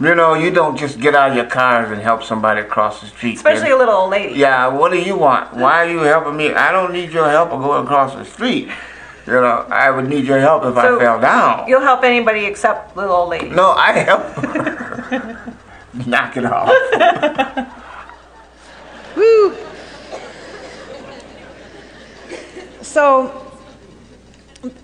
you 0.00 0.14
know, 0.14 0.34
you 0.34 0.50
don't 0.50 0.76
just 0.76 1.00
get 1.00 1.14
out 1.14 1.30
of 1.30 1.36
your 1.36 1.46
cars 1.46 1.90
and 1.90 2.00
help 2.00 2.22
somebody 2.22 2.60
across 2.60 3.00
the 3.00 3.06
street. 3.06 3.36
Especially 3.36 3.70
a 3.70 3.76
little 3.76 3.94
old 3.94 4.10
lady. 4.10 4.38
Yeah, 4.38 4.68
what 4.68 4.92
do 4.92 4.98
you 4.98 5.16
want? 5.16 5.54
Why 5.54 5.84
are 5.86 5.90
you 5.90 6.00
helping 6.00 6.36
me? 6.36 6.52
I 6.52 6.72
don't 6.72 6.92
need 6.92 7.12
your 7.12 7.28
help 7.28 7.50
of 7.50 7.62
going 7.62 7.84
across 7.84 8.14
the 8.14 8.24
street. 8.24 8.68
You 9.26 9.32
know, 9.32 9.66
I 9.70 9.90
would 9.90 10.08
need 10.08 10.24
your 10.24 10.38
help 10.38 10.64
if 10.64 10.74
So, 10.74 10.96
I 10.96 11.00
fell 11.00 11.20
down. 11.20 11.66
You'll 11.68 11.80
help 11.80 12.04
anybody 12.04 12.44
except 12.44 12.96
little 12.96 13.14
old 13.14 13.30
ladies. 13.30 13.54
No, 13.54 13.70
I 13.72 13.92
help. 13.92 14.22
Knock 16.06 16.36
it 16.36 16.44
off. 16.44 16.70
Woo! 19.16 19.56
So, 22.82 23.45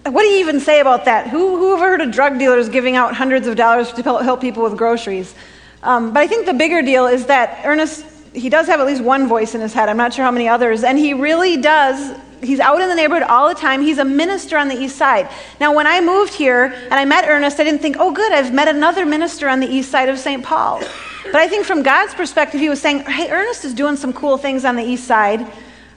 what 0.05 0.23
do 0.23 0.29
you 0.29 0.41
even 0.41 0.61
say 0.61 0.81
about 0.81 1.05
that? 1.05 1.29
Who, 1.29 1.57
who 1.57 1.75
ever 1.75 1.85
heard 1.85 2.01
of 2.01 2.11
drug 2.11 2.39
dealers 2.39 2.69
giving 2.69 2.97
out 2.97 3.15
hundreds 3.15 3.47
of 3.47 3.57
dollars 3.57 3.93
to 3.93 4.03
help 4.03 4.41
people 4.41 4.63
with 4.63 4.77
groceries? 4.77 5.35
Um, 5.83 6.13
but 6.13 6.21
I 6.21 6.27
think 6.27 6.47
the 6.47 6.55
bigger 6.55 6.83
deal 6.83 7.07
is 7.07 7.27
that 7.27 7.61
Ernest, 7.65 8.05
he 8.33 8.49
does 8.49 8.67
have 8.67 8.81
at 8.81 8.87
least 8.87 9.03
one 9.03 9.29
voice 9.29 9.55
in 9.55 9.61
his 9.61 9.73
head. 9.73 9.89
I'm 9.89 9.97
not 9.97 10.15
sure 10.15 10.25
how 10.25 10.31
many 10.31 10.49
others. 10.49 10.85
And 10.85 10.99
he 10.99 11.15
really 11.15 11.57
does, 11.57 12.17
he's 12.43 12.61
out 12.61 12.81
in 12.81 12.89
the 12.89 12.95
neighborhood 12.95 13.25
all 13.25 13.49
the 13.49 13.55
time. 13.55 13.83
He's 13.83 13.99
a 13.99 14.05
minister 14.05 14.57
on 14.57 14.69
the 14.69 14.77
east 14.77 14.97
side. 14.97 15.29
Now, 15.59 15.75
when 15.75 15.87
I 15.87 16.01
moved 16.01 16.35
here 16.35 16.65
and 16.65 16.95
I 16.95 17.05
met 17.05 17.25
Ernest, 17.27 17.59
I 17.59 17.65
didn't 17.65 17.81
think, 17.81 17.97
oh, 17.99 18.13
good, 18.13 18.33
I've 18.33 18.55
met 18.55 18.69
another 18.69 19.05
minister 19.05 19.49
on 19.49 19.61
the 19.61 19.67
east 19.69 19.91
side 19.91 20.09
of 20.09 20.19
St. 20.19 20.45
Paul. 20.45 20.81
But 21.25 21.37
I 21.37 21.49
think 21.49 21.67
from 21.67 21.83
God's 21.83 22.15
perspective, 22.15 22.61
he 22.61 22.69
was 22.69 22.81
saying, 22.81 23.01
hey, 23.01 23.31
Ernest 23.31 23.65
is 23.65 23.75
doing 23.75 23.97
some 23.97 24.13
cool 24.13 24.37
things 24.37 24.65
on 24.65 24.77
the 24.77 24.83
east 24.83 25.05
side. 25.05 25.47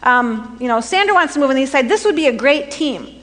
Um, 0.01 0.57
you 0.59 0.67
know, 0.67 0.81
Sandra 0.81 1.13
wants 1.13 1.33
to 1.33 1.39
move 1.39 1.49
on 1.49 1.55
the 1.55 1.63
east 1.63 1.71
side. 1.71 1.89
This 1.89 2.05
would 2.05 2.15
be 2.15 2.27
a 2.27 2.35
great 2.35 2.71
team. 2.71 3.21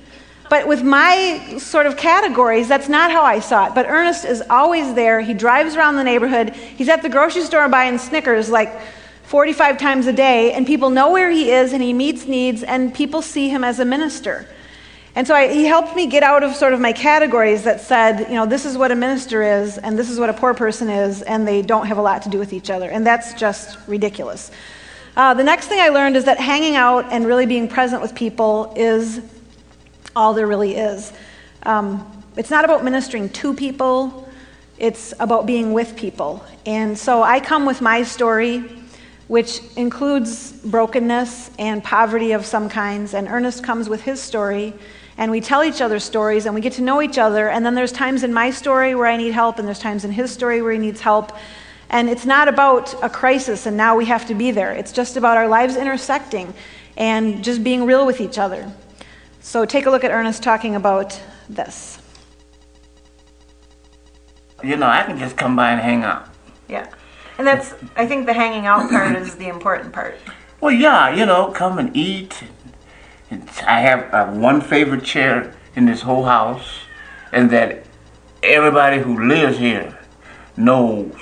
But 0.52 0.68
with 0.68 0.82
my 0.82 1.56
sort 1.56 1.86
of 1.86 1.96
categories, 1.96 2.68
that's 2.68 2.86
not 2.86 3.10
how 3.10 3.22
I 3.22 3.40
saw 3.40 3.68
it. 3.68 3.74
But 3.74 3.86
Ernest 3.88 4.26
is 4.26 4.42
always 4.50 4.92
there. 4.92 5.22
He 5.22 5.32
drives 5.32 5.76
around 5.76 5.96
the 5.96 6.04
neighborhood. 6.04 6.50
He's 6.50 6.90
at 6.90 7.00
the 7.00 7.08
grocery 7.08 7.40
store 7.40 7.66
buying 7.70 7.96
Snickers 7.96 8.50
like 8.50 8.78
45 9.22 9.78
times 9.78 10.06
a 10.08 10.12
day, 10.12 10.52
and 10.52 10.66
people 10.66 10.90
know 10.90 11.10
where 11.10 11.30
he 11.30 11.50
is, 11.50 11.72
and 11.72 11.82
he 11.82 11.94
meets 11.94 12.26
needs, 12.26 12.62
and 12.62 12.94
people 12.94 13.22
see 13.22 13.48
him 13.48 13.64
as 13.64 13.80
a 13.80 13.86
minister. 13.86 14.46
And 15.14 15.26
so 15.26 15.34
I, 15.34 15.50
he 15.50 15.64
helped 15.64 15.96
me 15.96 16.06
get 16.06 16.22
out 16.22 16.42
of 16.42 16.54
sort 16.54 16.74
of 16.74 16.80
my 16.80 16.92
categories 16.92 17.62
that 17.62 17.80
said, 17.80 18.28
you 18.28 18.34
know, 18.34 18.44
this 18.44 18.66
is 18.66 18.76
what 18.76 18.92
a 18.92 18.94
minister 18.94 19.42
is, 19.42 19.78
and 19.78 19.98
this 19.98 20.10
is 20.10 20.20
what 20.20 20.28
a 20.28 20.34
poor 20.34 20.52
person 20.52 20.90
is, 20.90 21.22
and 21.22 21.48
they 21.48 21.62
don't 21.62 21.86
have 21.86 21.96
a 21.96 22.02
lot 22.02 22.20
to 22.24 22.28
do 22.28 22.38
with 22.38 22.52
each 22.52 22.68
other. 22.68 22.90
And 22.90 23.06
that's 23.06 23.32
just 23.32 23.78
ridiculous. 23.88 24.50
Uh, 25.16 25.32
the 25.32 25.44
next 25.44 25.68
thing 25.68 25.80
I 25.80 25.88
learned 25.88 26.14
is 26.14 26.26
that 26.26 26.38
hanging 26.38 26.76
out 26.76 27.10
and 27.10 27.24
really 27.24 27.46
being 27.46 27.68
present 27.68 28.02
with 28.02 28.14
people 28.14 28.74
is 28.76 29.22
all 30.14 30.34
there 30.34 30.46
really 30.46 30.76
is. 30.76 31.12
Um, 31.64 32.24
it's 32.36 32.50
not 32.50 32.64
about 32.64 32.84
ministering 32.84 33.28
to 33.30 33.54
people, 33.54 34.28
it's 34.78 35.14
about 35.20 35.46
being 35.46 35.72
with 35.72 35.96
people. 35.96 36.44
And 36.66 36.98
so 36.98 37.22
I 37.22 37.40
come 37.40 37.66
with 37.66 37.80
my 37.80 38.02
story, 38.02 38.64
which 39.28 39.60
includes 39.76 40.52
brokenness 40.52 41.50
and 41.58 41.84
poverty 41.84 42.32
of 42.32 42.44
some 42.44 42.68
kinds, 42.68 43.14
and 43.14 43.28
Ernest 43.28 43.62
comes 43.62 43.88
with 43.88 44.02
his 44.02 44.20
story. 44.20 44.74
And 45.18 45.30
we 45.30 45.40
tell 45.40 45.62
each 45.62 45.80
other 45.80 45.98
stories 45.98 46.46
and 46.46 46.54
we 46.54 46.62
get 46.62 46.72
to 46.74 46.82
know 46.82 47.02
each 47.02 47.18
other. 47.18 47.50
And 47.50 47.66
then 47.66 47.74
there's 47.74 47.92
times 47.92 48.24
in 48.24 48.32
my 48.32 48.50
story 48.50 48.94
where 48.94 49.06
I 49.06 49.16
need 49.18 49.32
help, 49.32 49.58
and 49.58 49.68
there's 49.68 49.78
times 49.78 50.04
in 50.04 50.10
his 50.10 50.30
story 50.30 50.62
where 50.62 50.72
he 50.72 50.78
needs 50.78 51.00
help. 51.00 51.32
And 51.92 52.08
it's 52.08 52.24
not 52.24 52.48
about 52.48 52.94
a 53.04 53.10
crisis 53.10 53.66
and 53.66 53.76
now 53.76 53.96
we 53.96 54.06
have 54.06 54.26
to 54.28 54.34
be 54.34 54.50
there. 54.50 54.72
It's 54.72 54.92
just 54.92 55.18
about 55.18 55.36
our 55.36 55.46
lives 55.46 55.76
intersecting 55.76 56.54
and 56.96 57.44
just 57.44 57.62
being 57.62 57.84
real 57.84 58.06
with 58.06 58.20
each 58.20 58.38
other. 58.38 58.72
So 59.42 59.64
take 59.64 59.86
a 59.86 59.90
look 59.90 60.04
at 60.04 60.10
Ernest 60.10 60.42
talking 60.42 60.76
about 60.76 61.20
this. 61.48 61.98
You 64.62 64.76
know, 64.76 64.86
I 64.86 65.02
can 65.02 65.18
just 65.18 65.36
come 65.36 65.56
by 65.56 65.72
and 65.72 65.80
hang 65.80 66.04
out. 66.04 66.28
Yeah. 66.68 66.88
And 67.36 67.46
that's, 67.46 67.74
I 67.96 68.06
think 68.06 68.26
the 68.26 68.32
hanging 68.32 68.66
out 68.66 68.88
part 68.88 69.16
is 69.16 69.34
the 69.34 69.48
important 69.48 69.92
part. 69.92 70.16
Well, 70.60 70.72
yeah, 70.72 71.12
you 71.12 71.26
know, 71.26 71.50
come 71.50 71.78
and 71.78 71.94
eat. 71.96 72.44
And 73.30 73.48
I 73.66 73.80
have 73.80 74.14
uh, 74.14 74.30
one 74.32 74.60
favorite 74.60 75.04
chair 75.04 75.54
in 75.74 75.86
this 75.86 76.02
whole 76.02 76.24
house, 76.24 76.80
and 77.32 77.50
that 77.50 77.84
everybody 78.42 78.98
who 79.00 79.26
lives 79.26 79.58
here 79.58 79.98
knows 80.56 81.14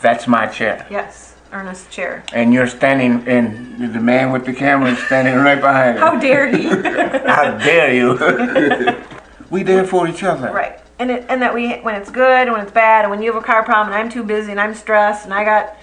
that's 0.00 0.28
my 0.28 0.46
chair. 0.46 0.86
Yes. 0.90 1.35
Ernest 1.56 1.90
chair. 1.90 2.22
And 2.32 2.52
you're 2.52 2.66
standing, 2.66 3.26
and 3.26 3.94
the 3.94 4.00
man 4.00 4.30
with 4.32 4.44
the 4.44 4.52
camera 4.52 4.90
is 4.92 4.98
standing 5.06 5.34
right 5.36 5.60
behind 5.60 5.98
How 5.98 6.18
dare 6.18 6.54
he? 6.54 6.64
How 6.68 7.56
dare 7.58 7.92
you? 7.94 9.02
we 9.50 9.62
there 9.62 9.86
for 9.86 10.06
each 10.08 10.22
other. 10.22 10.52
right. 10.52 10.78
And 10.98 11.10
it, 11.10 11.26
and 11.28 11.42
that 11.42 11.52
we 11.54 11.74
when 11.80 11.94
it's 11.94 12.10
good 12.10 12.42
and 12.48 12.52
when 12.52 12.62
it's 12.62 12.72
bad 12.72 13.04
and 13.04 13.10
when 13.10 13.20
you 13.22 13.30
have 13.32 13.42
a 13.42 13.44
car 13.44 13.62
problem 13.62 13.92
and 13.92 13.96
I'm 14.02 14.08
too 14.10 14.22
busy 14.24 14.50
and 14.50 14.58
I'm 14.58 14.74
stressed 14.74 15.26
and 15.26 15.34
I 15.34 15.44
got 15.44 15.76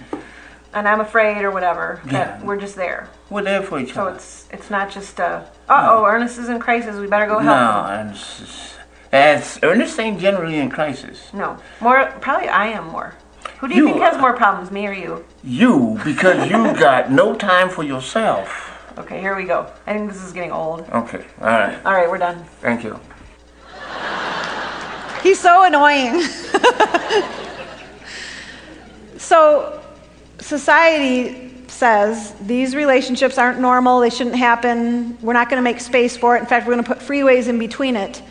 and 0.72 0.88
I'm 0.88 0.98
afraid 0.98 1.42
or 1.44 1.52
whatever 1.52 2.00
that 2.06 2.40
Yeah. 2.40 2.44
we're 2.44 2.56
just 2.56 2.74
there. 2.74 3.08
We're 3.30 3.42
there 3.44 3.62
for 3.62 3.78
each 3.78 3.92
So 3.94 4.02
other. 4.08 4.10
So 4.10 4.16
it's 4.16 4.48
it's 4.50 4.70
not 4.70 4.90
just 4.90 5.20
uh 5.20 5.44
oh 5.68 6.04
Ernest 6.04 6.36
is 6.38 6.48
in 6.48 6.58
crisis 6.58 6.96
we 6.96 7.06
better 7.06 7.26
go 7.26 7.38
help 7.38 7.44
No, 7.44 7.94
him. 7.94 8.00
and 8.00 8.10
it's- 8.10 8.74
that's 9.12 9.60
Ernest 9.62 10.00
ain't 10.00 10.18
generally 10.18 10.58
in 10.58 10.68
crisis. 10.68 11.32
No, 11.32 11.58
more 11.80 12.12
probably 12.20 12.48
I 12.48 12.66
am 12.78 12.88
more. 12.88 13.14
Who 13.64 13.68
do 13.68 13.76
you, 13.76 13.86
You 13.86 13.92
think 13.94 14.02
has 14.02 14.20
more 14.20 14.34
problems, 14.34 14.70
me 14.70 14.86
or 14.86 14.92
you? 14.92 15.24
You, 15.42 15.98
because 16.04 16.50
you've 16.50 16.78
got 16.78 17.10
no 17.10 17.34
time 17.34 17.70
for 17.70 17.82
yourself. 17.82 18.70
Okay, 18.98 19.18
here 19.18 19.34
we 19.34 19.44
go. 19.44 19.72
I 19.86 19.94
think 19.94 20.12
this 20.12 20.22
is 20.22 20.34
getting 20.34 20.52
old. 20.52 20.82
Okay, 20.90 21.24
all 21.40 21.46
right. 21.46 21.86
All 21.86 21.94
right, 21.94 22.06
we're 22.06 22.18
done. 22.18 22.44
Thank 22.60 22.84
you. 22.84 23.00
He's 25.22 25.40
so 25.40 25.64
annoying. 25.64 26.20
so, 29.16 29.82
society 30.40 31.54
says 31.68 32.34
these 32.42 32.76
relationships 32.76 33.38
aren't 33.38 33.60
normal, 33.60 34.00
they 34.00 34.10
shouldn't 34.10 34.36
happen, 34.36 35.16
we're 35.22 35.32
not 35.32 35.48
going 35.48 35.56
to 35.56 35.64
make 35.64 35.80
space 35.80 36.18
for 36.18 36.36
it. 36.36 36.40
In 36.40 36.46
fact, 36.46 36.66
we're 36.66 36.74
going 36.74 36.84
to 36.84 36.94
put 36.94 36.98
freeways 36.98 37.48
in 37.48 37.58
between 37.58 37.96
it. 37.96 38.22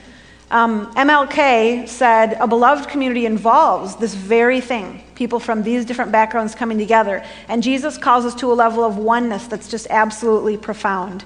Um, 0.54 0.94
MLK 0.94 1.90
said 1.90 2.34
a 2.34 2.46
beloved 2.46 2.88
community 2.88 3.26
involves 3.26 3.96
this 3.96 4.14
very 4.14 4.62
thing 4.62 5.04
people 5.16 5.40
from 5.40 5.64
these 5.64 5.84
different 5.84 6.12
backgrounds 6.12 6.54
coming 6.54 6.78
together. 6.78 7.26
And 7.48 7.64
Jesus 7.64 7.98
calls 7.98 8.24
us 8.24 8.36
to 8.36 8.52
a 8.52 8.54
level 8.54 8.84
of 8.84 8.96
oneness 8.98 9.48
that's 9.48 9.68
just 9.68 9.88
absolutely 9.90 10.58
profound. 10.58 11.26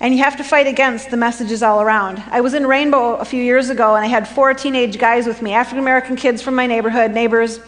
And 0.00 0.12
you 0.12 0.24
have 0.24 0.36
to 0.38 0.42
fight 0.42 0.66
against 0.66 1.12
the 1.12 1.16
messages 1.16 1.62
all 1.62 1.80
around. 1.80 2.20
I 2.26 2.40
was 2.40 2.54
in 2.54 2.66
Rainbow 2.66 3.14
a 3.16 3.24
few 3.24 3.40
years 3.40 3.70
ago, 3.70 3.94
and 3.94 4.04
I 4.04 4.08
had 4.08 4.26
four 4.26 4.52
teenage 4.52 4.98
guys 4.98 5.28
with 5.28 5.40
me, 5.40 5.52
African 5.52 5.78
American 5.78 6.16
kids 6.16 6.42
from 6.42 6.56
my 6.56 6.66
neighborhood, 6.66 7.12
neighbors, 7.12 7.60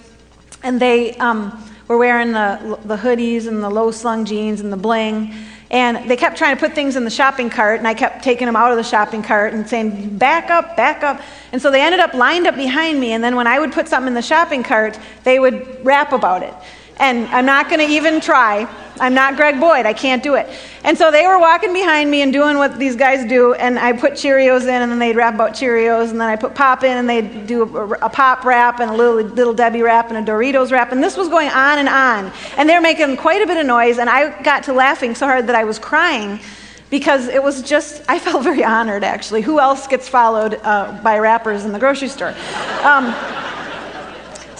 and 0.64 0.80
they 0.80 1.14
um, 1.18 1.64
were 1.86 1.96
wearing 1.96 2.32
the, 2.32 2.76
the 2.86 2.96
hoodies 2.96 3.46
and 3.46 3.62
the 3.62 3.70
low 3.70 3.92
slung 3.92 4.24
jeans 4.24 4.60
and 4.60 4.72
the 4.72 4.76
bling. 4.76 5.32
And 5.70 6.08
they 6.08 6.16
kept 6.16 6.36
trying 6.36 6.54
to 6.54 6.60
put 6.60 6.74
things 6.74 6.94
in 6.96 7.04
the 7.04 7.10
shopping 7.10 7.50
cart, 7.50 7.78
and 7.78 7.88
I 7.88 7.94
kept 7.94 8.22
taking 8.22 8.46
them 8.46 8.54
out 8.54 8.70
of 8.70 8.76
the 8.76 8.84
shopping 8.84 9.22
cart 9.22 9.54
and 9.54 9.68
saying, 9.68 10.18
back 10.18 10.50
up, 10.50 10.76
back 10.76 11.02
up. 11.02 11.20
And 11.52 11.60
so 11.60 11.70
they 11.70 11.80
ended 11.80 12.00
up 12.00 12.14
lined 12.14 12.46
up 12.46 12.54
behind 12.54 13.00
me, 13.00 13.12
and 13.12 13.24
then 13.24 13.34
when 13.34 13.46
I 13.46 13.58
would 13.58 13.72
put 13.72 13.88
something 13.88 14.08
in 14.08 14.14
the 14.14 14.22
shopping 14.22 14.62
cart, 14.62 14.98
they 15.24 15.38
would 15.38 15.84
rap 15.84 16.12
about 16.12 16.42
it. 16.42 16.54
And 16.98 17.26
I'm 17.28 17.46
not 17.46 17.68
going 17.68 17.80
to 17.80 17.92
even 17.92 18.20
try. 18.20 18.68
I'm 19.00 19.14
not 19.14 19.34
Greg 19.34 19.58
Boyd. 19.58 19.86
I 19.86 19.92
can't 19.92 20.22
do 20.22 20.36
it. 20.36 20.48
And 20.84 20.96
so 20.96 21.10
they 21.10 21.26
were 21.26 21.38
walking 21.38 21.72
behind 21.72 22.10
me 22.10 22.22
and 22.22 22.32
doing 22.32 22.56
what 22.56 22.78
these 22.78 22.94
guys 22.94 23.28
do. 23.28 23.54
And 23.54 23.78
I 23.78 23.92
put 23.92 24.12
Cheerios 24.12 24.62
in, 24.62 24.82
and 24.82 24.92
then 24.92 25.00
they'd 25.00 25.16
rap 25.16 25.34
about 25.34 25.52
Cheerios. 25.52 26.10
And 26.10 26.20
then 26.20 26.28
I 26.28 26.36
put 26.36 26.54
pop 26.54 26.84
in, 26.84 26.96
and 26.96 27.08
they'd 27.08 27.46
do 27.46 27.62
a, 27.62 27.88
a 27.94 28.08
pop 28.08 28.44
rap 28.44 28.78
and 28.78 28.90
a 28.90 28.94
little, 28.94 29.16
little 29.34 29.54
Debbie 29.54 29.82
rap 29.82 30.10
and 30.10 30.28
a 30.28 30.32
Doritos 30.32 30.70
rap. 30.70 30.92
And 30.92 31.02
this 31.02 31.16
was 31.16 31.28
going 31.28 31.48
on 31.48 31.78
and 31.78 31.88
on. 31.88 32.32
And 32.56 32.68
they 32.68 32.74
were 32.74 32.80
making 32.80 33.16
quite 33.16 33.42
a 33.42 33.46
bit 33.46 33.56
of 33.56 33.66
noise. 33.66 33.98
And 33.98 34.08
I 34.08 34.40
got 34.42 34.62
to 34.64 34.72
laughing 34.72 35.16
so 35.16 35.26
hard 35.26 35.48
that 35.48 35.56
I 35.56 35.64
was 35.64 35.80
crying 35.80 36.38
because 36.90 37.26
it 37.26 37.42
was 37.42 37.62
just, 37.62 38.02
I 38.08 38.20
felt 38.20 38.44
very 38.44 38.62
honored 38.62 39.02
actually. 39.02 39.42
Who 39.42 39.58
else 39.58 39.88
gets 39.88 40.08
followed 40.08 40.60
uh, 40.62 41.00
by 41.02 41.18
rappers 41.18 41.64
in 41.64 41.72
the 41.72 41.78
grocery 41.80 42.06
store? 42.06 42.34
Um, 42.84 43.12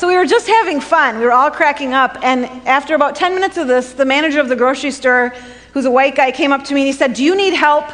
so 0.05 0.09
we 0.09 0.17
were 0.19 0.27
just 0.27 0.47
having 0.47 0.83
fun. 0.83 1.19
We 1.19 1.25
were 1.25 1.33
all 1.33 1.51
cracking 1.51 1.95
up. 1.95 2.19
And 2.23 2.45
after 2.69 2.95
about 2.95 3.17
10 3.17 3.35
minutes 3.35 3.57
of 3.57 3.69
this, 3.69 3.95
the 3.95 4.05
manager 4.05 4.39
of 4.39 4.51
the 4.51 4.55
grocery 4.55 4.91
store, 4.91 5.31
who's 5.73 5.87
a 5.87 5.91
white 5.91 6.15
guy, 6.15 6.31
came 6.31 6.53
up 6.53 6.63
to 6.65 6.75
me 6.75 6.83
and 6.83 6.87
he 6.87 6.93
said, 6.93 7.15
Do 7.15 7.25
you 7.25 7.35
need 7.35 7.55
help? 7.55 7.87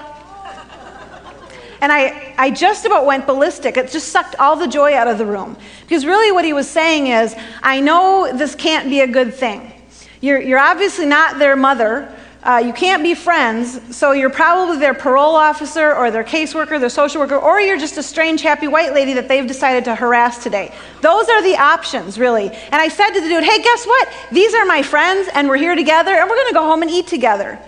And 1.80 1.92
I, 1.92 2.34
I 2.36 2.50
just 2.50 2.84
about 2.84 3.06
went 3.06 3.28
ballistic. 3.28 3.76
It 3.76 3.92
just 3.92 4.08
sucked 4.08 4.34
all 4.40 4.56
the 4.56 4.66
joy 4.66 4.92
out 4.96 5.06
of 5.06 5.18
the 5.18 5.24
room. 5.24 5.56
Because 5.82 6.04
really, 6.04 6.32
what 6.32 6.44
he 6.44 6.52
was 6.52 6.68
saying 6.68 7.06
is, 7.06 7.32
I 7.62 7.78
know 7.78 8.36
this 8.36 8.56
can't 8.56 8.90
be 8.90 9.02
a 9.02 9.06
good 9.06 9.32
thing. 9.32 9.72
You're, 10.20 10.40
you're 10.40 10.58
obviously 10.58 11.06
not 11.06 11.38
their 11.38 11.54
mother. 11.54 12.12
Uh, 12.42 12.62
you 12.64 12.72
can't 12.72 13.02
be 13.02 13.14
friends, 13.14 13.94
so 13.94 14.12
you're 14.12 14.30
probably 14.30 14.78
their 14.78 14.94
parole 14.94 15.34
officer 15.34 15.94
or 15.94 16.10
their 16.10 16.24
caseworker, 16.24 16.80
their 16.80 16.88
social 16.88 17.20
worker, 17.20 17.36
or 17.36 17.60
you're 17.60 17.78
just 17.78 17.98
a 17.98 18.02
strange, 18.02 18.40
happy 18.40 18.66
white 18.66 18.94
lady 18.94 19.12
that 19.12 19.28
they've 19.28 19.46
decided 19.46 19.84
to 19.84 19.94
harass 19.94 20.42
today. 20.42 20.74
Those 21.02 21.28
are 21.28 21.42
the 21.42 21.56
options, 21.56 22.18
really. 22.18 22.48
And 22.48 22.74
I 22.74 22.88
said 22.88 23.10
to 23.10 23.20
the 23.20 23.28
dude, 23.28 23.44
hey, 23.44 23.62
guess 23.62 23.84
what? 23.84 24.08
These 24.32 24.54
are 24.54 24.64
my 24.64 24.82
friends, 24.82 25.28
and 25.34 25.48
we're 25.48 25.58
here 25.58 25.76
together, 25.76 26.12
and 26.12 26.30
we're 26.30 26.36
going 26.36 26.48
to 26.48 26.54
go 26.54 26.62
home 26.62 26.80
and 26.80 26.90
eat 26.90 27.08
together. 27.08 27.58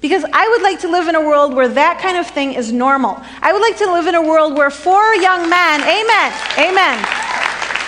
Because 0.00 0.24
I 0.32 0.48
would 0.48 0.62
like 0.62 0.80
to 0.80 0.88
live 0.88 1.08
in 1.08 1.16
a 1.16 1.20
world 1.20 1.52
where 1.52 1.68
that 1.68 1.98
kind 2.00 2.16
of 2.16 2.28
thing 2.28 2.52
is 2.52 2.72
normal. 2.72 3.20
I 3.42 3.52
would 3.52 3.62
like 3.62 3.78
to 3.78 3.92
live 3.92 4.06
in 4.06 4.14
a 4.14 4.22
world 4.22 4.56
where 4.56 4.70
four 4.70 5.14
young 5.16 5.50
men, 5.50 5.80
amen, 5.80 6.32
amen 6.58 7.23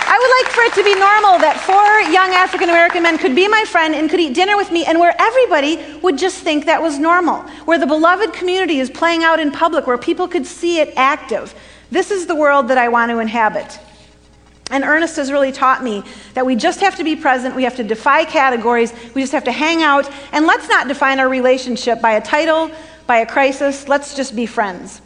I 0.09 0.17
would 0.17 0.45
like 0.45 0.55
for 0.55 0.61
it 0.61 0.73
to 0.75 0.83
be 0.83 0.95
normal 0.97 1.37
that 1.39 1.59
four 1.59 2.11
young 2.11 2.31
African 2.31 2.69
American 2.69 3.03
men 3.03 3.17
could 3.17 3.35
be 3.35 3.47
my 3.49 3.65
friend 3.65 3.93
and 3.93 4.09
could 4.09 4.21
eat 4.21 4.33
dinner 4.33 4.55
with 4.55 4.71
me, 4.71 4.85
and 4.85 4.99
where 4.99 5.13
everybody 5.19 5.99
would 6.01 6.17
just 6.17 6.39
think 6.39 6.65
that 6.65 6.81
was 6.81 6.97
normal. 6.97 7.41
Where 7.65 7.77
the 7.77 7.85
beloved 7.85 8.31
community 8.31 8.79
is 8.79 8.89
playing 8.89 9.25
out 9.25 9.39
in 9.39 9.51
public, 9.51 9.85
where 9.85 9.97
people 9.97 10.27
could 10.27 10.45
see 10.45 10.79
it 10.79 10.93
active. 10.95 11.53
This 11.91 12.09
is 12.09 12.25
the 12.25 12.35
world 12.35 12.69
that 12.69 12.77
I 12.77 12.87
want 12.87 13.11
to 13.11 13.19
inhabit. 13.19 13.79
And 14.71 14.83
Ernest 14.83 15.15
has 15.17 15.31
really 15.31 15.51
taught 15.51 15.83
me 15.83 16.03
that 16.33 16.45
we 16.45 16.55
just 16.55 16.79
have 16.81 16.95
to 16.97 17.03
be 17.03 17.15
present, 17.15 17.55
we 17.55 17.63
have 17.63 17.75
to 17.75 17.83
defy 17.83 18.25
categories, 18.25 18.93
we 19.13 19.21
just 19.21 19.33
have 19.33 19.45
to 19.45 19.51
hang 19.51 19.83
out, 19.83 20.09
and 20.31 20.45
let's 20.45 20.67
not 20.67 20.87
define 20.87 21.19
our 21.19 21.29
relationship 21.29 22.01
by 22.01 22.13
a 22.13 22.21
title, 22.21 22.71
by 23.07 23.17
a 23.17 23.25
crisis, 23.25 23.87
let's 23.87 24.13
just 24.13 24.35
be 24.35 24.45
friends. 24.45 25.01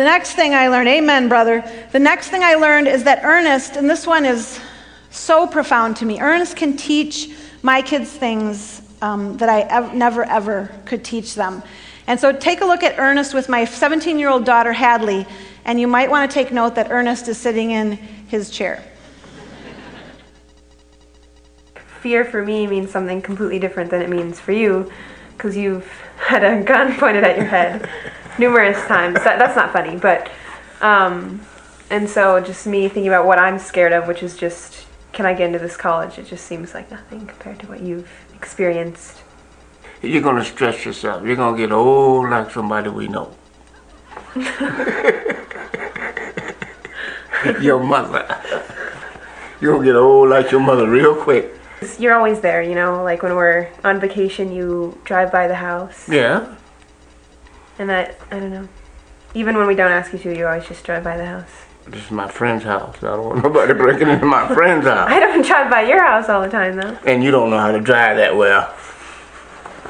The 0.00 0.06
next 0.06 0.32
thing 0.32 0.54
I 0.54 0.68
learned, 0.68 0.88
amen, 0.88 1.28
brother. 1.28 1.62
The 1.92 1.98
next 1.98 2.30
thing 2.30 2.42
I 2.42 2.54
learned 2.54 2.88
is 2.88 3.04
that 3.04 3.20
Ernest, 3.22 3.76
and 3.76 3.90
this 3.90 4.06
one 4.06 4.24
is 4.24 4.58
so 5.10 5.46
profound 5.46 5.98
to 5.98 6.06
me, 6.06 6.18
Ernest 6.18 6.56
can 6.56 6.74
teach 6.74 7.28
my 7.62 7.82
kids 7.82 8.08
things 8.08 8.80
um, 9.02 9.36
that 9.36 9.50
I 9.50 9.60
ev- 9.60 9.92
never, 9.92 10.24
ever 10.24 10.74
could 10.86 11.04
teach 11.04 11.34
them. 11.34 11.62
And 12.06 12.18
so 12.18 12.32
take 12.32 12.62
a 12.62 12.64
look 12.64 12.82
at 12.82 12.98
Ernest 12.98 13.34
with 13.34 13.50
my 13.50 13.66
17 13.66 14.18
year 14.18 14.30
old 14.30 14.46
daughter, 14.46 14.72
Hadley, 14.72 15.26
and 15.66 15.78
you 15.78 15.86
might 15.86 16.08
want 16.08 16.30
to 16.30 16.34
take 16.34 16.50
note 16.50 16.76
that 16.76 16.90
Ernest 16.90 17.28
is 17.28 17.36
sitting 17.36 17.72
in 17.72 17.92
his 17.92 18.48
chair. 18.48 18.82
Fear 22.00 22.24
for 22.24 22.42
me 22.42 22.66
means 22.66 22.90
something 22.90 23.20
completely 23.20 23.58
different 23.58 23.90
than 23.90 24.00
it 24.00 24.08
means 24.08 24.40
for 24.40 24.52
you 24.52 24.90
because 25.36 25.58
you've 25.58 25.92
had 26.16 26.42
a 26.42 26.62
gun 26.62 26.94
pointed 26.98 27.22
at 27.22 27.36
your 27.36 27.44
head 27.44 27.86
numerous 28.38 28.78
times. 28.86 29.14
That, 29.24 29.38
that's 29.38 29.56
not 29.56 29.72
funny, 29.72 29.96
but 29.96 30.30
um, 30.80 31.40
and 31.90 32.08
so 32.08 32.40
just 32.40 32.66
me 32.66 32.88
thinking 32.88 33.08
about 33.08 33.26
what 33.26 33.38
I'm 33.38 33.58
scared 33.58 33.92
of, 33.92 34.06
which 34.06 34.22
is 34.22 34.36
just 34.36 34.86
can 35.12 35.26
I 35.26 35.34
get 35.34 35.46
into 35.48 35.58
this 35.58 35.76
college? 35.76 36.18
It 36.18 36.26
just 36.26 36.46
seems 36.46 36.72
like 36.72 36.90
nothing 36.90 37.26
compared 37.26 37.58
to 37.60 37.66
what 37.66 37.80
you've 37.80 38.10
experienced. 38.34 39.22
You're 40.02 40.22
gonna 40.22 40.44
stress 40.44 40.84
yourself. 40.84 41.24
You're 41.24 41.36
gonna 41.36 41.56
get 41.56 41.72
old 41.72 42.30
like 42.30 42.50
somebody 42.50 42.88
we 42.88 43.08
know. 43.08 43.36
your 47.60 47.80
mother. 47.80 48.26
You're 49.60 49.74
gonna 49.74 49.84
get 49.84 49.96
old 49.96 50.30
like 50.30 50.50
your 50.50 50.60
mother 50.60 50.88
real 50.88 51.14
quick. 51.14 51.54
You're 51.98 52.14
always 52.14 52.40
there, 52.40 52.62
you 52.62 52.74
know. 52.74 53.02
Like 53.02 53.22
when 53.22 53.34
we're 53.34 53.68
on 53.84 54.00
vacation, 54.00 54.52
you 54.52 54.98
drive 55.04 55.32
by 55.32 55.48
the 55.48 55.56
house. 55.56 56.08
Yeah. 56.08 56.54
And 57.80 57.88
that, 57.88 58.20
I 58.30 58.38
don't 58.38 58.52
know. 58.52 58.68
Even 59.32 59.56
when 59.56 59.66
we 59.66 59.74
don't 59.74 59.90
ask 59.90 60.12
you 60.12 60.18
to, 60.18 60.36
you 60.36 60.46
always 60.46 60.68
just 60.68 60.84
drive 60.84 61.02
by 61.02 61.16
the 61.16 61.24
house. 61.24 61.48
This 61.86 62.04
is 62.04 62.10
my 62.10 62.28
friend's 62.28 62.62
house. 62.62 62.98
I 62.98 63.16
don't 63.16 63.24
want 63.24 63.42
nobody 63.42 63.72
breaking 63.72 64.10
into 64.10 64.26
my 64.26 64.46
friend's 64.54 64.84
house. 64.86 65.08
I 65.10 65.18
don't 65.18 65.46
drive 65.46 65.70
by 65.70 65.88
your 65.88 66.04
house 66.04 66.28
all 66.28 66.42
the 66.42 66.50
time, 66.50 66.76
though. 66.76 66.98
And 67.06 67.24
you 67.24 67.30
don't 67.30 67.48
know 67.48 67.58
how 67.58 67.72
to 67.72 67.80
drive 67.80 68.18
that 68.18 68.36
well. 68.36 68.70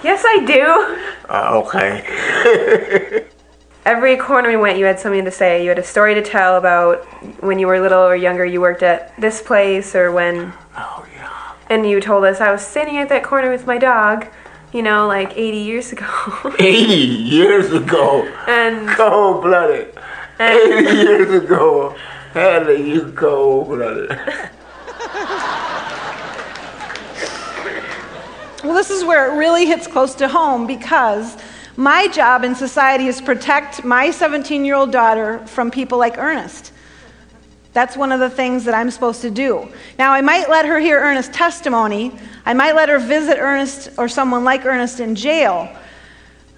Yes, 0.05 0.23
I 0.25 0.45
do. 0.45 1.29
Uh, 1.29 1.63
okay. 1.65 3.27
Every 3.85 4.17
corner 4.17 4.51
we 4.51 4.57
went, 4.57 4.79
you 4.79 4.85
had 4.85 5.01
something 5.01 5.25
to 5.25 5.33
say. 5.33 5.65
You 5.65 5.71
had 5.71 5.79
a 5.81 5.83
story 5.83 6.15
to 6.15 6.23
tell 6.23 6.59
about 6.59 7.05
when 7.43 7.59
you 7.59 7.67
were 7.67 7.81
little 7.81 8.03
or 8.03 8.15
younger, 8.15 8.47
you 8.47 8.61
worked 8.61 8.85
at 8.85 9.21
this 9.21 9.43
place, 9.43 9.97
or 9.97 10.13
when. 10.13 10.53
Oh, 10.77 11.05
yeah. 11.17 11.57
And 11.69 11.85
you 11.91 12.01
told 12.01 12.23
us, 12.23 12.41
I 12.41 12.53
was 12.53 12.65
standing 12.65 12.99
at 12.99 13.09
that 13.09 13.25
corner 13.25 13.51
with 13.51 13.67
my 13.67 13.79
dog 13.79 14.29
you 14.73 14.83
know, 14.83 15.07
like 15.07 15.37
80 15.37 15.59
years 15.59 15.93
ago. 15.93 16.07
80 16.59 16.95
years 16.95 17.73
ago. 17.73 18.23
And 18.47 18.89
cold 18.91 19.43
blooded. 19.43 19.95
80 20.39 20.97
years 20.97 21.43
ago. 21.43 21.95
How 22.33 22.61
do 22.61 22.81
you 22.83 23.13
cold 23.13 23.69
blooded? 23.69 24.11
well, 28.63 28.75
this 28.75 28.91
is 28.91 29.05
where 29.05 29.33
it 29.33 29.37
really 29.37 29.67
hits 29.67 29.87
close 29.87 30.15
to 30.17 30.29
home 30.29 30.67
because 30.67 31.37
my 31.77 32.07
job 32.09 32.45
in 32.45 32.55
society 32.55 33.07
is 33.07 33.21
protect 33.21 33.85
my 33.85 34.11
17 34.11 34.65
year 34.65 34.75
old 34.77 34.93
daughter 34.93 35.45
from 35.47 35.71
people 35.71 35.99
like 35.99 36.19
Ernest. 36.19 36.70
That's 37.73 37.97
one 37.97 38.11
of 38.11 38.21
the 38.21 38.31
things 38.31 38.65
that 38.65 38.75
I'm 38.75 38.91
supposed 38.91 39.23
to 39.23 39.31
do. 39.31 39.69
Now, 39.99 40.13
I 40.13 40.21
might 40.21 40.49
let 40.49 40.67
her 40.67 40.81
hear 40.81 40.99
Ernest's 40.99 41.35
testimony. 41.35 42.13
I 42.45 42.53
might 42.53 42.75
let 42.75 42.89
her 42.89 42.99
visit 42.99 43.39
Ernest 43.39 43.91
or 43.97 44.09
someone 44.09 44.43
like 44.45 44.65
Ernest 44.67 44.99
in 44.99 45.15
jail. 45.15 45.69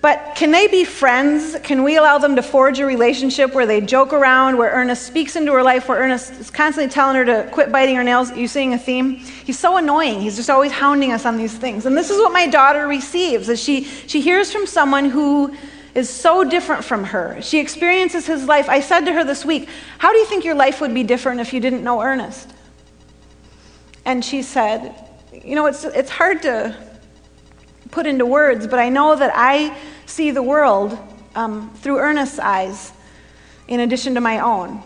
But 0.00 0.32
can 0.34 0.50
they 0.50 0.66
be 0.66 0.84
friends? 0.84 1.56
Can 1.62 1.84
we 1.84 1.96
allow 1.96 2.18
them 2.18 2.34
to 2.34 2.42
forge 2.42 2.80
a 2.80 2.86
relationship 2.86 3.54
where 3.54 3.66
they 3.66 3.80
joke 3.80 4.12
around, 4.12 4.58
where 4.58 4.70
Ernest 4.72 5.06
speaks 5.06 5.36
into 5.36 5.52
her 5.52 5.62
life, 5.62 5.88
where 5.88 5.98
Ernest 5.98 6.32
is 6.40 6.50
constantly 6.50 6.92
telling 6.92 7.14
her 7.14 7.24
to 7.24 7.48
quit 7.52 7.70
biting 7.70 7.94
her 7.94 8.02
nails? 8.02 8.36
You 8.36 8.48
seeing 8.48 8.74
a 8.74 8.78
theme? 8.78 9.18
He's 9.18 9.60
so 9.60 9.76
annoying. 9.76 10.20
He's 10.20 10.34
just 10.34 10.50
always 10.50 10.72
hounding 10.72 11.12
us 11.12 11.24
on 11.24 11.36
these 11.36 11.56
things. 11.56 11.86
And 11.86 11.96
this 11.96 12.10
is 12.10 12.18
what 12.18 12.32
my 12.32 12.48
daughter 12.48 12.88
receives 12.88 13.48
as 13.48 13.62
she, 13.62 13.84
she 13.84 14.20
hears 14.20 14.50
from 14.50 14.66
someone 14.66 15.04
who 15.04 15.54
is 15.94 16.08
so 16.08 16.44
different 16.44 16.84
from 16.84 17.04
her. 17.04 17.40
She 17.42 17.58
experiences 17.58 18.26
his 18.26 18.44
life. 18.44 18.68
I 18.68 18.80
said 18.80 19.00
to 19.00 19.12
her 19.12 19.24
this 19.24 19.44
week, 19.44 19.68
How 19.98 20.12
do 20.12 20.18
you 20.18 20.26
think 20.26 20.44
your 20.44 20.54
life 20.54 20.80
would 20.80 20.94
be 20.94 21.02
different 21.02 21.40
if 21.40 21.52
you 21.52 21.60
didn't 21.60 21.84
know 21.84 22.00
Ernest? 22.00 22.50
And 24.04 24.24
she 24.24 24.42
said, 24.42 24.94
You 25.32 25.54
know, 25.54 25.66
it's, 25.66 25.84
it's 25.84 26.10
hard 26.10 26.42
to 26.42 26.76
put 27.90 28.06
into 28.06 28.24
words, 28.24 28.66
but 28.66 28.78
I 28.78 28.88
know 28.88 29.14
that 29.14 29.32
I 29.34 29.76
see 30.06 30.30
the 30.30 30.42
world 30.42 30.98
um, 31.34 31.72
through 31.74 31.98
Ernest's 31.98 32.38
eyes 32.38 32.92
in 33.68 33.80
addition 33.80 34.14
to 34.14 34.20
my 34.20 34.40
own. 34.40 34.82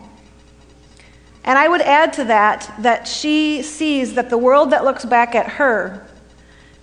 And 1.45 1.57
I 1.57 1.69
would 1.69 1.81
add 1.81 2.13
to 2.15 2.25
that 2.25 2.75
that 2.81 3.07
she 3.07 3.63
sees 3.63 4.15
that 4.15 4.31
the 4.31 4.39
world 4.39 4.71
that 4.71 4.85
looks 4.85 5.05
back 5.05 5.37
at 5.37 5.47
her 5.47 6.07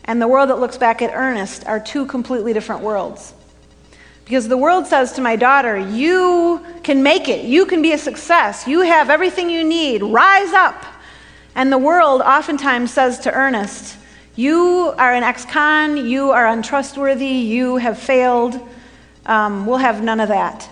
and 0.06 0.22
the 0.22 0.28
world 0.28 0.50
that 0.50 0.60
looks 0.60 0.78
back 0.78 1.02
at 1.02 1.12
Ernest 1.14 1.66
are 1.66 1.80
two 1.80 2.06
completely 2.06 2.54
different 2.54 2.82
worlds. 2.82 3.34
Because 4.26 4.48
the 4.48 4.58
world 4.58 4.88
says 4.88 5.14
to 5.14 5.22
my 5.22 5.36
daughter, 5.36 5.78
You 5.78 6.66
can 6.84 7.04
make 7.04 7.28
it. 7.28 7.46
You 7.46 7.66
can 7.66 7.82
be 7.82 7.92
a 7.92 7.98
success. 7.98 8.68
You 8.68 8.82
have 8.82 9.10
everything 9.10 9.50
you 9.50 9.64
need. 9.64 10.02
Rise 10.02 10.54
up. 10.54 10.86
And 11.56 11.72
the 11.72 11.78
world 11.78 12.22
oftentimes 12.22 12.92
says 12.92 13.20
to 13.20 13.34
Ernest, 13.34 13.98
You 14.36 14.94
are 14.98 15.14
an 15.14 15.24
ex 15.24 15.46
con. 15.46 15.98
You 15.98 16.32
are 16.32 16.48
untrustworthy. 16.48 17.26
You 17.26 17.78
have 17.78 17.98
failed. 18.00 18.60
Um, 19.26 19.66
we'll 19.66 19.78
have 19.78 20.04
none 20.04 20.20
of 20.20 20.30
that. 20.30 20.70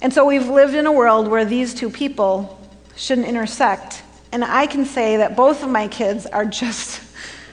And 0.00 0.12
so 0.12 0.24
we've 0.24 0.48
lived 0.48 0.74
in 0.74 0.86
a 0.86 0.92
world 0.92 1.28
where 1.28 1.44
these 1.44 1.74
two 1.74 1.88
people 1.88 2.58
shouldn't 2.96 3.26
intersect. 3.26 4.02
And 4.32 4.44
I 4.44 4.66
can 4.66 4.84
say 4.84 5.18
that 5.18 5.36
both 5.36 5.62
of 5.62 5.70
my 5.70 5.86
kids 5.88 6.26
are 6.26 6.44
just 6.44 7.00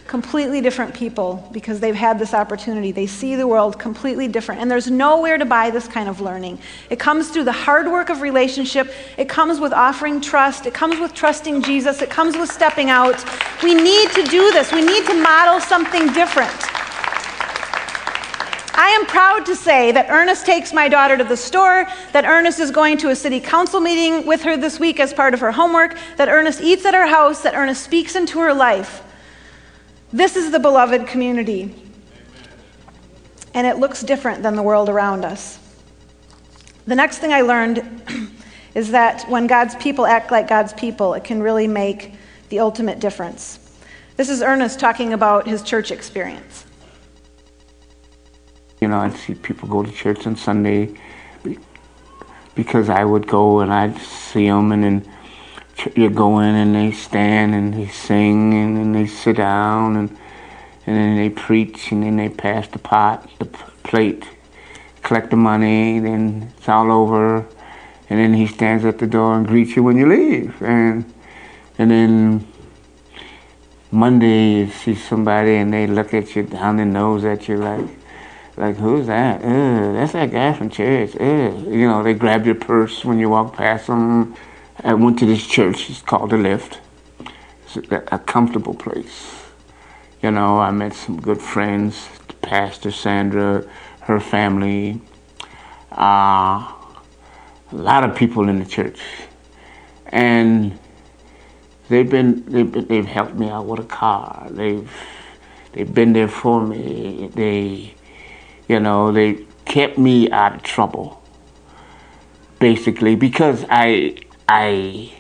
completely 0.10 0.60
different 0.60 0.92
people 0.92 1.48
because 1.52 1.80
they've 1.80 1.94
had 1.94 2.18
this 2.18 2.34
opportunity. 2.34 2.92
They 2.92 3.06
see 3.06 3.36
the 3.36 3.48
world 3.48 3.78
completely 3.78 4.28
different. 4.28 4.60
And 4.60 4.70
there's 4.70 4.90
nowhere 4.90 5.38
to 5.38 5.46
buy 5.46 5.70
this 5.70 5.88
kind 5.88 6.10
of 6.10 6.20
learning. 6.20 6.58
It 6.90 6.98
comes 6.98 7.30
through 7.30 7.44
the 7.44 7.52
hard 7.52 7.86
work 7.86 8.10
of 8.10 8.22
relationship, 8.22 8.92
it 9.18 9.30
comes 9.30 9.60
with 9.60 9.72
offering 9.72 10.20
trust, 10.20 10.66
it 10.66 10.74
comes 10.74 11.00
with 11.00 11.14
trusting 11.14 11.62
Jesus, 11.62 12.02
it 12.02 12.10
comes 12.10 12.36
with 12.36 12.52
stepping 12.52 12.90
out. 12.90 13.24
We 13.62 13.76
need 13.76 14.10
to 14.14 14.24
do 14.24 14.52
this, 14.52 14.72
we 14.74 14.82
need 14.82 15.06
to 15.06 15.14
model 15.14 15.62
something 15.62 16.12
different. 16.14 16.58
I 18.74 18.90
am 19.00 19.06
proud 19.06 19.46
to 19.46 19.56
say 19.56 19.92
that 19.92 20.08
Ernest 20.10 20.44
takes 20.44 20.74
my 20.74 20.90
daughter 20.90 21.18
to 21.18 21.24
the 21.24 21.38
store, 21.38 21.88
that 22.14 22.26
Ernest 22.26 22.60
is 22.60 22.72
going 22.72 22.98
to 22.98 23.10
a 23.10 23.16
city 23.16 23.40
council 23.40 23.80
meeting 23.80 24.26
with 24.26 24.42
her 24.42 24.58
this 24.58 24.80
week 24.80 25.00
as 25.00 25.14
part 25.14 25.36
of 25.36 25.40
her 25.40 25.52
homework, 25.52 25.96
that 26.18 26.30
Ernest 26.30 26.62
eats 26.62 26.84
at 26.86 26.96
her 26.96 27.06
house, 27.06 27.44
that 27.44 27.54
Ernest 27.54 27.84
speaks 27.84 28.16
into 28.16 28.40
her 28.40 28.56
life. 28.56 29.04
This 30.12 30.36
is 30.36 30.52
the 30.52 30.60
beloved 30.60 31.08
community. 31.08 31.74
And 33.54 33.68
it 33.68 33.78
looks 33.78 34.02
different 34.02 34.42
than 34.42 34.56
the 34.56 34.64
world 34.64 34.90
around 34.90 35.24
us. 35.24 35.60
The 36.88 36.96
next 36.96 37.20
thing 37.20 37.32
I 37.32 37.42
learned 37.42 38.02
is 38.76 38.92
that 38.92 39.30
when 39.30 39.46
God's 39.46 39.76
people 39.76 40.08
act 40.08 40.32
like 40.32 40.48
God's 40.48 40.74
people, 40.74 41.14
it 41.14 41.24
can 41.24 41.42
really 41.42 41.68
make 41.68 42.14
the 42.50 42.60
ultimate 42.60 43.00
difference. 43.00 43.60
This 44.18 44.30
is 44.30 44.42
Ernest 44.42 44.80
talking 44.80 45.14
about 45.14 45.48
his 45.48 45.62
church 45.62 45.92
experience. 45.92 46.66
You 48.82 48.88
know, 48.88 49.00
I'd 49.00 49.16
see 49.16 49.36
people 49.36 49.70
go 49.70 49.84
to 49.84 49.92
church 49.92 50.26
on 50.26 50.36
Sunday 50.36 50.96
because 52.56 52.90
I 52.90 53.06
would 53.06 53.28
go 53.28 53.60
and 53.60 53.72
I'd 53.72 53.98
see 54.00 54.48
them, 54.48 54.72
and 54.72 54.84
then 54.84 55.12
you 55.96 56.10
go 56.10 56.40
in 56.40 56.56
and 56.56 56.76
they 56.76 56.92
stand 56.92 57.54
and 57.56 57.74
they 57.74 57.88
sing 57.88 58.54
and 58.54 58.78
then 58.78 58.92
they 58.94 59.08
sit 59.08 59.38
down 59.38 59.96
and 59.96 60.18
and 60.86 60.98
then 60.98 61.18
they 61.18 61.30
preach 61.30 61.92
and 61.92 62.02
then 62.02 62.18
they 62.18 62.30
pass 62.30 62.68
the 62.68 62.80
pot, 62.80 63.30
the 63.38 63.46
plate, 63.46 64.24
collect 65.04 65.30
the 65.30 65.36
money, 65.36 66.00
then 66.00 66.52
it's 66.58 66.68
all 66.68 66.92
over, 66.92 67.46
and 68.10 68.20
then 68.20 68.34
he 68.34 68.48
stands 68.48 68.84
at 68.86 68.98
the 68.98 69.06
door 69.06 69.36
and 69.36 69.46
greets 69.48 69.76
you 69.76 69.84
when 69.84 69.98
you 69.98 70.08
leave, 70.08 70.60
and 70.64 71.06
and 71.78 71.92
then 71.92 72.48
Monday 73.92 74.62
you 74.62 74.72
see 74.72 74.96
somebody 74.96 75.56
and 75.56 75.72
they 75.72 75.86
look 75.86 76.14
at 76.14 76.36
you 76.36 76.44
down 76.44 76.78
their 76.78 76.86
nose 76.86 77.24
at 77.24 77.48
you 77.48 77.58
like 77.58 77.88
like 78.58 78.76
who's 78.76 79.08
that? 79.08 79.42
That's 79.42 80.14
that 80.14 80.32
guy 80.32 80.54
from 80.54 80.70
church. 80.70 81.14
You 81.16 81.88
know, 81.88 82.04
they 82.04 82.14
grab 82.14 82.46
your 82.46 82.56
purse 82.56 83.06
when 83.06 83.18
you 83.18 83.30
walk 83.30 83.56
past 83.56 83.88
them. 83.88 84.36
I 84.84 84.94
went 84.94 85.20
to 85.20 85.26
this 85.26 85.46
church. 85.46 85.90
It's 85.90 86.02
called 86.02 86.32
the 86.32 86.38
Lift. 86.38 86.80
It's 87.66 87.78
a, 87.78 88.04
a 88.12 88.20
comfortable 88.20 88.74
place. 88.74 89.44
You 90.22 90.32
know, 90.32 90.60
I 90.60 90.72
met 90.72 90.94
some 90.94 91.20
good 91.20 91.42
friends. 91.42 92.10
Pastor 92.42 92.92
Sandra, 92.92 93.68
her 94.02 94.20
family, 94.20 95.02
uh, 95.92 96.72
a 96.72 96.74
lot 97.72 98.04
of 98.04 98.16
people 98.16 98.50
in 98.50 98.60
the 98.60 98.66
church, 98.66 99.00
and 100.08 100.80
they've 101.90 102.10
been 102.10 102.44
they've, 102.46 102.88
they've 102.88 103.06
helped 103.06 103.36
me 103.36 103.50
out 103.50 103.66
with 103.66 103.82
a 103.82 103.84
car. 103.84 104.48
They've 104.50 104.92
they've 105.74 105.94
been 105.94 106.14
there 106.14 106.30
for 106.30 106.66
me. 106.66 107.30
They 107.36 107.94
you 108.70 108.80
know, 108.80 109.12
they 109.12 109.46
kept 109.66 109.98
me 109.98 110.30
out 110.32 110.56
of 110.56 110.64
trouble. 110.64 111.22
Basically, 112.60 113.16
because 113.16 113.66
I, 113.70 114.16
I, 114.52 115.14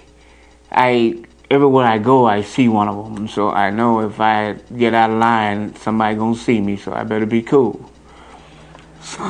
I, 0.72 1.24
everywhere 1.52 1.86
I 1.86 2.00
go, 2.00 2.26
I 2.26 2.42
see 2.42 2.68
one 2.68 2.88
of 2.88 3.14
them. 3.14 3.28
So 3.28 3.52
I 3.52 3.70
know 3.70 4.00
if 4.02 4.20
I 4.20 4.54
get 4.76 4.96
out 4.96 5.12
of 5.12 5.20
line, 5.20 5.76
somebody 5.76 6.16
gonna 6.16 6.36
see 6.36 6.60
me. 6.60 6.78
So 6.78 6.94
I 6.94 7.04
better 7.04 7.28
be 7.28 7.44
cool. 7.44 7.92
So, 9.02 9.22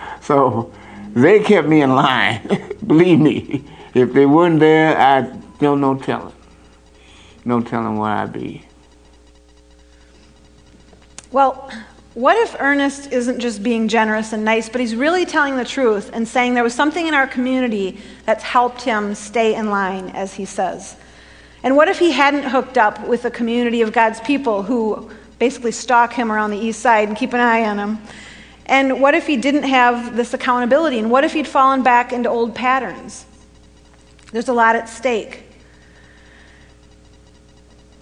so 0.20 0.72
they 1.12 1.40
kept 1.40 1.66
me 1.66 1.82
in 1.82 1.90
line. 1.90 2.76
Believe 2.86 3.18
me, 3.18 3.64
if 3.94 4.12
they 4.12 4.26
weren't 4.26 4.60
there, 4.60 4.96
I 4.96 5.22
don't 5.58 5.80
no 5.80 5.96
telling, 5.98 6.34
no 7.44 7.60
telling 7.60 7.96
where 7.96 8.12
I'd 8.12 8.32
be. 8.32 8.64
Well, 11.32 11.68
what 12.20 12.36
if 12.36 12.54
Ernest 12.60 13.12
isn't 13.12 13.40
just 13.40 13.62
being 13.62 13.88
generous 13.88 14.34
and 14.34 14.44
nice, 14.44 14.68
but 14.68 14.82
he's 14.82 14.94
really 14.94 15.24
telling 15.24 15.56
the 15.56 15.64
truth 15.64 16.10
and 16.12 16.28
saying 16.28 16.52
there 16.52 16.62
was 16.62 16.74
something 16.74 17.06
in 17.06 17.14
our 17.14 17.26
community 17.26 17.98
that's 18.26 18.44
helped 18.44 18.82
him 18.82 19.14
stay 19.14 19.54
in 19.54 19.70
line, 19.70 20.10
as 20.10 20.34
he 20.34 20.44
says? 20.44 20.96
And 21.62 21.76
what 21.76 21.88
if 21.88 21.98
he 21.98 22.10
hadn't 22.12 22.42
hooked 22.42 22.76
up 22.76 23.08
with 23.08 23.24
a 23.24 23.30
community 23.30 23.80
of 23.80 23.92
God's 23.92 24.20
people 24.20 24.62
who 24.62 25.10
basically 25.38 25.72
stalk 25.72 26.12
him 26.12 26.30
around 26.30 26.50
the 26.50 26.58
east 26.58 26.80
side 26.80 27.08
and 27.08 27.16
keep 27.16 27.32
an 27.32 27.40
eye 27.40 27.64
on 27.64 27.78
him? 27.78 27.98
And 28.66 29.00
what 29.00 29.14
if 29.14 29.26
he 29.26 29.38
didn't 29.38 29.62
have 29.62 30.14
this 30.14 30.34
accountability? 30.34 30.98
And 30.98 31.10
what 31.10 31.24
if 31.24 31.32
he'd 31.32 31.48
fallen 31.48 31.82
back 31.82 32.12
into 32.12 32.28
old 32.28 32.54
patterns? 32.54 33.24
There's 34.30 34.48
a 34.48 34.52
lot 34.52 34.76
at 34.76 34.90
stake 34.90 35.49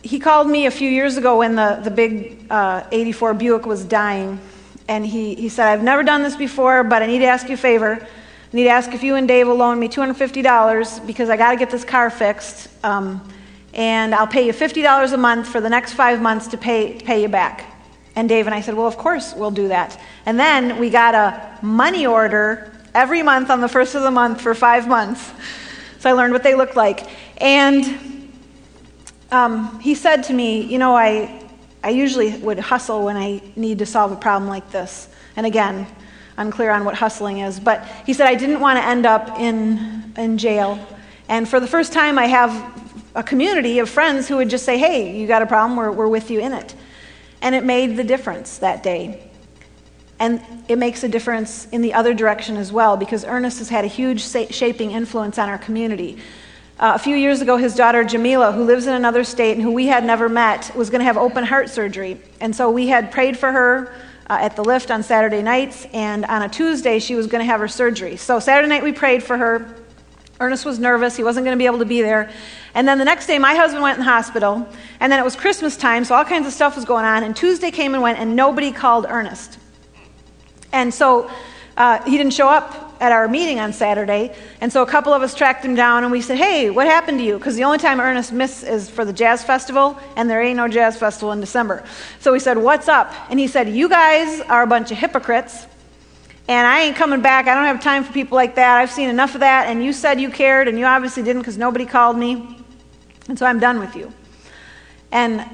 he 0.02 0.18
called 0.18 0.48
me 0.48 0.66
a 0.66 0.70
few 0.70 0.88
years 0.88 1.16
ago 1.16 1.38
when 1.38 1.54
the, 1.54 1.80
the 1.82 1.90
big 1.90 2.46
uh, 2.50 2.84
84 2.90 3.34
Buick 3.34 3.66
was 3.66 3.84
dying. 3.84 4.40
And 4.86 5.04
he, 5.04 5.34
he 5.34 5.48
said, 5.48 5.66
I've 5.66 5.82
never 5.82 6.02
done 6.02 6.22
this 6.22 6.36
before, 6.36 6.82
but 6.84 7.02
I 7.02 7.06
need 7.06 7.18
to 7.18 7.26
ask 7.26 7.48
you 7.48 7.54
a 7.54 7.58
favor. 7.58 7.94
I 8.00 8.56
need 8.56 8.64
to 8.64 8.70
ask 8.70 8.92
if 8.94 9.02
you 9.02 9.16
and 9.16 9.28
Dave 9.28 9.46
will 9.46 9.56
loan 9.56 9.78
me 9.78 9.88
$250 9.88 11.06
because 11.06 11.28
I 11.28 11.36
got 11.36 11.50
to 11.50 11.56
get 11.56 11.70
this 11.70 11.84
car 11.84 12.08
fixed. 12.08 12.68
Um, 12.84 13.28
and 13.74 14.14
I'll 14.14 14.26
pay 14.26 14.46
you 14.46 14.52
$50 14.52 15.12
a 15.12 15.16
month 15.16 15.46
for 15.46 15.60
the 15.60 15.68
next 15.68 15.92
five 15.92 16.22
months 16.22 16.46
to 16.48 16.56
pay, 16.56 16.94
pay 16.94 17.20
you 17.20 17.28
back. 17.28 17.74
And 18.16 18.28
Dave 18.28 18.46
and 18.46 18.54
I 18.54 18.62
said, 18.62 18.74
Well, 18.74 18.86
of 18.86 18.96
course 18.96 19.34
we'll 19.34 19.52
do 19.52 19.68
that. 19.68 20.00
And 20.26 20.40
then 20.40 20.78
we 20.78 20.90
got 20.90 21.14
a 21.14 21.64
money 21.64 22.06
order 22.06 22.72
every 22.94 23.22
month 23.22 23.50
on 23.50 23.60
the 23.60 23.68
first 23.68 23.94
of 23.94 24.02
the 24.02 24.10
month 24.10 24.40
for 24.40 24.54
five 24.54 24.88
months. 24.88 25.30
So 26.00 26.10
I 26.10 26.14
learned 26.14 26.32
what 26.32 26.42
they 26.42 26.56
look 26.56 26.74
like. 26.74 27.06
And 27.40 28.17
um, 29.30 29.78
he 29.80 29.94
said 29.94 30.24
to 30.24 30.32
me, 30.32 30.62
You 30.62 30.78
know, 30.78 30.96
I, 30.96 31.44
I 31.82 31.90
usually 31.90 32.36
would 32.38 32.58
hustle 32.58 33.04
when 33.04 33.16
I 33.16 33.42
need 33.56 33.78
to 33.78 33.86
solve 33.86 34.12
a 34.12 34.16
problem 34.16 34.48
like 34.48 34.70
this. 34.70 35.08
And 35.36 35.46
again, 35.46 35.86
unclear 36.36 36.70
on 36.70 36.84
what 36.84 36.94
hustling 36.94 37.38
is. 37.38 37.60
But 37.60 37.84
he 38.06 38.12
said, 38.12 38.26
I 38.26 38.34
didn't 38.34 38.60
want 38.60 38.78
to 38.78 38.84
end 38.84 39.06
up 39.06 39.38
in, 39.38 40.12
in 40.16 40.38
jail. 40.38 40.78
And 41.28 41.48
for 41.48 41.60
the 41.60 41.66
first 41.66 41.92
time, 41.92 42.18
I 42.18 42.26
have 42.26 42.74
a 43.14 43.22
community 43.22 43.80
of 43.80 43.90
friends 43.90 44.28
who 44.28 44.36
would 44.36 44.48
just 44.48 44.64
say, 44.64 44.78
Hey, 44.78 45.18
you 45.18 45.26
got 45.26 45.42
a 45.42 45.46
problem? 45.46 45.76
We're, 45.76 45.92
we're 45.92 46.08
with 46.08 46.30
you 46.30 46.40
in 46.40 46.52
it. 46.52 46.74
And 47.42 47.54
it 47.54 47.64
made 47.64 47.96
the 47.96 48.04
difference 48.04 48.58
that 48.58 48.82
day. 48.82 49.28
And 50.20 50.42
it 50.68 50.78
makes 50.78 51.04
a 51.04 51.08
difference 51.08 51.68
in 51.68 51.80
the 51.80 51.94
other 51.94 52.12
direction 52.12 52.56
as 52.56 52.72
well 52.72 52.96
because 52.96 53.24
Ernest 53.24 53.58
has 53.58 53.68
had 53.68 53.84
a 53.84 53.88
huge 53.88 54.22
shaping 54.22 54.90
influence 54.90 55.38
on 55.38 55.48
our 55.48 55.58
community. 55.58 56.18
Uh, 56.80 56.92
a 56.94 56.98
few 56.98 57.16
years 57.16 57.40
ago, 57.40 57.56
his 57.56 57.74
daughter 57.74 58.04
Jamila, 58.04 58.52
who 58.52 58.62
lives 58.62 58.86
in 58.86 58.94
another 58.94 59.24
state 59.24 59.54
and 59.54 59.62
who 59.62 59.72
we 59.72 59.88
had 59.88 60.04
never 60.04 60.28
met, 60.28 60.70
was 60.76 60.90
going 60.90 61.00
to 61.00 61.04
have 61.04 61.16
open 61.16 61.42
heart 61.42 61.68
surgery. 61.68 62.20
And 62.40 62.54
so 62.54 62.70
we 62.70 62.86
had 62.86 63.10
prayed 63.10 63.36
for 63.36 63.50
her 63.50 63.92
uh, 64.30 64.38
at 64.40 64.54
the 64.54 64.62
lift 64.62 64.92
on 64.92 65.02
Saturday 65.02 65.42
nights, 65.42 65.88
and 65.92 66.24
on 66.26 66.42
a 66.42 66.48
Tuesday, 66.48 67.00
she 67.00 67.16
was 67.16 67.26
going 67.26 67.40
to 67.40 67.50
have 67.50 67.58
her 67.58 67.66
surgery. 67.66 68.16
So 68.16 68.38
Saturday 68.38 68.68
night, 68.68 68.84
we 68.84 68.92
prayed 68.92 69.24
for 69.24 69.36
her. 69.36 69.74
Ernest 70.38 70.64
was 70.64 70.78
nervous. 70.78 71.16
He 71.16 71.24
wasn't 71.24 71.44
going 71.44 71.56
to 71.56 71.60
be 71.60 71.66
able 71.66 71.80
to 71.80 71.84
be 71.84 72.00
there. 72.00 72.30
And 72.74 72.86
then 72.86 72.98
the 72.98 73.04
next 73.04 73.26
day, 73.26 73.40
my 73.40 73.56
husband 73.56 73.82
went 73.82 73.98
in 73.98 74.04
the 74.04 74.10
hospital. 74.10 74.68
And 75.00 75.10
then 75.10 75.18
it 75.18 75.24
was 75.24 75.34
Christmas 75.34 75.76
time, 75.76 76.04
so 76.04 76.14
all 76.14 76.24
kinds 76.24 76.46
of 76.46 76.52
stuff 76.52 76.76
was 76.76 76.84
going 76.84 77.04
on. 77.04 77.24
And 77.24 77.34
Tuesday 77.34 77.72
came 77.72 77.94
and 77.94 78.04
went, 78.04 78.20
and 78.20 78.36
nobody 78.36 78.70
called 78.70 79.04
Ernest. 79.08 79.58
And 80.72 80.94
so 80.94 81.28
uh, 81.78 82.02
he 82.02 82.16
didn't 82.18 82.32
show 82.34 82.48
up 82.48 82.88
at 83.00 83.12
our 83.12 83.28
meeting 83.28 83.60
on 83.60 83.72
Saturday. 83.72 84.34
And 84.60 84.72
so 84.72 84.82
a 84.82 84.86
couple 84.86 85.12
of 85.12 85.22
us 85.22 85.32
tracked 85.32 85.64
him 85.64 85.76
down 85.76 86.02
and 86.02 86.10
we 86.10 86.20
said, 86.20 86.36
Hey, 86.36 86.70
what 86.70 86.88
happened 86.88 87.18
to 87.18 87.24
you? 87.24 87.38
Because 87.38 87.54
the 87.54 87.62
only 87.62 87.78
time 87.78 88.00
Ernest 88.00 88.32
miss 88.32 88.64
is 88.64 88.90
for 88.90 89.04
the 89.04 89.12
jazz 89.12 89.44
festival, 89.44 89.96
and 90.16 90.28
there 90.28 90.42
ain't 90.42 90.56
no 90.56 90.66
jazz 90.66 90.98
festival 90.98 91.30
in 91.30 91.38
December. 91.40 91.84
So 92.18 92.32
we 92.32 92.40
said, 92.40 92.58
What's 92.58 92.88
up? 92.88 93.14
And 93.30 93.38
he 93.38 93.46
said, 93.46 93.68
You 93.68 93.88
guys 93.88 94.40
are 94.40 94.62
a 94.62 94.66
bunch 94.66 94.90
of 94.90 94.98
hypocrites. 94.98 95.66
And 96.48 96.66
I 96.66 96.80
ain't 96.80 96.96
coming 96.96 97.20
back. 97.20 97.46
I 97.46 97.54
don't 97.54 97.64
have 97.64 97.80
time 97.80 98.02
for 98.02 98.12
people 98.12 98.34
like 98.34 98.56
that. 98.56 98.78
I've 98.78 98.90
seen 98.90 99.08
enough 99.08 99.34
of 99.34 99.40
that. 99.40 99.68
And 99.68 99.84
you 99.84 99.92
said 99.92 100.20
you 100.20 100.30
cared, 100.30 100.66
and 100.66 100.78
you 100.78 100.84
obviously 100.84 101.22
didn't 101.22 101.42
because 101.42 101.58
nobody 101.58 101.86
called 101.86 102.16
me. 102.16 102.58
And 103.28 103.38
so 103.38 103.46
I'm 103.46 103.60
done 103.60 103.78
with 103.78 103.94
you. 103.94 104.12
And 105.12 105.44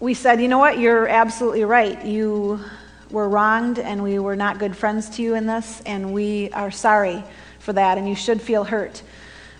we 0.00 0.14
said, 0.14 0.40
You 0.40 0.48
know 0.48 0.58
what? 0.58 0.80
You're 0.80 1.06
absolutely 1.06 1.64
right. 1.64 2.04
You 2.04 2.60
were 3.10 3.28
wronged 3.28 3.78
and 3.78 4.02
we 4.02 4.18
were 4.18 4.36
not 4.36 4.58
good 4.58 4.76
friends 4.76 5.10
to 5.10 5.22
you 5.22 5.34
in 5.34 5.46
this, 5.46 5.82
and 5.86 6.12
we 6.12 6.50
are 6.52 6.70
sorry 6.70 7.22
for 7.58 7.72
that, 7.72 7.98
and 7.98 8.08
you 8.08 8.14
should 8.14 8.40
feel 8.40 8.64
hurt. 8.64 9.02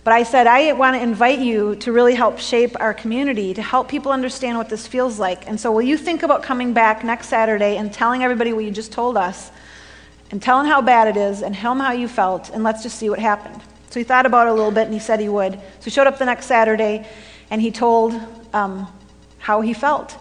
But 0.03 0.15
I 0.15 0.23
said, 0.23 0.47
I 0.47 0.73
want 0.73 0.97
to 0.97 1.03
invite 1.03 1.41
you 1.41 1.77
to 1.77 1.93
really 1.93 2.15
help 2.15 2.39
shape 2.39 2.75
our 2.81 2.95
community, 2.95 3.53
to 3.55 3.63
help 3.63 3.89
people 3.89 4.13
understand 4.13 4.57
what 4.57 4.71
this 4.71 4.87
feels 4.87 5.19
like. 5.19 5.47
And 5.47 5.61
so, 5.61 5.71
will 5.71 5.83
you 5.83 5.99
think 5.99 6.23
about 6.23 6.43
coming 6.43 6.73
back 6.73 7.05
next 7.05 7.29
Saturday 7.29 7.77
and 7.77 7.93
telling 7.93 8.23
everybody 8.25 8.53
what 8.53 8.65
you 8.65 8.71
just 8.71 8.93
told 8.93 9.19
us, 9.19 9.51
and 10.31 10.41
telling 10.41 10.67
how 10.67 10.81
bad 10.81 11.09
it 11.09 11.21
is, 11.21 11.43
and 11.43 11.55
tell 11.55 11.75
them 11.75 11.85
how 11.85 11.93
you 11.93 12.09
felt, 12.09 12.49
and 12.51 12.65
let's 12.65 12.83
just 12.83 12.99
see 12.99 13.11
what 13.11 13.19
happened. 13.19 13.61
So, 13.91 14.01
he 14.01 14.05
thought 14.05 14.25
about 14.25 14.47
it 14.47 14.51
a 14.51 14.55
little 14.55 14.71
bit, 14.71 14.85
and 14.85 14.95
he 14.95 15.01
said 15.01 15.21
he 15.21 15.29
would. 15.29 15.55
So, 15.55 15.85
he 15.85 15.91
showed 15.91 16.07
up 16.07 16.19
the 16.19 16.25
next 16.25 16.47
Saturday, 16.47 17.07
and 17.51 17.61
he 17.61 17.71
told 17.71 18.19
um, 18.55 18.87
how 19.39 19.61
he 19.61 19.75
felt. 19.75 20.17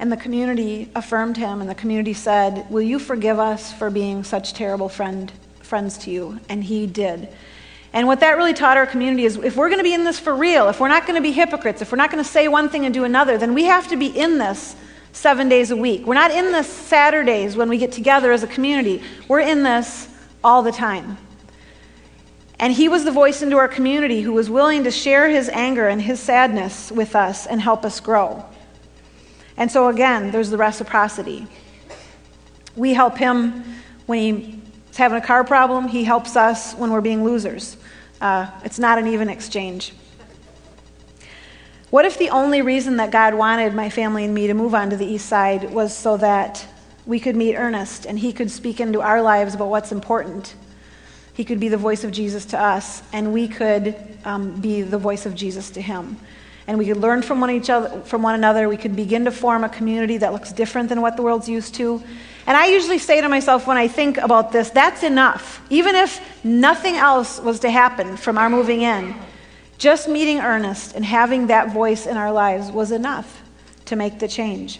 And 0.00 0.10
the 0.10 0.16
community 0.16 0.90
affirmed 0.94 1.36
him, 1.36 1.60
and 1.60 1.68
the 1.68 1.74
community 1.74 2.14
said, 2.14 2.64
Will 2.70 2.80
you 2.80 2.98
forgive 2.98 3.38
us 3.38 3.70
for 3.70 3.90
being 3.90 4.24
such 4.24 4.54
terrible 4.54 4.88
friend, 4.88 5.30
friends 5.60 5.98
to 5.98 6.10
you? 6.10 6.40
And 6.48 6.64
he 6.64 6.86
did. 6.86 7.28
And 7.92 8.06
what 8.06 8.20
that 8.20 8.38
really 8.38 8.54
taught 8.54 8.78
our 8.78 8.86
community 8.86 9.26
is 9.26 9.36
if 9.36 9.56
we're 9.56 9.68
going 9.68 9.78
to 9.78 9.84
be 9.84 9.92
in 9.92 10.04
this 10.04 10.18
for 10.18 10.34
real, 10.34 10.70
if 10.70 10.80
we're 10.80 10.88
not 10.88 11.06
going 11.06 11.16
to 11.16 11.22
be 11.22 11.32
hypocrites, 11.32 11.82
if 11.82 11.92
we're 11.92 11.98
not 11.98 12.10
going 12.10 12.24
to 12.24 12.28
say 12.28 12.48
one 12.48 12.70
thing 12.70 12.86
and 12.86 12.94
do 12.94 13.04
another, 13.04 13.36
then 13.36 13.52
we 13.52 13.64
have 13.64 13.88
to 13.88 13.96
be 13.96 14.06
in 14.06 14.38
this 14.38 14.74
seven 15.12 15.50
days 15.50 15.70
a 15.70 15.76
week. 15.76 16.06
We're 16.06 16.14
not 16.14 16.30
in 16.30 16.50
this 16.50 16.68
Saturdays 16.68 17.54
when 17.54 17.68
we 17.68 17.76
get 17.76 17.92
together 17.92 18.32
as 18.32 18.42
a 18.42 18.46
community. 18.46 19.02
We're 19.28 19.40
in 19.40 19.64
this 19.64 20.08
all 20.42 20.62
the 20.62 20.72
time. 20.72 21.18
And 22.58 22.72
he 22.72 22.88
was 22.88 23.04
the 23.04 23.12
voice 23.12 23.42
into 23.42 23.58
our 23.58 23.68
community 23.68 24.22
who 24.22 24.32
was 24.32 24.48
willing 24.48 24.84
to 24.84 24.90
share 24.90 25.28
his 25.28 25.50
anger 25.50 25.88
and 25.88 26.00
his 26.00 26.20
sadness 26.20 26.90
with 26.90 27.14
us 27.14 27.46
and 27.46 27.60
help 27.60 27.84
us 27.84 28.00
grow. 28.00 28.46
And 29.60 29.70
so, 29.70 29.88
again, 29.88 30.30
there's 30.30 30.48
the 30.48 30.56
reciprocity. 30.56 31.46
We 32.74 32.94
help 32.94 33.18
him 33.18 33.62
when 34.06 34.18
he's 34.88 34.96
having 34.96 35.18
a 35.18 35.24
car 35.24 35.44
problem, 35.44 35.86
he 35.86 36.02
helps 36.02 36.34
us 36.34 36.74
when 36.74 36.90
we're 36.90 37.02
being 37.02 37.24
losers. 37.24 37.76
Uh, 38.22 38.50
it's 38.64 38.78
not 38.78 38.98
an 38.98 39.06
even 39.06 39.28
exchange. 39.28 39.92
What 41.90 42.06
if 42.06 42.16
the 42.16 42.30
only 42.30 42.62
reason 42.62 42.96
that 42.96 43.10
God 43.10 43.34
wanted 43.34 43.74
my 43.74 43.90
family 43.90 44.24
and 44.24 44.34
me 44.34 44.46
to 44.46 44.54
move 44.54 44.74
on 44.74 44.90
to 44.90 44.96
the 44.96 45.04
east 45.04 45.26
side 45.26 45.70
was 45.70 45.94
so 45.94 46.16
that 46.16 46.66
we 47.04 47.20
could 47.20 47.36
meet 47.36 47.54
Ernest 47.54 48.06
and 48.06 48.18
he 48.18 48.32
could 48.32 48.50
speak 48.50 48.80
into 48.80 49.02
our 49.02 49.20
lives 49.20 49.54
about 49.54 49.68
what's 49.68 49.92
important? 49.92 50.54
He 51.34 51.44
could 51.44 51.60
be 51.60 51.68
the 51.68 51.76
voice 51.76 52.02
of 52.02 52.12
Jesus 52.12 52.46
to 52.46 52.58
us, 52.58 53.02
and 53.12 53.34
we 53.34 53.46
could 53.46 53.94
um, 54.24 54.58
be 54.60 54.80
the 54.80 54.98
voice 54.98 55.26
of 55.26 55.34
Jesus 55.34 55.70
to 55.72 55.82
him. 55.82 56.16
And 56.70 56.78
we 56.78 56.86
could 56.86 56.98
learn 56.98 57.22
from 57.22 57.40
one, 57.40 57.50
each 57.50 57.68
other, 57.68 58.00
from 58.02 58.22
one 58.22 58.36
another. 58.36 58.68
We 58.68 58.76
could 58.76 58.94
begin 58.94 59.24
to 59.24 59.32
form 59.32 59.64
a 59.64 59.68
community 59.68 60.18
that 60.18 60.32
looks 60.32 60.52
different 60.52 60.88
than 60.88 61.00
what 61.00 61.16
the 61.16 61.22
world's 61.24 61.48
used 61.48 61.74
to. 61.74 62.00
And 62.46 62.56
I 62.56 62.66
usually 62.66 62.98
say 62.98 63.20
to 63.20 63.28
myself 63.28 63.66
when 63.66 63.76
I 63.76 63.88
think 63.88 64.18
about 64.18 64.52
this, 64.52 64.70
that's 64.70 65.02
enough. 65.02 65.60
Even 65.68 65.96
if 65.96 66.44
nothing 66.44 66.94
else 66.94 67.40
was 67.40 67.58
to 67.60 67.70
happen 67.70 68.16
from 68.16 68.38
our 68.38 68.48
moving 68.48 68.82
in, 68.82 69.16
just 69.78 70.08
meeting 70.08 70.38
Ernest 70.38 70.94
and 70.94 71.04
having 71.04 71.48
that 71.48 71.72
voice 71.72 72.06
in 72.06 72.16
our 72.16 72.30
lives 72.30 72.70
was 72.70 72.92
enough 72.92 73.42
to 73.86 73.96
make 73.96 74.20
the 74.20 74.28
change. 74.28 74.78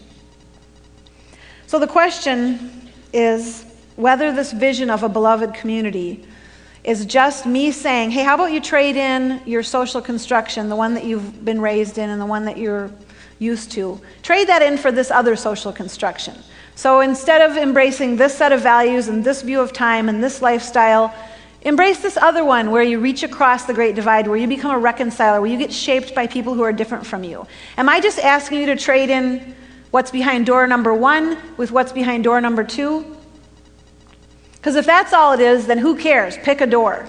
So 1.66 1.80
the 1.80 1.88
question 1.88 2.88
is 3.12 3.64
whether 3.96 4.30
this 4.30 4.52
vision 4.52 4.90
of 4.90 5.02
a 5.02 5.08
beloved 5.08 5.54
community 5.54 6.24
is 6.82 7.04
just 7.04 7.44
me 7.44 7.70
saying, 7.70 8.10
hey, 8.10 8.22
how 8.22 8.34
about 8.34 8.52
you 8.52 8.60
trade 8.60 8.96
in 8.96 9.40
your 9.46 9.62
social 9.62 10.00
construction, 10.00 10.68
the 10.68 10.76
one 10.76 10.94
that 10.94 11.04
you've 11.04 11.44
been 11.44 11.60
raised 11.60 11.98
in 11.98 12.08
and 12.08 12.20
the 12.20 12.26
one 12.26 12.44
that 12.46 12.56
you're 12.56 12.90
used 13.38 13.70
to? 13.72 14.00
Trade 14.22 14.48
that 14.48 14.62
in 14.62 14.78
for 14.78 14.90
this 14.90 15.10
other 15.10 15.36
social 15.36 15.72
construction. 15.72 16.34
So 16.74 17.00
instead 17.00 17.42
of 17.42 17.58
embracing 17.58 18.16
this 18.16 18.34
set 18.34 18.52
of 18.52 18.62
values 18.62 19.08
and 19.08 19.22
this 19.22 19.42
view 19.42 19.60
of 19.60 19.72
time 19.72 20.08
and 20.08 20.24
this 20.24 20.40
lifestyle, 20.40 21.14
embrace 21.62 22.00
this 22.00 22.16
other 22.16 22.42
one 22.42 22.70
where 22.70 22.82
you 22.82 22.98
reach 22.98 23.22
across 23.22 23.66
the 23.66 23.74
great 23.74 23.94
divide, 23.94 24.26
where 24.26 24.38
you 24.38 24.46
become 24.46 24.70
a 24.70 24.78
reconciler, 24.78 25.42
where 25.42 25.50
you 25.50 25.58
get 25.58 25.72
shaped 25.72 26.14
by 26.14 26.26
people 26.26 26.54
who 26.54 26.62
are 26.62 26.72
different 26.72 27.06
from 27.06 27.22
you. 27.22 27.46
Am 27.76 27.90
I 27.90 28.00
just 28.00 28.18
asking 28.18 28.60
you 28.60 28.66
to 28.66 28.76
trade 28.76 29.10
in 29.10 29.54
what's 29.90 30.10
behind 30.10 30.46
door 30.46 30.66
number 30.66 30.94
one 30.94 31.36
with 31.58 31.70
what's 31.70 31.92
behind 31.92 32.24
door 32.24 32.40
number 32.40 32.64
two? 32.64 33.04
Because 34.60 34.76
if 34.76 34.84
that's 34.84 35.12
all 35.12 35.32
it 35.32 35.40
is, 35.40 35.66
then 35.66 35.78
who 35.78 35.96
cares? 35.96 36.36
Pick 36.38 36.60
a 36.60 36.66
door. 36.66 37.08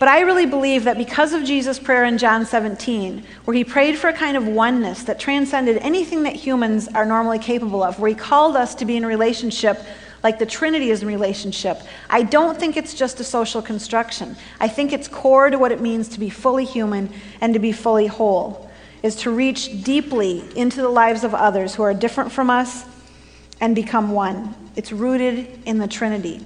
But 0.00 0.08
I 0.08 0.22
really 0.22 0.46
believe 0.46 0.82
that 0.82 0.98
because 0.98 1.32
of 1.32 1.44
Jesus' 1.44 1.78
prayer 1.78 2.04
in 2.04 2.18
John 2.18 2.44
17, 2.44 3.24
where 3.44 3.56
he 3.56 3.62
prayed 3.62 3.96
for 3.96 4.08
a 4.08 4.12
kind 4.12 4.36
of 4.36 4.48
oneness 4.48 5.04
that 5.04 5.20
transcended 5.20 5.76
anything 5.76 6.24
that 6.24 6.34
humans 6.34 6.88
are 6.88 7.06
normally 7.06 7.38
capable 7.38 7.84
of, 7.84 8.00
where 8.00 8.08
he 8.08 8.16
called 8.16 8.56
us 8.56 8.74
to 8.74 8.84
be 8.84 8.96
in 8.96 9.06
relationship 9.06 9.78
like 10.24 10.40
the 10.40 10.46
Trinity 10.46 10.90
is 10.90 11.02
in 11.02 11.08
relationship, 11.08 11.82
I 12.10 12.24
don't 12.24 12.58
think 12.58 12.76
it's 12.76 12.94
just 12.94 13.20
a 13.20 13.24
social 13.24 13.62
construction. 13.62 14.36
I 14.58 14.66
think 14.66 14.92
it's 14.92 15.06
core 15.06 15.50
to 15.50 15.58
what 15.58 15.70
it 15.70 15.80
means 15.80 16.08
to 16.08 16.20
be 16.20 16.30
fully 16.30 16.64
human 16.64 17.08
and 17.40 17.54
to 17.54 17.60
be 17.60 17.70
fully 17.70 18.08
whole, 18.08 18.70
is 19.04 19.14
to 19.16 19.30
reach 19.30 19.84
deeply 19.84 20.42
into 20.56 20.82
the 20.82 20.88
lives 20.88 21.22
of 21.22 21.32
others 21.32 21.76
who 21.76 21.84
are 21.84 21.94
different 21.94 22.32
from 22.32 22.50
us 22.50 22.84
and 23.60 23.74
become 23.74 24.10
one. 24.10 24.54
It's 24.74 24.90
rooted 24.90 25.60
in 25.64 25.78
the 25.78 25.86
Trinity. 25.86 26.44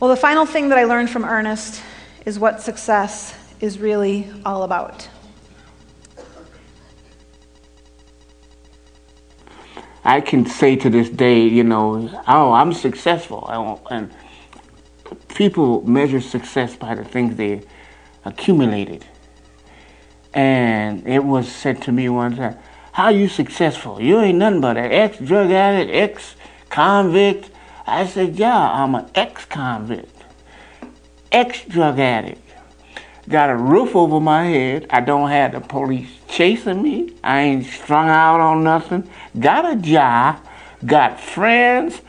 Well, 0.00 0.10
the 0.10 0.16
final 0.16 0.46
thing 0.46 0.68
that 0.68 0.78
I 0.78 0.84
learned 0.84 1.10
from 1.10 1.24
Ernest 1.24 1.82
is 2.24 2.38
what 2.38 2.60
success 2.60 3.34
is 3.60 3.80
really 3.80 4.30
all 4.46 4.62
about. 4.62 5.08
I 10.04 10.20
can 10.20 10.46
say 10.46 10.76
to 10.76 10.88
this 10.88 11.08
day, 11.08 11.42
you 11.42 11.64
know, 11.64 12.22
oh, 12.28 12.52
I'm 12.52 12.72
successful. 12.72 13.48
And 13.90 14.14
people 15.34 15.82
measure 15.82 16.20
success 16.20 16.76
by 16.76 16.94
the 16.94 17.04
things 17.04 17.34
they 17.34 17.62
accumulated. 18.24 19.04
And 20.32 21.08
it 21.08 21.24
was 21.24 21.50
said 21.50 21.82
to 21.82 21.92
me 21.92 22.08
one 22.08 22.36
time, 22.36 22.56
how 22.92 23.08
you 23.08 23.28
successful? 23.28 24.00
You 24.00 24.20
ain't 24.20 24.38
nothing 24.38 24.60
but 24.60 24.76
an 24.76 24.92
ex-drug 24.92 25.50
addict, 25.50 25.90
ex-convict. 25.92 27.50
I 27.88 28.06
said, 28.06 28.36
yeah, 28.38 28.70
I'm 28.70 28.94
an 28.94 29.06
ex-convict, 29.14 30.24
ex-drug 31.32 31.98
addict. 31.98 32.42
Got 33.28 33.50
a 33.50 33.56
roof 33.56 33.96
over 33.96 34.20
my 34.20 34.44
head. 34.44 34.86
I 34.90 35.00
don't 35.00 35.30
have 35.30 35.52
the 35.52 35.60
police 35.60 36.10
chasing 36.28 36.82
me. 36.82 37.14
I 37.24 37.40
ain't 37.40 37.66
strung 37.66 38.08
out 38.08 38.40
on 38.40 38.62
nothing. 38.64 39.08
Got 39.38 39.70
a 39.72 39.76
job. 39.76 40.38
Got 40.84 41.20
friends. 41.20 42.00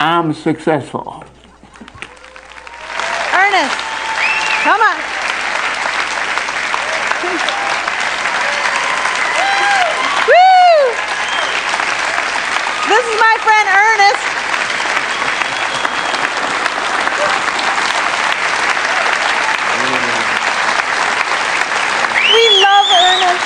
I'm 0.00 0.32
successful. 0.34 1.24
Ernest, 3.32 3.76
come 4.62 4.80
on. 4.80 4.96
Woo! 10.28 10.38
This 12.88 13.04
is 13.06 13.16
my 13.20 13.36
friend 13.40 13.68
Ernest. 13.68 14.24
We 22.30 22.44
love 22.62 22.86
Ernest. 22.92 23.44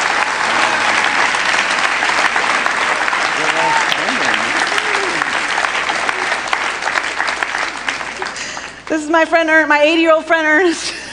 This 8.89 9.01
is 9.05 9.09
my 9.23 9.29
friend 9.29 9.49
Ernest, 9.51 9.69
my 9.69 9.81
80 9.81 10.01
year 10.01 10.13
old 10.13 10.25
friend 10.25 10.45
Ernest. 10.45 10.93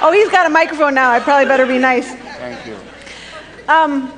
oh, 0.00 0.10
he's 0.10 0.30
got 0.30 0.46
a 0.46 0.48
microphone 0.48 0.94
now. 0.94 1.10
I 1.10 1.20
probably 1.20 1.44
better 1.44 1.66
be 1.66 1.76
nice. 1.76 2.14
Thank 2.14 2.66
you. 2.66 2.78
Um, 3.68 4.10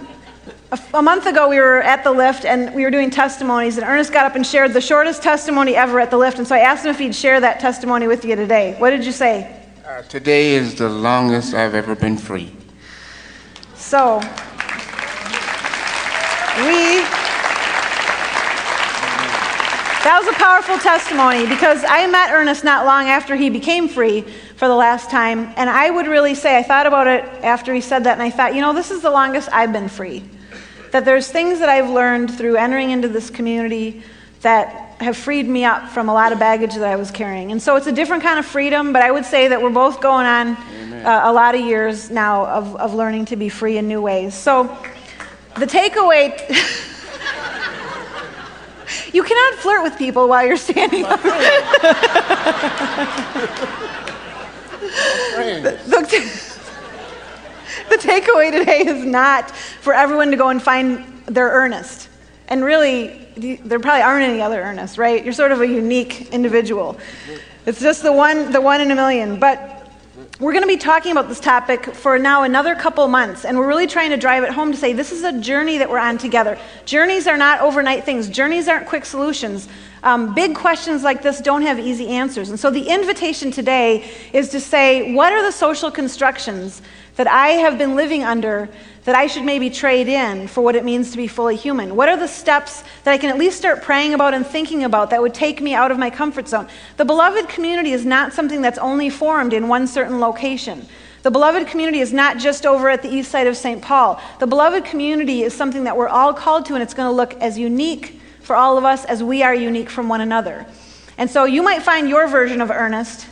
a, 0.71 0.79
a 0.95 1.03
month 1.03 1.27
ago, 1.27 1.49
we 1.49 1.59
were 1.59 1.83
at 1.83 2.05
the 2.05 2.13
lift 2.13 2.45
and 2.45 2.73
we 2.77 2.85
were 2.85 2.93
doing 2.93 3.11
testimonies, 3.11 3.77
and 3.77 3.85
Ernest 3.85 4.13
got 4.13 4.25
up 4.25 4.37
and 4.37 4.47
shared 4.47 4.73
the 4.73 4.81
shortest 4.81 5.21
testimony 5.21 5.75
ever 5.75 5.99
at 5.99 6.13
the 6.13 6.17
lift. 6.17 6.39
And 6.39 6.47
so 6.47 6.55
I 6.55 6.61
asked 6.61 6.85
him 6.85 6.93
if 6.93 7.01
he'd 7.01 7.13
share 7.13 7.41
that 7.41 7.59
testimony 7.59 8.07
with 8.07 8.25
you 8.25 8.37
today. 8.37 8.77
What 8.79 8.91
did 8.91 9.05
you 9.05 9.11
say? 9.11 9.61
Uh, 9.85 10.03
today 10.03 10.53
is 10.53 10.77
the 10.77 10.89
longest 10.89 11.55
I've 11.55 11.75
ever 11.75 11.97
been 11.97 12.17
free. 12.17 12.55
So, 13.75 14.21
we. 16.63 17.03
That 20.05 20.21
was 20.21 20.29
a 20.29 20.39
powerful 20.75 20.91
testimony 20.91 21.47
because 21.47 21.85
I 21.87 22.07
met 22.07 22.33
Ernest 22.33 22.65
not 22.65 22.85
long 22.85 23.09
after 23.09 23.37
he 23.37 23.51
became 23.51 23.89
free 23.89 24.23
for 24.57 24.67
the 24.67 24.75
last 24.75 25.11
time. 25.11 25.53
And 25.57 25.71
I 25.71 25.91
would 25.91 26.07
really 26.07 26.35
say, 26.35 26.59
I 26.59 26.63
thought 26.63 26.87
about 26.87 27.07
it 27.07 27.25
after 27.45 27.73
he 27.75 27.81
said 27.81 28.05
that, 28.05 28.15
and 28.15 28.23
I 28.23 28.31
thought, 28.31 28.55
you 28.55 28.61
know, 28.61 28.73
this 28.73 28.91
is 28.91 29.03
the 29.03 29.11
longest 29.11 29.49
I've 29.53 29.73
been 29.73 29.89
free. 29.89 30.25
That 30.91 31.05
there's 31.05 31.31
things 31.31 31.61
that 31.61 31.69
I've 31.69 31.91
learned 31.91 32.37
through 32.37 32.57
entering 32.57 32.91
into 32.91 33.09
this 33.09 33.31
community 33.31 34.03
that 34.41 35.01
have 35.01 35.17
freed 35.17 35.47
me 35.47 35.65
up 35.65 35.89
from 35.91 36.09
a 36.09 36.15
lot 36.15 36.33
of 36.33 36.39
baggage 36.39 36.75
that 36.75 36.85
I 36.85 36.97
was 36.97 37.11
carrying. 37.11 37.53
And 37.53 37.63
so 37.63 37.77
it's 37.77 37.87
a 37.87 37.93
different 37.93 38.23
kind 38.23 38.39
of 38.39 38.47
freedom, 38.47 38.93
but 38.93 39.03
I 39.03 39.11
would 39.11 39.25
say 39.25 39.49
that 39.49 39.61
we're 39.61 39.71
both 39.71 40.01
going 40.01 40.27
on 40.27 40.49
uh, 41.05 41.21
a 41.25 41.33
lot 41.33 41.55
of 41.55 41.61
years 41.61 42.11
now 42.11 42.47
of, 42.47 42.77
of 42.77 42.95
learning 42.95 43.27
to 43.27 43.37
be 43.37 43.49
free 43.49 43.79
in 43.79 43.87
new 43.89 44.01
ways. 44.01 44.35
So 44.35 44.65
the 45.57 45.67
takeaway. 45.67 46.91
You 49.15 49.23
cannot 49.23 49.61
flirt 49.61 49.85
with 49.85 49.97
people 49.97 50.29
while 50.29 50.45
you're 50.45 50.57
standing 50.57 51.05
up. 51.05 51.23
the, 51.23 51.31
the 57.91 57.97
takeaway 57.97 58.51
today 58.51 58.81
is 58.81 59.05
not 59.05 59.53
for 59.53 59.95
everyone 59.95 60.33
to 60.33 60.37
go 60.37 60.49
and 60.49 60.61
find 60.61 61.07
their 61.27 61.49
Ernest. 61.49 62.09
And 62.49 62.65
really, 62.65 63.29
there 63.37 63.79
probably 63.79 64.03
aren't 64.03 64.25
any 64.25 64.43
other 64.43 64.61
Ernest, 64.61 64.99
right? 64.99 65.23
You're 65.23 65.33
sort 65.33 65.53
of 65.53 65.61
a 65.61 65.67
unique 65.67 66.33
individual. 66.33 66.99
It's 67.67 67.81
just 67.81 68.03
the 68.03 68.13
one, 68.13 68.51
the 68.51 68.61
one 68.61 68.81
in 68.81 68.91
a 68.91 68.97
million. 68.97 69.39
But 69.39 69.74
we're 70.39 70.53
going 70.53 70.63
to 70.63 70.69
be 70.69 70.77
talking 70.77 71.11
about 71.11 71.29
this 71.29 71.41
topic 71.41 71.87
for 71.87 72.21
now 72.21 72.45
another 72.45 72.77
couple 72.77 73.07
months, 73.09 73.45
and 73.45 73.59
we're 73.59 73.67
really 73.67 73.89
trying 73.89 74.11
to 74.11 74.17
drive 74.17 74.45
it 74.45 74.51
home 74.51 74.71
to 74.71 74.79
say 74.79 74.93
this 74.93 75.11
is 75.11 75.25
a 75.25 75.41
journey 75.41 75.79
that 75.79 75.91
we're 75.91 75.99
on 75.99 76.19
together. 76.19 76.57
Journeys 76.85 77.27
are 77.27 77.37
not 77.37 77.61
overnight 77.61 78.05
things, 78.05 78.29
journeys 78.29 78.69
aren't 78.69 78.87
quick 78.87 79.05
solutions. 79.05 79.69
Um, 80.05 80.35
big 80.35 80.55
questions 80.55 81.03
like 81.03 81.23
this 81.23 81.41
don't 81.41 81.63
have 81.63 81.81
easy 81.81 82.09
answers. 82.09 82.51
And 82.51 82.61
so 82.61 82.71
the 82.71 82.89
invitation 82.89 83.51
today 83.51 84.09
is 84.33 84.51
to 84.51 84.61
say, 84.61 85.15
what 85.15 85.33
are 85.33 85.43
the 85.43 85.51
social 85.51 85.91
constructions 85.91 86.83
that 87.17 87.27
I 87.27 87.49
have 87.49 87.79
been 87.79 87.97
living 87.97 88.23
under 88.23 88.69
that 89.05 89.15
I 89.15 89.27
should 89.27 89.45
maybe 89.45 89.71
trade 89.71 90.09
in 90.09 90.49
for 90.49 90.63
what 90.63 90.77
it 90.77 90.85
means 90.85 91.11
to 91.11 91.17
be 91.17 91.27
fully 91.27 91.57
human? 91.57 91.95
What 91.95 92.09
are 92.09 92.17
the 92.17 92.29
steps 92.29 92.83
that 93.05 93.13
I 93.13 93.19
can 93.19 93.31
at 93.31 93.39
least 93.39 93.59
start 93.59 93.83
praying 93.83 94.15
about 94.15 94.35
and 94.35 94.47
thinking 94.47 94.85
about 94.85 95.11
that 95.11 95.23
would 95.23 95.35
take 95.35 95.61
me 95.61 95.75
out 95.75 95.91
of 95.91 95.99
my 95.99 96.11
comfort 96.11 96.49
zone? 96.49 96.69
The 96.97 97.05
beloved 97.05 97.49
community 97.49 97.93
is 97.93 98.05
not 98.07 98.33
something 98.33 98.63
that's 98.63 98.79
only 98.79 99.11
formed 99.11 99.53
in 99.53 99.69
one 99.69 99.87
certain 99.87 100.21
location. 100.21 100.87
The 101.23 101.31
beloved 101.31 101.67
community 101.67 102.01
is 102.01 102.13
not 102.13 102.39
just 102.39 102.67
over 102.67 102.91
at 102.91 103.03
the 103.03 103.09
east 103.09 103.31
side 103.31 103.47
of 103.47 103.57
St. 103.57 103.81
Paul. 103.81 104.21
The 104.41 104.47
beloved 104.47 104.85
community 104.85 105.43
is 105.43 105.55
something 105.55 105.85
that 105.85 105.97
we're 105.97 106.09
all 106.09 106.35
called 106.35 106.67
to, 106.67 106.75
and 106.75 106.83
it's 106.83 106.93
going 106.93 107.09
to 107.09 107.17
look 107.17 107.35
as 107.41 107.59
unique 107.59 108.21
for 108.41 108.57
all 108.57 108.77
of 108.77 108.85
us 108.85 109.07
as 109.07 109.23
we 109.23 109.43
are 109.43 109.55
unique 109.55 109.89
from 109.89 110.09
one 110.09 110.21
another. 110.21 110.67
And 111.17 111.31
so 111.31 111.45
you 111.45 111.63
might 111.63 111.83
find 111.83 112.09
your 112.09 112.27
version 112.27 112.61
of 112.61 112.71
Ernest 112.71 113.27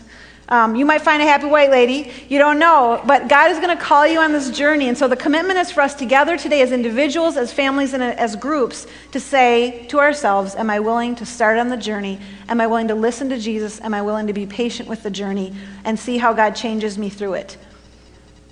um, 0.53 0.77
you 0.77 0.85
might 0.85 1.01
find 1.01 1.23
a 1.23 1.25
happy 1.25 1.47
white 1.47 1.71
lady. 1.71 2.13
You 2.29 2.39
don't 2.39 2.59
know. 2.59 3.03
But 3.07 3.27
God 3.27 3.51
is 3.51 3.59
going 3.59 3.75
to 3.75 3.83
call 3.83 4.07
you 4.07 4.21
on 4.21 4.33
this 4.33 4.51
journey. 4.51 4.87
And 4.89 4.99
so 4.99 5.09
the 5.09 5.17
commitment 5.17 5.59
is 5.59 5.73
for 5.73 5.81
us 5.81 5.95
together 5.95 6.37
today 6.37 6.61
as 6.61 6.73
individuals, 6.73 7.39
as 7.39 7.51
families, 7.51 7.95
and 7.95 8.03
as 8.03 8.37
groups 8.37 8.87
to 9.13 9.19
say 9.19 9.87
to 9.87 9.99
ourselves, 9.99 10.55
Am 10.55 10.69
I 10.69 10.79
willing 10.79 11.15
to 11.17 11.25
start 11.25 11.57
on 11.57 11.69
the 11.69 11.79
journey? 11.79 12.21
Am 12.51 12.61
I 12.61 12.67
willing 12.67 12.89
to 12.89 12.95
listen 12.95 13.31
to 13.31 13.39
Jesus? 13.39 13.81
Am 13.81 13.95
I 13.95 14.03
willing 14.03 14.27
to 14.27 14.35
be 14.35 14.45
patient 14.45 14.91
with 14.91 15.03
the 15.03 15.11
journey 15.11 15.55
and 15.85 15.99
see 15.99 16.19
how 16.19 16.35
God 16.35 16.51
changes 16.51 16.99
me 16.99 17.09
through 17.09 17.33
it? 17.33 17.57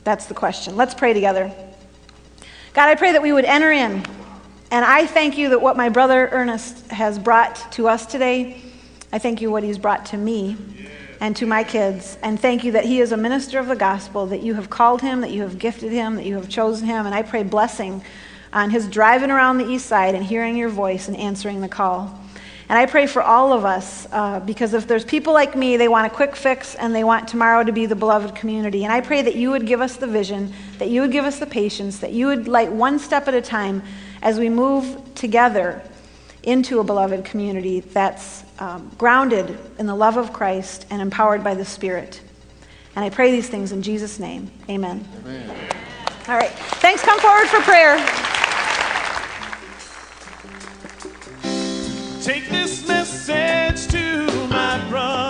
That's 0.03 0.25
the 0.25 0.35
question. 0.35 0.77
Let's 0.77 0.95
pray 0.95 1.13
together. 1.13 1.53
God, 2.73 2.89
I 2.89 2.95
pray 2.95 3.13
that 3.13 3.21
we 3.21 3.35
would 3.35 3.45
enter 3.45 3.73
in. 3.73 4.03
And 4.71 4.87
I 4.87 5.05
thank 5.05 5.37
you 5.37 5.51
that 5.51 5.61
what 5.61 5.77
my 5.77 5.91
brother 5.91 6.31
Ernest 6.33 6.91
has 6.93 7.19
brought 7.19 7.57
to 7.73 7.89
us 7.89 8.07
today, 8.07 8.63
I 9.13 9.19
thank 9.19 9.43
you 9.43 9.51
what 9.51 9.63
he's 9.63 9.77
brought 9.77 10.07
to 10.07 10.17
me 10.17 10.57
and 11.21 11.37
to 11.37 11.47
my 11.47 11.63
kids. 11.63 12.19
And 12.23 12.41
thank 12.41 12.65
you 12.65 12.73
that 12.73 12.87
he 12.87 13.01
is 13.01 13.13
a 13.13 13.17
minister 13.17 13.59
of 13.59 13.69
the 13.69 13.77
gospel, 13.77 14.27
that 14.27 14.43
you 14.43 14.55
have 14.55 14.71
called 14.71 15.03
him, 15.03 15.21
that 15.21 15.31
you 15.31 15.43
have 15.43 15.59
gifted 15.59 15.93
him, 15.93 16.17
that 16.17 16.25
you 16.25 16.35
have 16.35 16.49
chosen 16.49 16.87
him. 16.87 17.07
And 17.07 17.15
I 17.15 17.23
pray 17.23 17.43
blessing 17.43 18.03
on 18.53 18.71
his 18.71 18.89
driving 18.89 19.31
around 19.31 19.59
the 19.59 19.69
east 19.69 19.87
side 19.87 20.15
and 20.15 20.25
hearing 20.25 20.57
your 20.57 20.71
voice 20.71 21.09
and 21.09 21.17
answering 21.17 21.61
the 21.61 21.69
call. 21.69 22.19
And 22.71 22.79
I 22.79 22.87
pray 22.87 23.07
for 23.09 23.21
all 23.21 23.53
of 23.53 23.65
us 23.65 24.07
uh, 24.13 24.39
because 24.41 24.75
if 24.75 24.87
there's 24.87 25.05
people 25.05 25.33
like 25.33 25.57
me, 25.57 25.77
they 25.77 25.89
want 25.89 26.07
a 26.07 26.15
quick 26.15 26.37
fix 26.37 26.77
and 26.77 26.95
they 26.95 27.03
want 27.03 27.27
tomorrow 27.27 27.65
to 27.65 27.73
be 27.73 27.87
the 27.87 27.97
beloved 27.97 28.37
community. 28.37 28.85
And 28.85 28.93
I 28.93 29.01
pray 29.01 29.23
that 29.23 29.35
you 29.35 29.51
would 29.51 29.67
give 29.67 29.81
us 29.81 29.97
the 29.97 30.07
vision, 30.07 30.53
that 30.79 30.89
you 30.89 31.01
would 31.01 31.11
give 31.11 31.25
us 31.25 31.41
the 31.41 31.47
patience, 31.47 31.99
that 31.99 32.13
you 32.13 32.27
would 32.27 32.47
light 32.47 32.71
one 32.71 33.01
step 33.01 33.27
at 33.27 33.35
a 33.35 33.43
time 33.43 33.83
as 34.23 34.39
we 34.39 34.49
move 34.49 35.15
together 35.17 35.83
into 36.45 36.79
a 36.79 36.85
beloved 36.85 37.25
community 37.25 37.81
that's 37.81 38.45
um, 38.61 38.91
grounded 38.99 39.59
in 39.79 39.87
the 39.87 39.95
love 39.95 40.17
of 40.17 40.33
Christ 40.33 40.87
and 40.91 41.03
empowered 41.03 41.43
by 41.43 41.55
the 41.55 41.65
Spirit. 41.65 42.21
And 42.95 43.05
I 43.05 43.11
pray 43.11 43.31
these 43.31 43.49
things 43.49 43.73
in 43.73 43.83
Jesus' 43.83 44.19
name. 44.19 44.51
Amen. 44.69 45.07
Amen. 45.21 45.57
All 46.29 46.37
right. 46.37 46.51
Thanks. 46.81 47.03
Come 47.03 47.19
forward 47.19 47.49
for 47.49 47.61
prayer. 47.61 47.97
Take 52.23 52.49
this 52.51 52.87
message 52.87 53.91
to 53.93 54.47
my 54.49 54.87
brother. 54.89 55.30